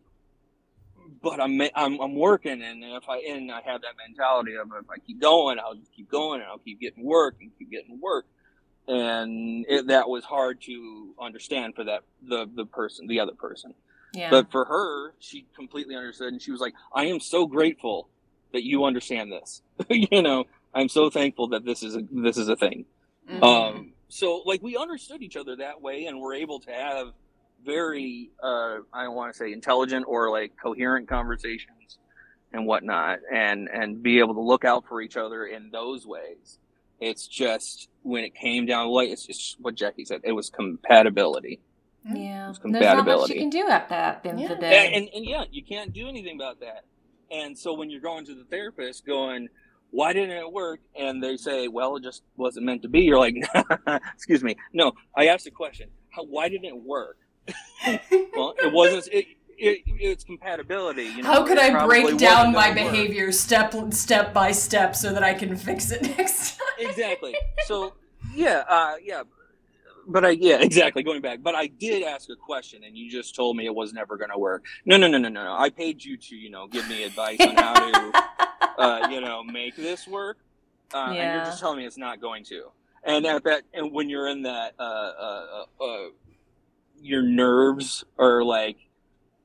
but 1.22 1.40
I'm 1.40 1.62
I'm, 1.76 2.00
I'm 2.00 2.16
working, 2.16 2.62
and 2.62 2.84
if 2.84 3.08
I 3.10 3.18
and 3.20 3.52
I 3.52 3.62
have 3.62 3.82
that 3.82 3.94
mentality 4.08 4.56
of 4.56 4.68
if 4.80 4.90
I 4.90 4.98
keep 5.06 5.20
going, 5.22 5.60
I'll 5.60 5.76
just 5.76 5.92
keep 5.94 6.10
going, 6.10 6.42
and 6.42 6.50
I'll 6.50 6.58
keep 6.60 6.80
getting 6.80 7.04
work 7.04 7.38
and 7.42 7.52
keep 7.58 7.72
getting 7.72 8.00
work." 8.00 8.26
And 8.88 9.66
it, 9.68 9.88
that 9.88 10.10
was 10.10 10.24
hard 10.24 10.62
to 10.64 11.16
understand 11.20 11.76
for 11.76 11.84
that 11.86 12.02
the 12.22 12.50
the 12.54 12.66
person, 12.66 13.08
the 13.08 13.20
other 13.20 13.34
person. 13.34 13.74
yeah 14.14 14.30
But 14.30 14.52
for 14.52 14.66
her, 14.66 15.14
she 15.20 15.48
completely 15.56 15.96
understood, 15.96 16.34
and 16.34 16.42
she 16.42 16.52
was 16.52 16.62
like, 16.62 16.74
"I 16.94 17.06
am 17.06 17.20
so 17.20 17.48
grateful 17.48 18.10
that 18.54 18.64
you 18.64 18.86
understand 18.86 19.32
this. 19.32 19.62
you 19.90 20.22
know, 20.22 20.46
I'm 20.74 20.90
so 20.90 21.10
thankful 21.10 21.50
that 21.50 21.66
this 21.66 21.84
is 21.84 21.96
a 21.96 22.02
this 22.12 22.38
is 22.38 22.48
a 22.50 22.56
thing." 22.56 22.86
Mhm. 23.30 23.44
Um, 23.44 23.94
so 24.08 24.44
like 24.46 24.62
we 24.62 24.78
understood 24.78 25.24
each 25.24 25.36
other 25.36 25.56
that 25.58 25.82
way, 25.82 26.06
and 26.06 26.20
we're 26.20 26.36
able 26.36 26.60
to 26.62 26.72
have 26.72 27.08
very 27.66 28.32
uh, 28.44 28.78
I 28.94 29.04
don't 29.06 29.16
want 29.16 29.34
to 29.34 29.38
say 29.38 29.52
intelligent 29.52 30.06
or 30.08 30.30
like 30.32 30.54
coherent 30.62 31.08
conversations 31.10 31.98
and 32.54 32.66
whatnot, 32.66 33.20
and 33.34 33.68
and 33.74 34.02
be 34.04 34.20
able 34.20 34.36
to 34.36 34.42
look 34.42 34.64
out 34.66 34.86
for 34.88 35.02
each 35.02 35.18
other 35.18 35.46
in 35.46 35.72
those 35.72 36.06
ways. 36.06 36.60
It's 37.02 37.28
just 37.28 37.90
when 38.04 38.24
it 38.24 38.34
came 38.36 38.66
down 38.66 38.86
to 38.86 38.92
like 38.92 39.10
it's 39.10 39.26
just 39.26 39.60
what 39.60 39.76
Jackie 39.76 40.06
said. 40.06 40.22
It 40.24 40.32
was 40.32 40.50
compatibility, 40.50 41.60
Yeah. 42.06 42.50
It's 42.50 42.60
There's 42.60 42.72
not 42.74 42.82
much 42.82 42.82
compatibility. 42.98 43.34
you 43.34 43.40
can 43.42 43.50
do 43.50 43.68
at 43.68 43.90
that 43.90 44.16
at 44.18 44.24
the 44.24 44.30
end 44.30 44.42
of 44.44 44.48
the 44.60 44.66
Yeah. 44.66 44.70
day. 44.70 44.86
and, 44.94 44.96
and 44.96 45.10
and 45.16 45.26
yeah, 45.26 45.44
you 45.52 45.64
can't 45.64 45.92
do 45.92 46.08
anything 46.08 46.36
about 46.36 46.60
that. 46.62 46.86
And 47.32 47.58
so 47.58 47.74
when 47.74 47.90
you're 47.90 48.02
going 48.02 48.26
to 48.28 48.36
the 48.36 48.46
therapist, 48.46 49.06
going, 49.06 49.50
"Why 49.90 50.14
didn't 50.14 50.38
it 50.38 50.52
work?" 50.52 50.80
and 50.98 51.22
they 51.22 51.36
say, 51.38 51.68
"Well, 51.68 51.98
it 51.98 52.04
just 52.04 52.22
wasn't 52.38 52.68
meant 52.68 52.84
to 52.84 52.88
be," 52.88 53.02
you're 53.02 53.18
like, 53.20 53.36
"Excuse 54.14 54.44
me, 54.44 54.56
no." 54.72 54.94
I 55.18 55.28
asked 55.28 55.48
a 55.48 55.52
question. 55.52 55.90
How, 56.12 56.24
why 56.24 56.48
didn't 56.48 56.66
it 56.66 56.78
work? 56.78 57.18
Well, 58.36 58.54
it 58.58 58.72
wasn't. 58.72 59.08
It, 59.12 59.28
it, 59.58 59.84
it's 59.88 60.24
compatibility. 60.24 61.04
You 61.04 61.24
know, 61.24 61.32
How 61.32 61.46
could 61.46 61.58
I 61.58 61.86
break 61.86 62.18
down 62.18 62.52
my 62.52 62.70
gonna 62.70 62.84
work. 62.84 62.92
behavior 62.92 63.32
step 63.32 63.74
step 63.94 64.34
by 64.34 64.52
step 64.52 64.96
so 64.96 65.14
that 65.14 65.24
I 65.24 65.34
can 65.34 65.56
fix 65.56 65.92
it 65.92 66.02
next 66.18 66.58
time? 66.58 66.68
Exactly. 66.80 67.36
So 67.66 67.94
yeah, 68.34 68.64
uh, 68.68 68.96
yeah. 69.02 69.24
But 70.08 70.24
I 70.24 70.30
yeah 70.32 70.62
exactly 70.62 71.04
going 71.04 71.22
back. 71.22 71.42
But 71.42 71.56
I 71.56 71.68
did 71.68 72.04
ask 72.04 72.30
a 72.30 72.36
question, 72.36 72.84
and 72.84 72.98
you 72.98 73.10
just 73.10 73.36
told 73.36 73.58
me 73.58 73.66
it 73.66 73.74
was 73.74 73.94
never 73.94 74.18
going 74.18 74.30
to 74.30 74.38
work. 74.38 74.64
No, 74.86 74.98
no, 74.98 75.08
no, 75.08 75.18
no, 75.18 75.30
no, 75.30 75.44
no. 75.44 75.56
I 75.58 75.70
paid 75.70 76.04
you 76.04 76.18
to 76.18 76.36
you 76.36 76.50
know 76.50 76.68
give 76.68 76.88
me 76.88 77.04
advice 77.04 77.40
on 77.40 77.56
how 77.56 77.74
to 77.74 78.24
uh, 78.78 79.08
you 79.10 79.22
know 79.22 79.44
make 79.44 79.76
this 79.76 80.08
work, 80.08 80.38
uh, 80.94 81.08
and 81.10 81.16
you're 81.16 81.46
just 81.46 81.60
telling 81.60 81.78
me 81.78 81.86
it's 81.86 81.98
not 81.98 82.22
going 82.22 82.44
to. 82.46 82.66
And 83.04 83.26
at 83.26 83.44
that, 83.44 83.64
and 83.74 83.92
when 83.92 84.10
you're 84.10 84.28
in 84.28 84.42
that, 84.44 84.74
uh, 84.80 84.82
uh, 84.82 85.66
uh, 85.80 85.84
uh, 85.84 86.08
your 87.06 87.22
nerves 87.22 88.04
are 88.18 88.44
like 88.44 88.78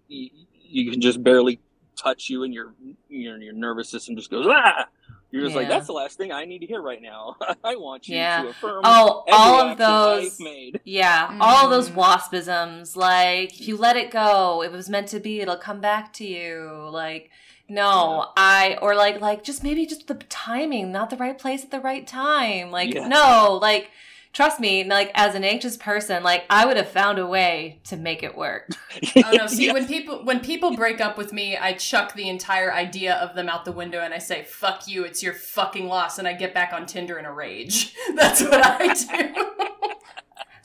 you, 0.09 0.31
you 0.62 0.90
can 0.90 1.01
just 1.01 1.23
barely 1.23 1.61
touch 1.96 2.29
you, 2.31 2.42
and 2.44 2.55
your 2.55 2.73
your 3.09 3.37
your 3.38 3.53
nervous 3.53 3.88
system 3.90 4.16
just 4.16 4.31
goes 4.31 4.46
ah. 4.49 4.87
You're 5.33 5.44
just 5.44 5.55
like 5.55 5.68
that's 5.68 5.87
the 5.87 5.92
last 5.92 6.18
thing 6.18 6.33
I 6.33 6.44
need 6.44 6.59
to 6.59 6.66
hear 6.66 6.83
right 6.83 7.01
now. 7.01 7.37
I 7.64 7.77
want 7.77 8.09
you 8.09 8.16
Yeah. 8.16 8.42
to 8.42 8.49
affirm 8.49 8.81
Oh, 8.85 9.23
all 9.31 9.61
of 9.61 9.70
I've 9.70 9.79
those. 9.79 10.40
made. 10.40 10.81
Yeah, 10.85 11.37
all 11.40 11.66
of 11.66 11.70
those 11.70 11.88
waspisms. 11.90 12.96
Like, 12.96 13.53
if 13.61 13.68
you 13.68 13.77
let 13.77 13.96
it 13.96 14.11
go, 14.11 14.61
it 14.62 14.73
was 14.73 14.88
meant 14.90 15.07
to 15.09 15.20
be. 15.20 15.40
It'll 15.40 15.57
come 15.57 15.81
back 15.81 16.12
to 16.14 16.27
you. 16.27 16.88
Like, 16.90 17.31
no, 17.68 18.31
I 18.37 18.77
or 18.83 18.96
like 18.96 19.20
like 19.20 19.44
just 19.44 19.62
maybe 19.62 19.87
just 19.87 20.09
the 20.09 20.14
timing, 20.14 20.90
not 20.90 21.11
the 21.11 21.16
right 21.16 21.38
place 21.38 21.62
at 21.62 21.70
the 21.70 21.79
right 21.81 22.07
time. 22.09 22.73
Like, 22.73 22.92
Yeah. 22.92 23.07
no, 23.07 23.57
like 23.62 23.90
trust 24.33 24.61
me. 24.61 24.85
Like, 24.85 25.11
as 25.14 25.35
an 25.35 25.45
anxious 25.45 25.77
person, 25.77 26.23
like 26.23 26.45
I 26.51 26.66
would 26.66 26.77
have 26.77 26.88
found 26.88 27.19
a 27.19 27.27
way 27.27 27.81
to 27.85 27.97
make 27.97 28.23
it 28.23 28.37
work. 28.37 28.69
Oh 29.16 29.31
no! 29.33 29.47
See, 29.47 29.66
Yeah. 29.66 29.73
when 29.73 29.87
people 29.87 30.25
when 30.25 30.40
people 30.40 30.75
break 30.77 31.01
up 31.01 31.16
with 31.16 31.33
me, 31.33 31.57
I 31.57 31.75
chuck 31.75 32.14
the 32.14 32.29
entire 32.29 32.73
idea 32.73 33.14
of 33.14 33.35
them 33.37 33.49
out 33.49 33.64
the 33.64 33.73
window 33.73 34.01
and 34.01 34.12
I 34.12 34.19
say, 34.19 34.43
"Fuck 34.43 34.88
you! 34.88 35.05
It's 35.05 35.23
your 35.23 35.33
fucking 35.33 35.87
loss," 35.87 36.19
and 36.19 36.27
I 36.27 36.33
get 36.33 36.53
back 36.55 36.73
on 36.73 36.87
Tinder 36.87 37.19
in 37.19 37.25
a 37.25 37.33
rage. 37.33 37.95
That's 38.14 38.43
what 38.43 38.61
I 38.64 38.93
do. 38.95 39.47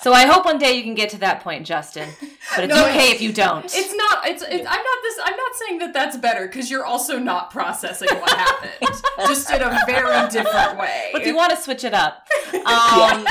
So 0.02 0.14
I 0.14 0.26
hope 0.28 0.46
one 0.46 0.58
day 0.60 0.74
you 0.74 0.84
can 0.84 0.94
get 0.96 1.10
to 1.12 1.18
that 1.20 1.42
point, 1.42 1.66
Justin. 1.66 2.10
But 2.56 2.66
it's 2.66 2.74
No, 2.74 2.86
okay 2.88 3.12
if 3.12 3.22
you 3.22 3.32
don't. 3.34 3.66
It's 3.66 3.96
not. 3.96 4.28
It's. 4.28 4.42
it's 4.44 4.66
I'm 4.68 4.84
not 4.84 4.98
this. 5.04 5.20
I'm 5.24 5.36
not 5.36 5.56
saying 5.56 5.78
that 5.80 5.94
that's 5.94 6.18
better 6.18 6.48
because 6.48 6.70
you're 6.72 6.86
also 6.86 7.20
not 7.20 7.52
processing 7.52 8.10
what 8.20 8.30
happened, 8.46 9.02
just 9.28 9.50
in 9.52 9.62
a 9.62 9.80
very 9.86 10.28
different 10.30 10.78
way. 10.80 11.10
but 11.12 11.22
if 11.22 11.28
you 11.28 11.36
want 11.36 11.52
to 11.52 11.58
switch 11.58 11.84
it 11.84 11.94
up, 11.94 12.26
um, 12.54 13.26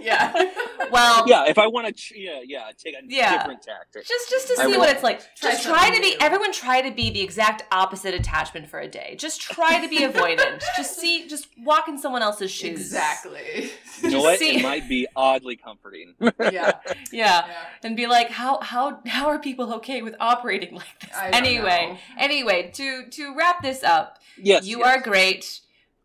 yeah. 0.00 0.32
well, 0.90 1.26
yeah, 1.28 1.44
if 1.46 1.58
I 1.58 1.66
want 1.66 1.86
to, 1.86 1.92
ch- 1.92 2.12
yeah, 2.16 2.40
yeah, 2.44 2.70
take 2.76 2.94
a 2.94 2.98
Yeah. 3.06 3.38
different 3.38 3.62
tactic. 3.62 4.06
just 4.06 4.30
just 4.30 4.48
to 4.48 4.54
I 4.60 4.64
see 4.66 4.72
will. 4.72 4.78
what 4.80 4.90
it's 4.90 5.02
like. 5.02 5.20
Try 5.36 5.50
just 5.52 5.62
try 5.64 5.90
to 5.90 6.00
be. 6.00 6.10
new. 6.10 6.16
Everyone 6.20 6.52
try 6.52 6.80
to 6.82 6.90
be 6.90 7.10
the 7.10 7.20
exact 7.20 7.64
opposite 7.72 8.14
attachment 8.14 8.68
for 8.68 8.80
a 8.80 8.88
day. 8.88 9.14
Just 9.18 9.40
try 9.40 9.80
to 9.80 9.88
be 9.88 10.00
avoidant. 10.06 10.62
just 10.76 10.98
see. 10.98 11.26
Just 11.28 11.48
walk 11.58 11.88
in 11.88 11.98
someone 11.98 12.22
else's 12.22 12.50
shoes. 12.50 12.70
Exactly. 12.80 13.70
You 14.02 14.10
know 14.10 14.20
what? 14.20 14.38
see- 14.38 14.56
It 14.58 14.62
might 14.62 14.88
be 14.88 15.06
oddly 15.16 15.56
comforting. 15.56 16.14
Yeah. 16.20 16.30
Yeah, 16.40 16.72
Yeah. 17.12 17.46
and 17.82 17.96
be 17.96 18.06
like, 18.06 18.30
how 18.42 18.58
how 18.60 19.00
how 19.06 19.28
are 19.28 19.38
people 19.38 19.72
okay 19.74 20.02
with 20.02 20.14
operating 20.18 20.74
like 20.74 20.98
this? 21.00 21.10
I 21.16 21.30
don't 21.30 21.34
Anyway, 21.42 21.86
know. 21.92 21.98
anyway, 22.18 22.70
to 22.74 23.06
to 23.08 23.34
wrap 23.36 23.62
this 23.62 23.82
up, 23.84 24.18
yes, 24.36 24.66
you 24.66 24.80
yes. 24.80 24.88
are 24.88 25.00
great. 25.00 25.60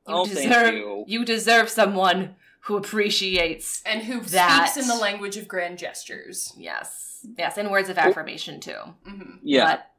You 0.08 0.14
Oh, 0.14 0.26
thank 0.26 0.38
deserve 0.38 0.74
you. 1.08 1.26
deserve 1.26 1.70
someone 1.70 2.36
who 2.62 2.78
appreciates. 2.78 3.82
And 3.86 4.04
who 4.04 4.20
That- 4.22 4.70
speaks 4.70 4.78
in 4.86 4.88
the 4.94 5.02
language 5.02 5.36
of 5.38 5.48
grand 5.48 5.80
gestures. 5.80 6.54
Yes, 6.58 7.26
yes, 7.38 7.58
and 7.58 7.72
words 7.72 7.90
of 7.90 7.98
affirmation 7.98 8.60
too. 8.60 8.80
hmm 9.06 9.38
Yeah. 9.42 9.66
But, 9.66 9.92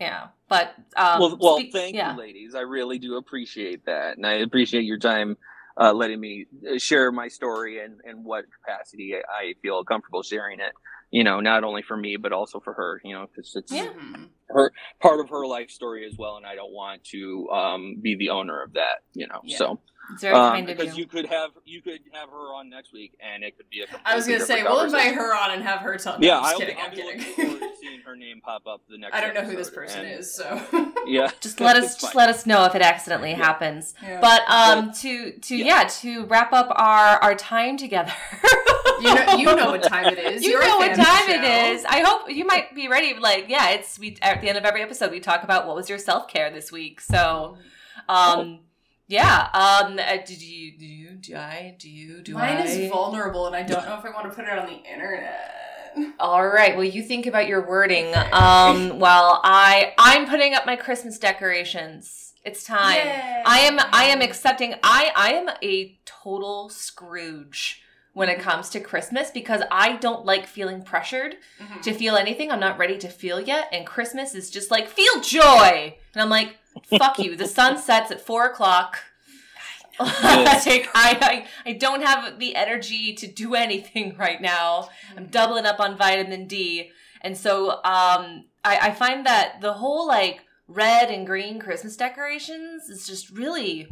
yeah, 0.00 0.26
but 0.48 0.74
um, 0.96 1.20
well, 1.20 1.36
well, 1.40 1.56
speak- 1.58 1.72
thank 1.72 1.94
yeah. 1.96 2.12
you, 2.12 2.18
ladies. 2.18 2.54
I 2.54 2.60
really 2.60 2.98
do 2.98 3.16
appreciate 3.16 3.86
that, 3.86 4.16
and 4.16 4.26
I 4.26 4.34
appreciate 4.34 4.82
your 4.84 4.98
time 4.98 5.36
uh, 5.80 5.92
letting 5.92 6.20
me 6.20 6.46
uh, 6.70 6.78
share 6.78 7.10
my 7.10 7.28
story 7.28 7.80
and 7.84 8.00
and 8.04 8.24
what 8.24 8.44
capacity 8.56 9.14
I 9.16 9.54
feel 9.62 9.82
comfortable 9.84 10.22
sharing 10.22 10.60
it. 10.60 10.72
You 11.10 11.24
know, 11.24 11.40
not 11.40 11.64
only 11.64 11.82
for 11.82 11.96
me 11.96 12.16
but 12.16 12.32
also 12.32 12.60
for 12.60 12.72
her. 12.74 13.00
You 13.04 13.14
know, 13.14 13.26
because 13.34 13.54
it's 13.56 13.72
Yeah. 13.72 13.86
Mhm. 13.86 14.28
part 15.00 15.20
of 15.20 15.28
her 15.30 15.46
life 15.46 15.70
story 15.70 16.06
as 16.06 16.16
well, 16.18 16.36
and 16.36 16.46
I 16.46 16.54
don't 16.54 16.72
want 16.72 17.04
to 17.04 17.48
um, 17.50 17.96
be 18.00 18.14
the 18.16 18.30
owner 18.30 18.62
of 18.62 18.74
that. 18.74 19.02
You 19.14 19.26
know, 19.26 19.40
Yeah. 19.44 19.56
so. 19.58 19.80
It's 20.10 20.22
very 20.22 20.34
Um, 20.34 20.52
kind 20.54 20.70
of 20.70 20.74
because 20.78 20.96
you. 20.96 21.02
you 21.04 21.06
could 21.06 21.26
have 21.26 21.50
you 21.66 21.82
could 21.82 22.00
have 22.14 22.30
her 22.30 22.54
on 22.54 22.70
next 22.70 22.94
week, 22.94 23.12
and 23.20 23.44
it 23.44 23.58
could 23.58 23.68
be 23.68 23.82
a. 23.82 23.86
I 24.06 24.16
was 24.16 24.26
gonna 24.26 24.40
say 24.40 24.62
we'll 24.62 24.80
invite 24.80 25.12
her 25.14 25.34
on 25.36 25.50
and 25.50 25.62
have 25.62 25.80
her 25.80 25.98
tell. 25.98 26.18
No, 26.18 26.26
Yeah, 26.26 26.38
I'm 26.38 26.44
I'll, 26.46 26.58
kidding. 26.58 26.78
I'll 26.78 26.84
I'm 26.84 26.90
be 26.92 26.96
kidding. 26.96 27.18
looking 27.18 27.34
forward 27.34 27.60
to 27.60 27.76
seeing 27.80 28.00
her 28.00 28.16
name 28.16 28.40
pop 28.42 28.66
up 28.66 28.80
the 28.88 28.96
next. 28.96 29.14
I 29.14 29.20
don't 29.20 29.34
know 29.34 29.42
who 29.42 29.54
this 29.54 29.68
person 29.68 30.06
and- 30.06 30.20
is, 30.20 30.34
so 30.34 30.62
Yeah, 31.06 31.30
just 31.42 31.60
let 31.60 31.76
us 31.76 31.98
just 32.00 32.14
let 32.14 32.30
us 32.30 32.46
know 32.46 32.64
if 32.64 32.74
it 32.74 32.80
accidentally 32.80 33.32
Yeah. 33.32 33.36
happens. 33.36 33.92
Yeah. 34.02 34.18
But 34.22 34.48
um, 34.50 34.92
to 35.02 35.32
to 35.40 35.54
Yeah. 35.56 35.82
yeah. 35.82 35.84
to 36.00 36.24
wrap 36.24 36.54
up 36.54 36.68
our 36.74 37.18
our 37.22 37.34
time 37.34 37.76
together. 37.76 38.14
You 39.00 39.14
know 39.14 39.36
you 39.36 39.56
know 39.56 39.70
what 39.70 39.82
time 39.82 40.06
it 40.06 40.18
is. 40.18 40.42
You 40.48 40.52
You're 40.52 40.62
know 40.62 40.78
what 40.78 40.96
fan 40.96 41.00
of 41.00 41.26
the 41.26 41.32
time 41.34 41.44
it 41.44 41.74
is. 41.74 41.84
I 41.84 42.00
hope 42.00 42.30
you 42.30 42.44
might 42.44 42.74
be 42.74 42.88
ready. 42.88 43.14
Like, 43.18 43.46
yeah, 43.48 43.70
it's 43.70 43.98
we 43.98 44.16
at 44.22 44.40
the 44.40 44.48
end 44.48 44.58
of 44.58 44.64
every 44.64 44.82
episode 44.82 45.10
we 45.10 45.20
talk 45.20 45.42
about 45.42 45.66
what 45.66 45.76
was 45.76 45.88
your 45.88 45.98
self 45.98 46.28
care 46.28 46.50
this 46.50 46.70
week. 46.72 47.00
So, 47.00 47.58
um, 48.08 48.60
yeah. 49.06 49.48
Um, 49.52 49.98
uh, 49.98 50.16
did 50.24 50.42
you 50.42 50.78
do 50.78 50.86
you 50.86 51.10
do 51.10 51.36
I 51.36 51.74
do 51.78 51.90
you 51.90 52.22
do 52.22 52.34
Mine 52.34 52.58
I? 52.58 52.64
is 52.64 52.90
vulnerable, 52.90 53.46
and 53.46 53.56
I 53.56 53.62
don't 53.62 53.84
know 53.84 53.98
if 53.98 54.04
I 54.04 54.10
want 54.10 54.28
to 54.28 54.34
put 54.34 54.44
it 54.44 54.58
on 54.58 54.66
the 54.66 54.82
internet. 54.90 55.54
All 56.20 56.46
right. 56.46 56.76
Well, 56.76 56.84
you 56.84 57.02
think 57.02 57.26
about 57.26 57.48
your 57.48 57.66
wording. 57.66 58.14
Um, 58.32 58.98
while 58.98 59.40
I 59.42 59.94
I'm 59.98 60.28
putting 60.28 60.54
up 60.54 60.66
my 60.66 60.76
Christmas 60.76 61.18
decorations. 61.18 62.34
It's 62.44 62.64
time. 62.64 62.96
Yay. 62.96 63.42
I 63.44 63.58
am 63.60 63.78
I 63.92 64.04
am 64.04 64.22
accepting 64.22 64.74
I 64.82 65.10
I 65.14 65.32
am 65.32 65.50
a 65.62 65.98
total 66.04 66.68
Scrooge 66.70 67.82
when 68.14 68.28
it 68.28 68.40
comes 68.40 68.68
to 68.70 68.80
Christmas 68.80 69.30
because 69.30 69.62
I 69.70 69.92
don't 69.96 70.24
like 70.26 70.46
feeling 70.46 70.82
pressured 70.82 71.36
Mhm. 71.60 71.82
to 71.82 71.92
feel 71.94 72.16
anything 72.16 72.50
I'm 72.50 72.58
not 72.60 72.78
ready 72.78 72.98
to 72.98 73.08
feel 73.08 73.40
yet. 73.40 73.68
And 73.72 73.86
Christmas 73.86 74.34
is 74.34 74.50
just 74.50 74.70
like 74.70 74.88
feel 74.88 75.20
joy. 75.20 75.96
And 76.14 76.22
I'm 76.22 76.28
like, 76.30 76.56
fuck 76.98 77.18
you. 77.18 77.36
The 77.36 77.46
sun 77.46 77.78
sets 77.88 78.10
at 78.10 78.20
four 78.20 78.46
o'clock. 78.46 78.98
Like, 80.00 80.88
I, 80.94 81.18
I 81.20 81.46
I 81.66 81.72
don't 81.72 82.02
have 82.04 82.38
the 82.38 82.54
energy 82.54 83.14
to 83.14 83.26
do 83.26 83.54
anything 83.66 84.16
right 84.16 84.40
now. 84.40 84.90
I'm 85.16 85.26
doubling 85.26 85.66
up 85.66 85.80
on 85.80 85.96
vitamin 85.96 86.46
D. 86.46 86.90
And 87.20 87.36
so 87.36 87.70
um 87.84 88.44
I, 88.64 88.78
I 88.82 88.90
find 88.92 89.26
that 89.26 89.60
the 89.60 89.72
whole 89.74 90.06
like 90.06 90.40
red 90.68 91.10
and 91.10 91.26
green 91.26 91.58
Christmas 91.58 91.96
decorations 91.96 92.88
is 92.88 93.06
just 93.08 93.30
really 93.30 93.88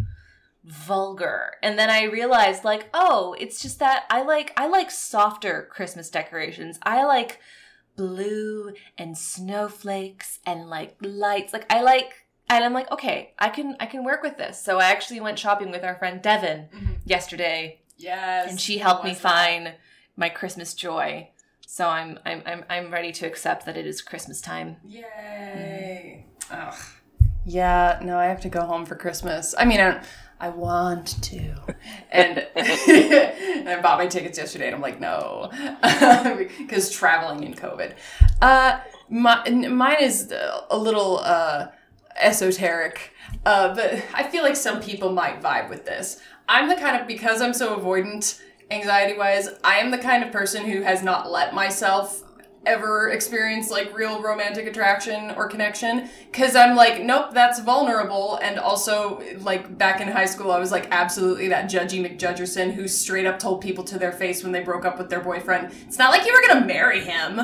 vulgar. 0.66 1.52
And 1.62 1.78
then 1.78 1.90
I 1.90 2.02
realized 2.04 2.64
like, 2.64 2.88
oh, 2.92 3.34
it's 3.38 3.62
just 3.62 3.78
that 3.78 4.04
I 4.10 4.22
like 4.22 4.52
I 4.56 4.66
like 4.66 4.90
softer 4.90 5.68
Christmas 5.70 6.10
decorations. 6.10 6.78
I 6.82 7.04
like 7.04 7.40
blue 7.96 8.72
and 8.98 9.16
snowflakes 9.16 10.40
and 10.44 10.68
like 10.68 10.96
lights. 11.00 11.52
Like 11.52 11.72
I 11.72 11.80
like 11.82 12.26
and 12.50 12.62
I'm 12.64 12.72
like, 12.72 12.90
okay, 12.90 13.32
I 13.38 13.48
can 13.48 13.76
I 13.80 13.86
can 13.86 14.04
work 14.04 14.22
with 14.22 14.36
this. 14.38 14.62
So 14.62 14.78
I 14.78 14.86
actually 14.86 15.20
went 15.20 15.38
shopping 15.38 15.70
with 15.70 15.84
our 15.84 15.94
friend 15.96 16.20
Devin 16.20 16.68
Mhm. 16.74 16.96
yesterday 17.04 17.80
Yes, 17.98 18.50
and 18.50 18.60
she 18.60 18.78
helped 18.78 19.04
me 19.04 19.10
was 19.10 19.20
that? 19.20 19.22
find 19.46 19.74
my 20.16 20.28
Christmas 20.28 20.74
joy. 20.74 21.30
So 21.66 21.88
I'm 21.88 22.18
I'm 22.26 22.42
I'm 22.44 22.64
I'm 22.68 22.92
ready 22.92 23.12
to 23.12 23.26
accept 23.26 23.64
that 23.66 23.76
it 23.76 23.86
is 23.86 24.02
Christmas 24.02 24.40
time. 24.40 24.76
Yay! 24.84 26.26
Ugh. 26.50 26.74
Yeah, 27.44 27.98
no, 28.02 28.18
I 28.18 28.26
have 28.26 28.40
to 28.40 28.48
go 28.48 28.62
home 28.66 28.84
for 28.84 28.96
Christmas. 28.96 29.54
I 29.56 29.64
mean, 29.64 29.80
I, 29.80 30.02
I 30.38 30.50
want 30.50 31.22
to, 31.24 31.54
and, 32.10 32.38
and 32.56 33.68
I 33.68 33.80
bought 33.80 33.98
my 33.98 34.06
tickets 34.06 34.38
yesterday, 34.38 34.66
and 34.66 34.74
I'm 34.74 34.82
like, 34.82 35.00
no, 35.00 35.50
because 36.58 36.90
traveling 36.90 37.42
in 37.44 37.54
COVID. 37.54 37.94
Uh, 38.40 38.80
my, 39.08 39.48
mine 39.48 39.96
is 40.00 40.32
a 40.70 40.76
little 40.76 41.18
uh, 41.18 41.68
esoteric, 42.16 43.12
uh, 43.44 43.74
but 43.74 44.02
I 44.14 44.24
feel 44.24 44.42
like 44.42 44.56
some 44.56 44.80
people 44.80 45.12
might 45.12 45.40
vibe 45.40 45.70
with 45.70 45.84
this. 45.84 46.20
I'm 46.48 46.68
the 46.68 46.76
kind 46.76 47.00
of 47.00 47.06
because 47.06 47.40
I'm 47.40 47.54
so 47.54 47.78
avoidant, 47.78 48.40
anxiety 48.70 49.18
wise. 49.18 49.48
I 49.64 49.78
am 49.78 49.90
the 49.90 49.98
kind 49.98 50.22
of 50.22 50.32
person 50.32 50.64
who 50.64 50.82
has 50.82 51.02
not 51.02 51.30
let 51.30 51.54
myself 51.54 52.22
ever 52.66 53.10
experience 53.10 53.70
like 53.70 53.96
real 53.96 54.20
romantic 54.20 54.66
attraction 54.66 55.30
or 55.36 55.48
connection 55.48 56.08
because 56.30 56.54
I'm 56.56 56.76
like, 56.76 57.02
nope, 57.02 57.32
that's 57.32 57.60
vulnerable. 57.60 58.38
And 58.42 58.58
also, 58.58 59.22
like 59.38 59.78
back 59.78 60.00
in 60.00 60.08
high 60.08 60.26
school, 60.26 60.50
I 60.50 60.58
was 60.58 60.72
like 60.72 60.88
absolutely 60.90 61.48
that 61.48 61.70
judgy 61.70 62.04
McJudgerson 62.04 62.74
who 62.74 62.88
straight 62.88 63.26
up 63.26 63.38
told 63.38 63.60
people 63.60 63.84
to 63.84 63.98
their 63.98 64.12
face 64.12 64.42
when 64.42 64.52
they 64.52 64.62
broke 64.62 64.84
up 64.84 64.98
with 64.98 65.08
their 65.08 65.20
boyfriend, 65.20 65.72
it's 65.86 65.98
not 65.98 66.10
like 66.10 66.26
you 66.26 66.32
were 66.32 66.46
gonna 66.46 66.66
marry 66.66 67.00
him. 67.00 67.40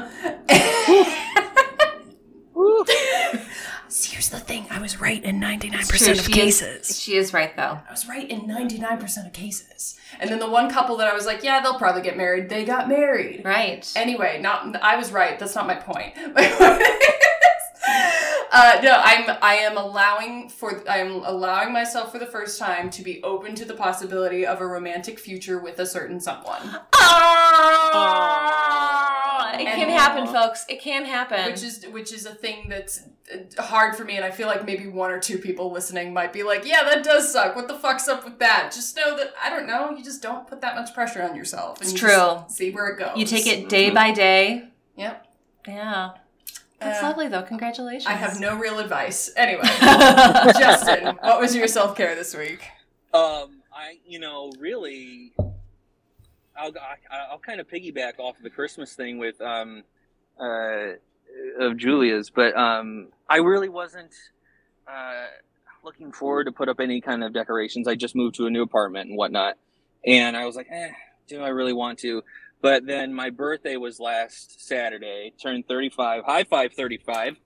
See, 3.88 4.12
here's 4.12 4.30
the 4.30 4.40
thing 4.40 4.66
I 4.70 4.72
was 4.83 5.01
right 5.01 5.22
in 5.24 5.41
99% 5.41 6.11
of 6.11 6.20
she 6.26 6.33
cases. 6.33 6.91
Is, 6.91 7.01
she 7.01 7.14
is 7.14 7.33
right 7.33 7.57
though. 7.57 7.78
I 7.89 7.91
was 7.91 8.07
right 8.09 8.28
in 8.28 8.43
99% 8.43 9.26
of 9.26 9.33
cases. 9.33 9.97
And 10.20 10.28
then 10.28 10.41
the 10.41 10.51
one 10.51 10.68
couple 10.68 10.97
that 10.99 11.09
I 11.09 11.14
was 11.14 11.24
like, 11.24 11.43
yeah, 11.43 11.61
they'll 11.62 11.78
probably 11.78 12.03
get 12.03 12.16
married, 12.16 12.49
they 12.49 12.64
got 12.64 12.89
married. 12.89 13.43
Right. 13.45 13.91
Anyway, 13.97 14.41
not 14.43 14.76
I 14.83 14.97
was 14.97 15.12
right. 15.12 15.39
That's 15.39 15.55
not 15.55 15.66
my 15.66 15.76
point. 15.76 16.14
My 16.35 16.47
point 16.49 16.83
is, 16.83 16.89
uh, 18.53 18.80
no, 18.83 19.01
I'm 19.03 19.39
I 19.41 19.55
am 19.62 19.78
allowing 19.78 20.49
for 20.49 20.83
I'm 20.89 21.24
allowing 21.24 21.72
myself 21.72 22.12
for 22.12 22.18
the 22.18 22.26
first 22.26 22.59
time 22.59 22.91
to 22.91 23.03
be 23.03 23.22
open 23.22 23.55
to 23.55 23.64
the 23.64 23.74
possibility 23.74 24.45
of 24.45 24.61
a 24.61 24.66
romantic 24.66 25.18
future 25.18 25.59
with 25.59 25.78
a 25.78 25.87
certain 25.87 26.20
someone, 26.20 26.80
Oh, 26.95 29.18
it 29.55 29.64
can 29.66 29.88
And- 29.88 29.90
happen, 29.90 30.26
folks. 30.26 30.64
It 30.68 30.80
can 30.80 31.05
happen. 31.05 31.45
which 31.47 31.62
is 31.62 31.84
which 31.90 32.12
is 32.12 32.26
a 32.26 32.34
thing 32.34 32.68
that's 32.68 33.03
uh, 33.59 33.62
hard 33.62 33.97
for 33.97 34.05
me, 34.05 34.16
and 34.16 34.24
I 34.24 34.30
feel 34.30 34.47
like 34.47 34.64
maybe 34.64 34.86
one 34.86 35.11
or 35.11 35.18
two 35.20 35.38
people 35.38 35.70
listening 35.72 36.12
might 36.12 36.32
be 36.32 36.43
like, 36.43 36.64
"Yeah, 36.66 36.84
that 36.84 37.03
does 37.05 37.32
suck. 37.32 37.55
What 37.57 37.68
the 37.68 37.74
fuck's 37.78 38.09
up 38.09 38.24
with 38.24 38.38
that?" 38.40 38.72
Just 38.74 38.97
know 38.97 39.16
that 39.16 39.32
I 39.43 39.51
don't 39.51 39.66
know. 39.66 39.90
You 39.90 40.03
just 40.05 40.22
don't 40.22 40.47
put 40.47 40.61
that 40.61 40.74
much 40.74 40.93
pressure 40.95 41.22
on 41.22 41.34
yourself. 41.36 41.78
And 41.80 41.84
It's 41.90 41.93
you 41.93 42.09
true. 42.09 42.45
See 42.49 42.70
where 42.70 42.88
it 42.88 42.99
goes. 42.99 43.16
you 43.16 43.24
take 43.26 43.47
it 43.47 43.68
day 43.68 43.90
by 43.90 44.11
day. 44.12 44.68
Yep. 44.97 45.26
Yeah. 45.68 46.11
That's 46.80 47.01
Uh, 47.03 47.07
lovely 47.09 47.28
though. 47.28 47.43
Congratulations. 47.43 48.07
I 48.07 48.12
have 48.14 48.40
no 48.40 48.57
real 48.57 48.78
advice. 48.80 49.30
Anyway. 49.36 49.62
Justin, 50.59 51.16
what 51.20 51.40
was 51.40 51.55
your 51.55 51.68
self 51.68 51.97
care 51.97 52.14
this 52.14 52.36
week? 52.36 52.61
Um, 53.14 53.62
I, 53.74 53.99
you 54.07 54.18
know, 54.18 54.51
really, 54.59 55.32
I'll, 56.57 56.72
I, 56.76 57.30
I'll 57.30 57.38
kind 57.38 57.61
of 57.61 57.68
piggyback 57.68 58.18
off 58.18 58.36
of 58.36 58.42
the 58.42 58.50
Christmas 58.50 58.94
thing 58.94 59.18
with, 59.18 59.40
um, 59.40 59.84
uh, 60.40 60.94
of 61.59 61.76
Julia's, 61.76 62.30
but, 62.30 62.57
um, 62.57 63.09
I 63.28 63.36
really 63.38 63.68
wasn't, 63.68 64.12
uh, 64.86 65.26
looking 65.84 66.12
forward 66.12 66.44
to 66.44 66.53
put 66.53 66.68
up 66.68 66.80
any 66.80 67.00
kind 67.00 67.24
of 67.24 67.32
decorations. 67.32 67.88
I 67.88 67.94
just 67.94 68.14
moved 68.14 68.36
to 68.36 68.46
a 68.46 68.50
new 68.50 68.62
apartment 68.62 69.09
and 69.09 69.18
whatnot. 69.18 69.57
And 70.07 70.36
I 70.36 70.46
was 70.46 70.57
like, 70.57 70.68
eh, 70.70 70.90
do 71.26 71.42
I 71.42 71.48
really 71.48 71.72
want 71.72 71.98
to? 72.00 72.22
But 72.61 72.86
then 72.86 73.12
my 73.12 73.30
birthday 73.30 73.76
was 73.76 73.98
last 73.98 74.64
Saturday, 74.64 75.32
turned 75.42 75.66
35, 75.66 76.24
high 76.24 76.44
five 76.44 76.72
35 76.74 77.36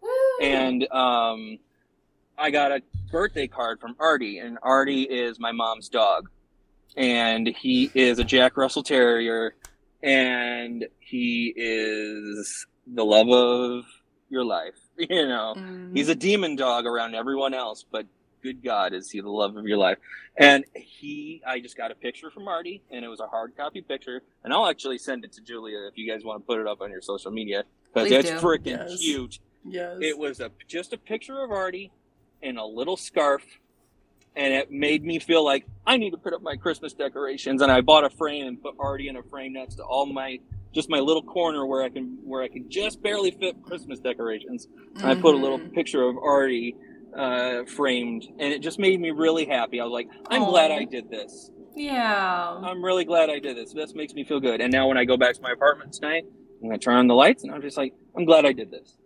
and 0.41 0.91
um, 0.93 1.59
I 2.39 2.51
got 2.51 2.73
a 2.73 2.83
birthday 3.11 3.47
card 3.47 3.81
from 3.81 3.97
Artie, 3.99 4.39
and 4.39 4.59
Artie 4.63 5.03
is 5.03 5.39
my 5.39 5.53
mom's 5.53 5.89
dog, 5.89 6.29
and 6.97 7.47
he 7.49 7.91
is 7.95 8.19
a 8.19 8.25
Jack 8.25 8.57
Russell 8.57 8.83
Terrier, 8.83 9.55
and 10.03 10.87
he 10.99 11.53
is 11.57 12.67
the 12.87 13.05
love 13.05 13.29
of 13.29 13.85
your 14.29 14.45
life. 14.45 14.75
You 14.99 15.29
know, 15.29 15.53
mm-hmm. 15.55 15.95
he's 15.95 16.09
a 16.09 16.15
demon 16.15 16.57
dog 16.57 16.87
around 16.87 17.15
everyone 17.15 17.53
else, 17.53 17.85
but 17.91 18.07
good 18.43 18.65
God, 18.65 18.95
is 18.95 19.11
he 19.11 19.21
the 19.21 19.29
love 19.29 19.55
of 19.59 19.67
your 19.67 19.77
life? 19.77 19.99
And 20.39 20.65
he, 20.75 21.43
I 21.47 21.61
just 21.61 21.77
got 21.77 21.91
a 21.91 21.95
picture 21.95 22.31
from 22.31 22.49
Artie, 22.49 22.83
and 22.91 23.05
it 23.05 23.09
was 23.09 23.21
a 23.21 23.27
hard 23.27 23.55
copy 23.59 23.83
picture, 23.83 24.23
and 24.43 24.55
I'll 24.55 24.67
actually 24.67 24.97
send 24.97 25.27
it 25.27 25.33
to 25.35 25.43
Julia 25.43 25.87
if 25.87 25.99
you 25.99 26.11
guys 26.11 26.25
want 26.25 26.41
to 26.43 26.47
put 26.47 26.59
it 26.61 26.67
up 26.67 26.81
on 26.81 26.91
your 26.91 27.03
social 27.03 27.31
media 27.31 27.65
because 27.93 28.09
Please 28.09 28.31
it's 28.31 28.43
freaking 28.43 28.89
Yes. 28.89 29.01
cute. 29.01 29.39
yes. 29.65 29.99
It 30.01 30.17
was 30.19 30.41
a 30.41 30.51
just 30.67 30.95
a 30.95 30.99
picture 30.99 31.43
of 31.43 31.51
Artie 31.51 31.93
in 32.41 32.57
a 32.57 32.65
little 32.67 32.97
scarf, 32.97 33.43
and 34.37 34.53
it 34.55 34.71
made 34.71 35.03
me 35.05 35.19
feel 35.19 35.45
like 35.45 35.67
I 35.87 35.97
need 35.97 36.11
to 36.11 36.17
put 36.19 36.33
up 36.35 36.43
my 36.43 36.57
Christmas 36.57 36.93
decorations. 36.93 37.63
And 37.63 37.73
I 37.73 37.81
bought 37.81 38.05
a 38.05 38.11
frame 38.11 38.47
and 38.47 38.61
put 38.63 38.75
Artie 38.79 39.09
in 39.09 39.17
a 39.17 39.23
frame 39.23 39.55
next 39.55 39.77
to 39.77 39.83
all 39.85 40.07
my 40.07 40.39
just 40.75 40.91
my 40.91 40.99
little 41.01 41.23
corner 41.23 41.65
where 41.65 41.83
I 41.83 41.89
can 41.89 42.19
where 42.23 42.43
I 42.43 42.49
can 42.49 42.71
just 42.71 43.03
barely 43.03 43.31
fit 43.31 43.63
Christmas 43.63 43.99
decorations. 43.99 44.69
And 44.97 45.07
I 45.07 45.15
put 45.15 45.35
a 45.35 45.39
little 45.39 45.59
Mhm. 45.59 45.73
picture 45.73 46.03
of 46.03 46.17
Artie 46.19 46.77
uh, 47.17 47.65
framed, 47.65 48.27
and 48.39 48.53
it 48.53 48.61
just 48.61 48.79
made 48.79 49.01
me 49.01 49.11
really 49.11 49.47
happy. 49.47 49.81
I 49.81 49.85
was 49.85 49.93
like, 49.93 50.09
I'm 50.29 50.43
Aw. 50.43 50.51
glad 50.51 50.71
I 50.71 50.85
did 50.85 51.09
this. 51.09 51.51
Yeah. 51.75 52.61
I'm 52.63 52.85
really 52.85 53.07
glad 53.07 53.31
I 53.31 53.39
did 53.39 53.57
this. 53.57 53.73
This 53.73 53.95
makes 53.95 54.13
me 54.13 54.23
feel 54.25 54.39
good. 54.39 54.61
And 54.61 54.71
now 54.71 54.87
when 54.87 54.99
I 54.99 55.07
go 55.07 55.17
back 55.17 55.35
to 55.37 55.41
my 55.41 55.53
apartment 55.53 55.95
tonight, 55.95 56.25
I'm 56.61 56.69
gonna 56.69 56.79
turn 56.79 56.97
on 56.97 57.07
the 57.07 57.15
lights, 57.15 57.43
and 57.43 57.55
I'm 57.55 57.63
just 57.63 57.79
like, 57.79 57.95
I'm 58.17 58.27
glad 58.27 58.45
I 58.45 58.53
did 58.53 58.71
this. 58.71 58.99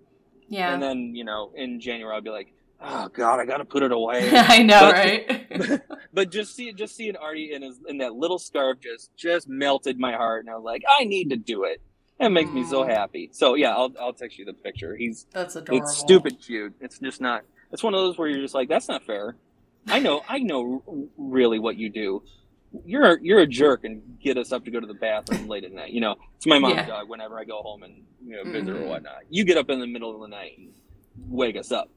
Yeah. 0.48 0.72
And 0.74 0.82
then, 0.82 1.14
you 1.14 1.22
know, 1.24 1.52
in 1.54 1.78
January, 1.80 2.12
I'll 2.12 2.20
be 2.20 2.30
like, 2.30 2.52
oh 2.82 3.08
God, 3.08 3.40
I 3.40 3.44
gotta 3.46 3.64
put 3.64 3.82
it 3.82 3.92
away. 3.92 4.30
I 4.34 4.62
know, 4.62 4.80
But- 4.80 4.94
right? 4.94 5.80
but 6.12 6.30
just 6.30 6.54
see, 6.54 6.72
just 6.72 6.96
seeing 6.96 7.16
Artie 7.16 7.52
in 7.52 7.62
his 7.62 7.78
in 7.88 7.98
that 7.98 8.14
little 8.14 8.38
scarf 8.38 8.78
just 8.80 9.14
just 9.16 9.48
melted 9.48 9.98
my 9.98 10.12
heart, 10.12 10.44
and 10.44 10.50
I 10.50 10.54
was 10.56 10.64
like, 10.64 10.82
I 10.98 11.04
need 11.04 11.30
to 11.30 11.36
do 11.36 11.64
it. 11.64 11.80
It 12.18 12.28
makes 12.30 12.50
me 12.50 12.64
so 12.64 12.84
happy. 12.84 13.30
So 13.32 13.54
yeah, 13.54 13.74
I'll 13.74 13.92
I'll 13.98 14.12
text 14.12 14.38
you 14.38 14.44
the 14.44 14.52
picture. 14.52 14.94
He's 14.96 15.26
That's 15.32 15.56
adorable. 15.56 15.86
it's 15.86 15.96
stupid 15.96 16.38
cute. 16.40 16.74
It's 16.80 16.98
just 16.98 17.20
not. 17.20 17.42
It's 17.72 17.82
one 17.82 17.94
of 17.94 18.00
those 18.00 18.18
where 18.18 18.28
you're 18.28 18.42
just 18.42 18.54
like, 18.54 18.68
that's 18.68 18.88
not 18.88 19.04
fair. 19.04 19.36
I 19.86 20.00
know, 20.00 20.22
I 20.28 20.38
know 20.40 20.82
r- 20.86 20.94
really 21.16 21.58
what 21.58 21.76
you 21.76 21.88
do. 21.88 22.22
You're 22.84 23.18
you're 23.22 23.40
a 23.40 23.46
jerk 23.46 23.84
and 23.84 24.02
get 24.22 24.36
us 24.36 24.52
up 24.52 24.64
to 24.66 24.70
go 24.70 24.78
to 24.80 24.86
the 24.86 24.94
bathroom 24.94 25.48
late 25.48 25.64
at 25.64 25.72
night. 25.72 25.92
You 25.92 26.00
know, 26.02 26.16
it's 26.36 26.46
my 26.46 26.58
mom's 26.58 26.74
Yeah. 26.76 26.86
dog. 26.86 27.08
Whenever 27.08 27.38
I 27.38 27.44
go 27.44 27.62
home 27.62 27.82
and 27.84 28.02
you 28.24 28.36
know 28.36 28.44
visit 28.44 28.74
Mhm. 28.76 28.82
or 28.82 28.86
whatnot, 28.88 29.22
you 29.30 29.44
get 29.44 29.56
up 29.56 29.70
in 29.70 29.80
the 29.80 29.86
middle 29.86 30.14
of 30.14 30.20
the 30.20 30.28
night 30.28 30.58
and 30.58 30.68
wake 31.28 31.56
us 31.56 31.72
up. 31.72 31.88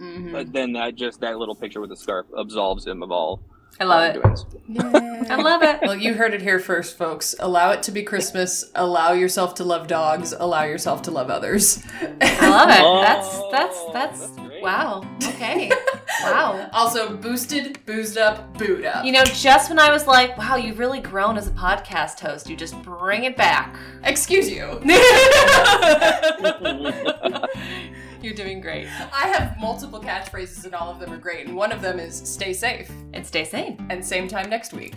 Mhm. 0.00 0.32
But 0.32 0.52
then 0.52 0.72
that 0.72 0.94
just 0.94 1.20
that 1.20 1.38
little 1.38 1.54
picture 1.54 1.80
with 1.80 1.90
the 1.90 1.96
scarf 1.96 2.26
absolves 2.36 2.86
him 2.86 3.02
of 3.02 3.10
all 3.10 3.40
I 3.80 3.84
love 3.84 4.16
it. 4.16 4.78
I 5.30 5.36
love 5.36 5.62
it. 5.62 5.80
Well, 5.82 5.96
you 5.96 6.14
heard 6.14 6.34
it 6.34 6.42
here 6.42 6.58
first, 6.58 6.96
folks. 6.96 7.34
Allow 7.40 7.70
it 7.70 7.82
to 7.84 7.90
be 7.90 8.02
Christmas. 8.02 8.70
Allow 8.74 9.12
yourself 9.12 9.54
to 9.56 9.64
love 9.64 9.86
dogs. 9.86 10.34
Allow 10.38 10.64
yourself 10.64 11.02
to 11.02 11.10
love 11.10 11.30
others. 11.30 11.82
I 12.00 12.48
love 12.48 12.70
it. 12.70 12.80
Oh, 12.80 13.00
that's 13.00 13.38
that's 13.50 13.92
that's, 13.92 14.30
that's 14.36 14.62
wow. 14.62 15.02
Okay. 15.26 15.70
wow. 16.22 16.68
Also, 16.72 17.16
boosted, 17.16 17.84
boozed 17.86 18.18
up, 18.18 18.56
booed 18.58 18.84
up. 18.84 19.04
You 19.04 19.12
know, 19.12 19.24
just 19.24 19.70
when 19.70 19.78
I 19.78 19.90
was 19.90 20.06
like, 20.06 20.36
wow, 20.36 20.56
you've 20.56 20.78
really 20.78 21.00
grown 21.00 21.38
as 21.38 21.48
a 21.48 21.52
podcast 21.52 22.20
host, 22.20 22.48
you 22.48 22.56
just 22.56 22.80
bring 22.82 23.24
it 23.24 23.36
back. 23.36 23.74
Excuse 24.04 24.50
you. 24.50 24.80
You're 28.22 28.34
doing 28.34 28.60
great. 28.60 28.86
I 29.12 29.26
have 29.28 29.58
multiple 29.58 30.00
catchphrases 30.00 30.64
and 30.64 30.74
all 30.74 30.90
of 30.90 31.00
them 31.00 31.12
are 31.12 31.18
great. 31.18 31.46
And 31.46 31.56
one 31.56 31.72
of 31.72 31.82
them 31.82 31.98
is 31.98 32.14
stay 32.14 32.52
safe. 32.52 32.90
And 33.12 33.26
stay 33.26 33.44
sane. 33.44 33.84
And 33.90 34.04
same 34.04 34.28
time 34.28 34.48
next 34.48 34.72
week. 34.72 34.94